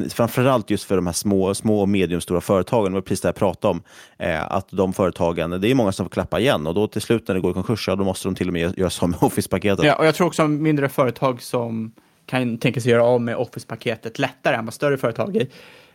framförallt 0.10 0.70
just 0.70 0.84
för 0.84 0.95
de 0.95 1.06
här 1.06 1.14
små, 1.14 1.56
små 1.56 1.82
och 1.82 1.89
mediumstora 1.89 2.41
företagen. 2.41 2.91
Det 2.91 2.95
var 2.95 3.02
precis 3.02 3.22
det 3.22 3.28
jag 3.28 3.36
pratade 3.36 3.72
om, 3.72 3.82
eh, 4.18 4.52
att 4.52 4.68
de 4.72 4.93
företagen, 4.93 5.62
det 5.62 5.72
är 5.72 5.76
många 5.76 5.91
som 5.91 6.06
får 6.06 6.10
klappa 6.10 6.39
igen 6.39 6.68
och 6.68 6.74
då 6.74 6.88
till 6.88 7.02
slut 7.02 7.28
när 7.28 7.36
det 7.36 7.41
går 7.41 7.52
i 7.52 7.54
konkurs, 7.54 7.88
ja, 7.88 7.95
då 7.95 8.04
måste 8.04 8.28
de 8.28 8.36
till 8.36 8.47
och 8.47 8.54
med 8.54 8.78
göra 8.78 8.89
som 8.89 9.12
med 9.12 9.20
Office-paketet. 9.24 9.86
Ja, 9.86 9.95
och 9.95 10.06
jag 10.06 10.16
tror 10.16 10.28
också 10.28 10.47
mindre 10.47 10.89
företag 10.89 11.41
som 11.41 11.91
kan 12.30 12.57
tänka 12.57 12.82
sig 12.82 12.91
göra 12.91 13.03
av 13.03 13.21
med 13.21 13.36
Office-paketet 13.36 14.19
lättare 14.19 14.55
än 14.55 14.65
vad 14.65 14.73
större 14.73 14.97
företag 14.97 15.36
är. 15.36 15.47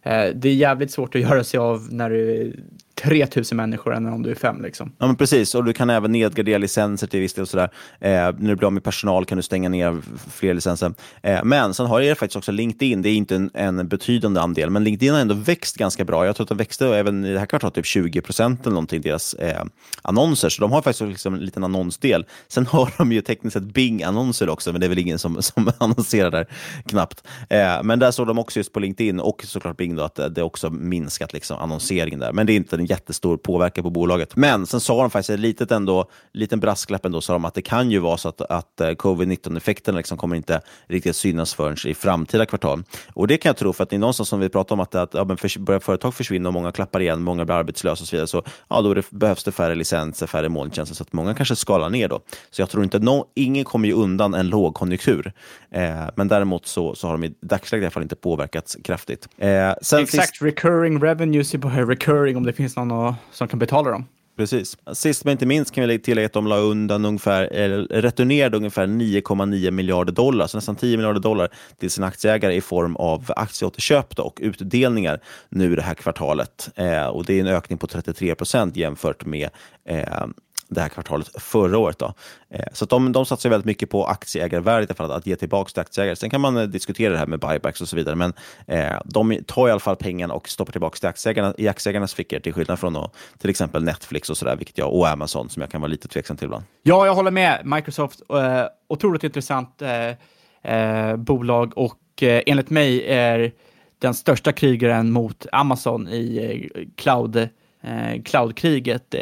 Eh, 0.03 0.35
det 0.35 0.49
är 0.49 0.55
jävligt 0.55 0.91
svårt 0.91 1.15
att 1.15 1.21
göra 1.21 1.45
sig 1.45 1.59
av 1.59 1.89
när 1.91 2.11
du 2.11 2.53
3000 2.95 3.57
människor 3.57 3.95
än 3.95 4.07
om 4.07 4.23
du 4.23 4.31
är 4.31 4.35
fem. 4.35 4.63
Liksom. 4.63 4.93
Ja, 4.99 5.07
men 5.07 5.17
precis. 5.17 5.55
Och 5.55 5.65
du 5.65 5.73
kan 5.73 5.91
även 5.91 6.13
nedgradera 6.13 6.59
licenser 6.59 7.07
till 7.07 7.21
viss 7.21 7.35
del. 7.35 7.43
Och 7.43 7.49
sådär. 7.49 7.71
Eh, 8.01 8.11
när 8.11 8.49
du 8.49 8.57
blir 8.57 8.67
av 8.67 8.73
med 8.73 8.85
personal 8.85 9.25
kan 9.25 9.37
du 9.37 9.43
stänga 9.43 9.69
ner 9.69 10.03
fler 10.33 10.55
licenser. 10.55 10.95
Eh, 11.23 11.45
men 11.45 11.75
sen 11.75 11.87
har 11.87 12.01
jag 12.01 12.19
faktiskt 12.19 12.37
också 12.37 12.53
LinkedIn. 12.53 13.03
Det 13.03 13.09
är 13.09 13.15
inte 13.15 13.37
en, 13.37 13.51
en, 13.55 13.89
betydande 13.89 14.41
andel, 14.41 14.71
men 14.71 14.85
LinkedIn 14.85 15.15
har 15.15 15.21
ändå 15.21 15.35
växt 15.35 15.77
ganska 15.77 16.05
bra. 16.05 16.27
Jag 16.27 16.37
tror 16.37 16.45
att 16.45 16.49
de 16.49 16.59
växte 16.59 16.87
även 16.87 17.25
i 17.25 17.33
det 17.33 17.39
här 17.39 17.47
kvartalet 17.47 17.75
typ 17.75 17.87
20 17.87 18.21
procent 18.21 18.61
eller 18.61 18.75
någonting, 18.75 19.01
deras 19.01 19.35
eh, 19.35 19.65
annonser. 20.03 20.49
Så 20.49 20.61
de 20.61 20.73
har 20.73 20.83
faktiskt 20.83 21.09
liksom 21.09 21.35
en 21.35 21.41
liten 21.41 21.65
annonsdel. 21.65 22.27
Sen 22.49 22.67
har 22.67 22.93
de 22.99 23.13
ju 23.13 23.21
tekniskt 23.21 23.55
sett 23.55 23.63
Bing-annonser 23.63 24.49
också, 24.49 24.73
men 24.73 24.81
det 24.81 24.87
är 24.87 24.89
väl 24.89 24.99
ingen 24.99 25.19
som, 25.19 25.43
som 25.43 25.73
annonserar 25.79 26.31
där 26.31 26.47
knappt. 26.87 27.27
Eh, 27.49 27.83
men 27.83 27.99
där 27.99 28.11
såg 28.11 28.27
de 28.27 28.39
också 28.39 28.59
just 28.59 28.73
på 28.73 28.81
LinkedIn 28.81 29.21
och 29.21 29.45
såklart 29.45 29.77
Bing 29.77 29.97
då, 29.97 30.03
att 30.03 30.21
det 30.35 30.43
också 30.43 30.71
minskat 30.71 31.33
liksom, 31.33 31.59
annonseringen 31.59 32.21
där. 32.21 32.33
Men 32.33 32.47
det 32.47 32.53
är 32.53 32.57
inte 32.57 32.77
en 32.85 32.89
jättestor 32.89 33.37
påverkan 33.37 33.85
på 33.85 33.91
bolaget. 33.91 34.37
Men 34.37 34.67
sen 34.67 34.81
sa 34.81 35.01
de 35.01 35.11
faktiskt 35.11 35.31
en 35.31 35.41
litet 35.41 35.73
ändå, 35.73 36.07
liten 36.33 36.61
brasklapp 36.61 37.07
ändå, 37.07 37.21
sa 37.21 37.33
de 37.33 37.45
att 37.45 37.55
det 37.55 37.63
kan 37.63 37.91
ju 37.91 37.99
vara 37.99 38.17
så 38.17 38.29
att, 38.29 38.41
att 38.41 38.81
eh, 38.81 38.91
covid-19-effekterna 38.91 39.97
liksom 39.97 40.19
kommer 40.19 40.37
inte 40.37 40.61
riktigt 40.87 41.17
synas 41.17 41.55
förrän 41.55 41.77
i 41.87 41.95
framtida 41.95 42.47
kvartal. 42.47 42.83
Och 43.15 43.27
det 43.27 43.37
kan 43.37 43.49
jag 43.49 43.57
tro, 43.57 43.73
för 43.73 43.85
att 43.85 43.91
det 43.91 43.97
är 43.97 44.01
någonstans 44.01 44.29
som 44.29 44.41
vi 44.41 44.49
pratar 44.49 44.75
om 44.75 44.81
att, 44.81 44.95
att 44.95 45.15
ja, 45.15 45.25
men 45.25 45.37
för, 45.37 45.61
börjar 45.61 45.81
företag 45.81 46.15
försvinna 46.15 46.49
och 46.49 46.53
många 46.53 46.73
klappar 46.73 47.01
igen, 47.01 47.23
många 47.23 47.45
blir 47.45 47.55
arbetslösa 47.55 48.03
och 48.03 48.09
så 48.09 48.17
vidare, 48.17 48.27
så 48.27 48.43
ja, 48.69 48.81
då 48.81 48.95
det, 48.95 49.11
behövs 49.11 49.45
det 49.45 49.53
färre 49.53 49.75
licenser, 49.75 50.27
färre 50.27 50.49
molntjänster, 50.49 50.97
så 50.97 51.03
att 51.03 51.13
många 51.13 51.35
kanske 51.35 51.57
skalar 51.57 51.91
ner 51.91 52.09
då. 52.09 52.21
Så 52.51 52.63
jag 52.63 52.71
tror 52.71 52.85
inte, 52.85 52.99
no, 52.99 53.27
ingen 53.35 53.65
kommer 53.65 53.89
ju 53.89 53.95
undan 53.95 54.35
en 54.35 54.49
lågkonjunktur. 54.49 55.33
Eh, 55.75 56.09
men 56.15 56.29
däremot 56.29 56.67
så, 56.67 56.95
så 56.95 57.07
har 57.07 57.13
de 57.13 57.25
i 57.25 57.35
dagsläget 57.41 57.83
i 57.83 57.87
alla 57.87 57.91
fall 57.91 58.03
inte 58.03 58.17
påverkats 58.17 58.77
kraftigt. 58.85 59.29
Eh, 59.39 59.71
Exakt, 59.71 60.11
sist... 60.11 60.43
recurring 60.43 61.03
revenues 61.03 61.55
är 61.55 61.59
på 61.59 61.69
recurring 61.69 62.37
om 62.37 62.43
det 62.43 62.53
finns 62.53 62.77
någon 62.77 63.15
som 63.33 63.49
kan 63.49 63.59
betala 63.59 63.91
dem. 63.91 64.07
Precis. 64.37 64.77
Sist 64.93 65.25
men 65.25 65.33
inte 65.33 65.47
minst 65.47 65.75
kan 65.75 65.89
vi 65.89 65.99
tillägga 65.99 66.27
att 66.27 66.33
de 66.33 66.47
la 66.47 66.57
undan 66.57 67.05
ungefär, 67.05 67.45
eller 67.45 67.83
returnerade 67.85 68.57
ungefär 68.57 68.87
9,9 68.87 69.71
miljarder 69.71 70.13
dollar, 70.13 70.47
så 70.47 70.57
nästan 70.57 70.77
10 70.77 70.97
miljarder 70.97 71.21
dollar 71.21 71.49
till 71.79 71.91
sina 71.91 72.07
aktieägare 72.07 72.55
i 72.55 72.61
form 72.61 72.97
av 72.97 73.25
aktieåterköp 73.37 74.19
och 74.19 74.39
utdelningar 74.43 75.21
nu 75.49 75.77
det 75.77 75.83
här 75.83 75.95
kvartalet. 75.95 76.71
Eh, 76.77 77.07
och 77.07 77.25
Det 77.25 77.35
är 77.35 77.41
en 77.41 77.47
ökning 77.47 77.79
på 77.79 77.87
33 77.87 78.35
procent 78.35 78.77
jämfört 78.77 79.25
med 79.25 79.49
eh, 79.89 80.27
det 80.75 80.81
här 80.81 80.89
kvartalet 80.89 81.43
förra 81.43 81.79
året. 81.79 81.99
Då. 81.99 82.15
Eh, 82.51 82.65
så 82.73 82.85
de, 82.85 83.13
de 83.13 83.27
satsar 83.27 83.51
väldigt 83.51 83.67
mycket 83.67 83.91
på 83.91 84.07
aktieägarvärdet, 84.07 84.97
för 84.97 85.05
att, 85.05 85.11
att 85.11 85.27
ge 85.27 85.37
tillbaka 85.37 85.71
till 85.71 85.81
aktieägare. 85.81 86.17
Sen 86.17 86.31
kan 86.31 86.41
man 86.41 86.57
eh, 86.57 86.63
diskutera 86.63 87.13
det 87.13 87.19
här 87.19 87.27
med 87.27 87.41
buybacks 87.41 87.81
och 87.81 87.89
så 87.89 87.97
vidare, 87.97 88.15
men 88.15 88.33
eh, 88.67 89.01
de 89.05 89.39
tar 89.47 89.69
i 89.69 89.71
alla 89.71 89.81
fall 89.81 89.97
pengarna 89.97 90.35
och 90.35 90.49
stoppar 90.49 90.73
tillbaka 90.73 90.97
till 90.99 91.09
aktieägarna, 91.09 91.55
i 91.59 91.69
aktieägarnas 91.69 92.15
fickor, 92.15 92.39
till 92.39 92.53
skillnad 92.53 92.79
från 92.79 92.93
då, 92.93 93.11
till 93.39 93.51
exempel 93.51 93.85
Netflix 93.85 94.31
och, 94.31 94.37
så 94.37 94.45
där, 94.45 94.57
vilket 94.57 94.79
jag, 94.79 94.95
och 94.95 95.09
Amazon, 95.09 95.49
som 95.49 95.61
jag 95.61 95.71
kan 95.71 95.81
vara 95.81 95.91
lite 95.91 96.09
tveksam 96.09 96.37
till 96.37 96.45
ibland. 96.45 96.65
Ja, 96.83 97.07
jag 97.07 97.15
håller 97.15 97.31
med. 97.31 97.61
Microsoft, 97.65 98.21
eh, 98.31 98.65
otroligt 98.89 99.25
intressant 99.25 99.83
eh, 99.83 100.75
eh, 100.75 101.17
bolag 101.17 101.73
och 101.79 102.23
eh, 102.23 102.43
enligt 102.47 102.71
mig 102.71 103.07
är 103.07 103.53
den 103.99 104.15
största 104.15 104.53
krigaren 104.53 105.13
mot 105.13 105.47
Amazon 105.53 106.09
i 106.09 106.71
eh, 106.75 106.83
cloud 106.97 107.49
eh, 107.85 108.23
cloudkriget, 108.23 109.15
eh, 109.15 109.21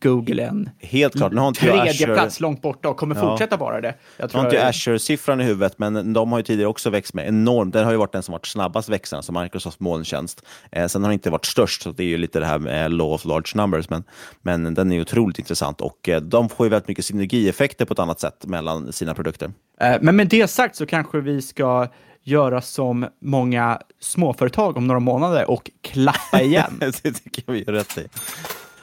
Google 0.00 0.42
en 0.42 0.70
Helt 0.80 1.16
klart. 1.16 1.32
Nu 1.32 1.40
har 1.40 1.48
inte 1.48 1.60
tredje 1.60 1.90
Azure... 1.90 2.14
plats 2.14 2.40
långt 2.40 2.62
borta 2.62 2.88
och 2.88 2.96
kommer 2.96 3.14
ja. 3.14 3.20
fortsätta 3.20 3.56
vara 3.56 3.80
det. 3.80 3.94
Jag 4.16 4.30
tror 4.30 4.40
har 4.40 4.48
inte. 4.48 4.66
Azure-siffran 4.66 5.40
i 5.40 5.44
huvudet, 5.44 5.78
men 5.78 6.12
de 6.12 6.32
har 6.32 6.38
ju 6.38 6.42
tidigare 6.42 6.68
också 6.68 6.90
växt 6.90 7.14
med 7.14 7.28
enormt. 7.28 7.72
Den 7.72 7.84
har 7.84 7.92
ju 7.92 7.98
varit 7.98 8.12
den 8.12 8.22
som 8.22 8.32
varit 8.32 8.46
snabbast 8.46 8.88
växande, 8.88 9.22
som 9.22 9.42
Microsoft 9.42 9.80
molntjänst. 9.80 10.46
Eh, 10.72 10.86
sen 10.86 11.02
har 11.02 11.08
den 11.08 11.14
inte 11.14 11.30
varit 11.30 11.46
störst, 11.46 11.82
så 11.82 11.92
det 11.92 12.02
är 12.02 12.08
ju 12.08 12.18
lite 12.18 12.40
det 12.40 12.46
här 12.46 12.58
med 12.58 12.92
law 12.92 13.12
of 13.12 13.24
large 13.24 13.52
numbers, 13.54 13.90
men, 13.90 14.04
men 14.42 14.74
den 14.74 14.92
är 14.92 14.96
ju 14.96 15.02
otroligt 15.02 15.38
intressant 15.38 15.80
och 15.80 16.08
eh, 16.08 16.20
de 16.20 16.48
får 16.48 16.66
ju 16.66 16.70
väldigt 16.70 16.88
mycket 16.88 17.04
synergieffekter 17.04 17.84
på 17.84 17.92
ett 17.92 17.98
annat 17.98 18.20
sätt 18.20 18.46
mellan 18.46 18.92
sina 18.92 19.14
produkter. 19.14 19.52
Eh, 19.80 19.96
men 20.00 20.16
med 20.16 20.28
det 20.28 20.48
sagt 20.50 20.76
så 20.76 20.86
kanske 20.86 21.20
vi 21.20 21.42
ska 21.42 21.88
göra 22.30 22.60
som 22.60 23.06
många 23.20 23.80
småföretag 24.00 24.76
om 24.76 24.86
några 24.86 25.00
månader 25.00 25.50
och 25.50 25.70
klappa 25.82 26.42
igen. 26.42 26.76
det 26.80 26.92
tycker 26.92 27.42
jag 27.46 27.52
vi 27.52 27.64
gör 27.66 27.72
rätt 27.72 27.98
i. 27.98 28.08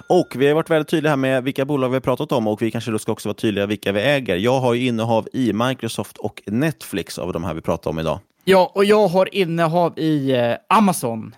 Och 0.10 0.28
vi 0.36 0.48
har 0.48 0.56
varit 0.56 0.70
väldigt 0.70 0.90
tydliga 0.90 1.12
här 1.12 1.18
med 1.18 1.44
vilka 1.44 1.66
bolag 1.66 1.90
vi 1.90 1.96
har 1.96 2.02
pratat 2.02 2.32
om 2.32 2.48
och 2.48 2.62
vi 2.62 2.72
kanske 2.72 2.92
då 2.92 3.00
ska 3.00 3.12
också 3.12 3.30
vara 3.30 3.36
tydliga 3.36 3.66
vilka 3.66 3.92
vi 3.92 4.02
äger. 4.02 4.36
Jag 4.36 4.60
har 4.60 4.74
ju 4.74 4.88
innehav 4.88 5.28
i 5.34 5.54
Microsoft 5.54 6.18
och 6.18 6.42
Netflix 6.46 7.18
av 7.20 7.34
de 7.34 7.44
här 7.44 7.54
vi 7.54 7.62
pratar 7.62 7.90
om 7.90 8.00
idag. 8.00 8.20
Ja, 8.44 8.72
och 8.76 8.86
jag 8.86 9.08
har 9.08 9.36
innehav 9.36 10.00
i 10.00 10.32
eh, 10.32 10.56
Amazon, 10.70 11.36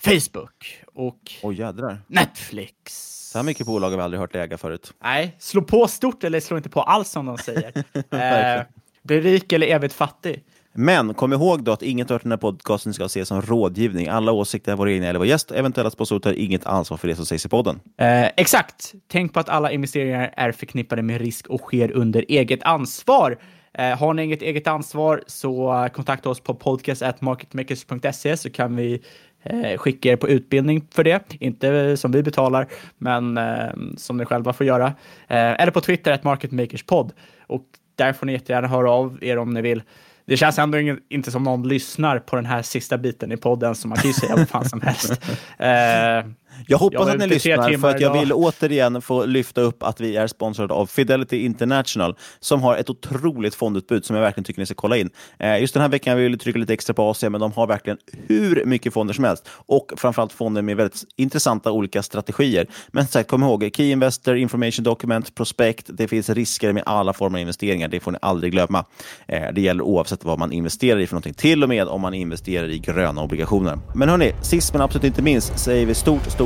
Facebook 0.00 0.84
och 0.94 1.32
oh, 1.42 1.96
Netflix. 2.06 3.02
Så 3.32 3.38
här 3.38 3.44
mycket 3.44 3.66
bolag 3.66 3.90
har 3.90 3.96
vi 3.96 4.02
aldrig 4.02 4.20
hört 4.20 4.34
äga 4.34 4.58
förut. 4.58 4.92
Nej, 5.02 5.36
slå 5.38 5.62
på 5.62 5.88
stort 5.88 6.24
eller 6.24 6.40
slå 6.40 6.56
inte 6.56 6.68
på 6.68 6.82
alls 6.82 7.08
som 7.08 7.26
de 7.26 7.38
säger. 7.38 7.72
eh, 8.58 8.64
bli 9.02 9.20
rik 9.20 9.52
eller 9.52 9.66
evigt 9.66 9.94
fattig. 9.94 10.42
Men 10.76 11.14
kom 11.14 11.32
ihåg 11.32 11.62
då 11.62 11.72
att 11.72 11.82
inget 11.82 12.10
av 12.10 12.20
den 12.22 12.32
här 12.32 12.36
podcasten 12.36 12.94
ska 12.94 13.04
ses 13.04 13.28
som 13.28 13.42
rådgivning. 13.42 14.08
Alla 14.08 14.32
åsikter 14.32 14.72
är 14.72 14.76
våra 14.76 14.92
egna 14.92 15.06
eller 15.06 15.18
vår 15.18 15.26
gäst. 15.26 15.50
Eventuella 15.50 15.90
sponsorer 15.90 16.20
tar 16.20 16.32
inget 16.32 16.66
ansvar 16.66 16.96
för 16.96 17.08
det 17.08 17.16
som 17.16 17.26
sägs 17.26 17.46
i 17.46 17.48
podden. 17.48 17.80
Eh, 17.98 18.26
exakt. 18.36 18.94
Tänk 19.08 19.32
på 19.32 19.40
att 19.40 19.48
alla 19.48 19.72
investeringar 19.72 20.34
är 20.36 20.52
förknippade 20.52 21.02
med 21.02 21.20
risk 21.20 21.46
och 21.46 21.60
sker 21.60 21.92
under 21.92 22.24
eget 22.28 22.62
ansvar. 22.62 23.38
Eh, 23.78 23.98
har 23.98 24.14
ni 24.14 24.22
inget 24.22 24.42
eget 24.42 24.66
ansvar 24.66 25.22
så 25.26 25.88
kontakta 25.92 26.28
oss 26.30 26.40
på 26.40 26.54
podcast.marketmakers.se 26.54 28.36
så 28.36 28.50
kan 28.50 28.76
vi 28.76 29.02
eh, 29.42 29.78
skicka 29.78 30.08
er 30.08 30.16
på 30.16 30.28
utbildning 30.28 30.86
för 30.90 31.04
det. 31.04 31.36
Inte 31.40 31.96
som 31.96 32.12
vi 32.12 32.22
betalar, 32.22 32.66
men 32.98 33.38
eh, 33.38 33.70
som 33.96 34.16
ni 34.16 34.24
själva 34.24 34.52
får 34.52 34.66
göra. 34.66 34.86
Eh, 35.28 35.60
eller 35.60 35.70
på 35.70 35.80
Twitter, 35.80 36.20
marketmakerspodd. 36.22 37.12
Och 37.46 37.64
där 37.94 38.12
får 38.12 38.26
ni 38.26 38.32
jättegärna 38.32 38.68
höra 38.68 38.90
av 38.90 39.18
er 39.24 39.38
om 39.38 39.54
ni 39.54 39.62
vill 39.62 39.82
det 40.26 40.36
känns 40.36 40.58
ändå 40.58 40.78
inte 41.08 41.30
som 41.30 41.42
någon 41.42 41.68
lyssnar 41.68 42.18
på 42.18 42.36
den 42.36 42.46
här 42.46 42.62
sista 42.62 42.98
biten 42.98 43.32
i 43.32 43.36
podden, 43.36 43.74
så 43.74 43.88
man 43.88 43.98
kan 43.98 44.10
ju 44.10 44.14
säga 44.14 44.36
vad 44.36 44.48
fan 44.48 44.68
som 44.68 44.80
helst. 44.80 45.10
Uh, 45.10 46.32
jag 46.66 46.78
hoppas 46.78 47.00
jag 47.00 47.10
att 47.10 47.18
ni 47.18 47.26
lyssnar, 47.26 47.78
för 47.78 47.90
att 47.90 48.00
jag 48.00 48.10
idag. 48.10 48.20
vill 48.20 48.32
återigen 48.32 49.02
få 49.02 49.24
lyfta 49.24 49.60
upp 49.60 49.82
att 49.82 50.00
vi 50.00 50.16
är 50.16 50.26
sponsrade 50.26 50.74
av 50.74 50.86
Fidelity 50.86 51.44
International, 51.44 52.16
som 52.40 52.62
har 52.62 52.76
ett 52.76 52.90
otroligt 52.90 53.54
fondutbud 53.54 54.04
som 54.04 54.16
jag 54.16 54.22
verkligen 54.22 54.44
tycker 54.44 54.60
ni 54.60 54.66
ska 54.66 54.74
kolla 54.74 54.96
in. 54.96 55.10
Eh, 55.38 55.60
just 55.60 55.74
den 55.74 55.80
här 55.80 55.88
veckan 55.88 56.16
vill 56.16 56.32
vi 56.32 56.38
trycka 56.38 56.58
lite 56.58 56.72
extra 56.72 56.94
på 56.94 57.02
Asien, 57.02 57.32
men 57.32 57.40
de 57.40 57.52
har 57.52 57.66
verkligen 57.66 57.98
hur 58.28 58.64
mycket 58.64 58.92
fonder 58.92 59.14
som 59.14 59.24
helst. 59.24 59.48
Och 59.48 59.92
framförallt 59.96 60.32
fonder 60.32 60.62
med 60.62 60.76
väldigt 60.76 61.04
intressanta 61.16 61.72
olika 61.72 62.02
strategier. 62.02 62.66
Men 62.88 63.04
som 63.04 63.12
sagt, 63.12 63.30
kom 63.30 63.42
ihåg, 63.42 63.70
Key 63.76 63.90
Investor, 63.90 64.36
Information 64.36 64.84
Document, 64.84 65.34
Prospect, 65.34 65.86
det 65.88 66.08
finns 66.08 66.30
risker 66.30 66.72
med 66.72 66.82
alla 66.86 67.12
former 67.12 67.38
av 67.38 67.40
investeringar. 67.40 67.88
Det 67.88 68.00
får 68.00 68.12
ni 68.12 68.18
aldrig 68.22 68.52
glömma. 68.52 68.84
Eh, 69.28 69.42
det 69.54 69.60
gäller 69.60 69.82
oavsett 69.82 70.24
vad 70.24 70.38
man 70.38 70.52
investerar 70.52 71.00
i 71.00 71.06
för 71.06 71.14
någonting, 71.14 71.34
till 71.34 71.62
och 71.62 71.68
med 71.68 71.88
om 71.88 72.00
man 72.00 72.14
investerar 72.14 72.68
i 72.68 72.78
gröna 72.78 73.22
obligationer. 73.22 73.78
Men 73.94 74.08
hörni, 74.08 74.32
sist 74.42 74.72
men 74.72 74.82
absolut 74.82 75.04
inte 75.04 75.22
minst 75.22 75.58
säger 75.58 75.86
vi 75.86 75.94
stort, 75.94 76.30
stort 76.30 76.45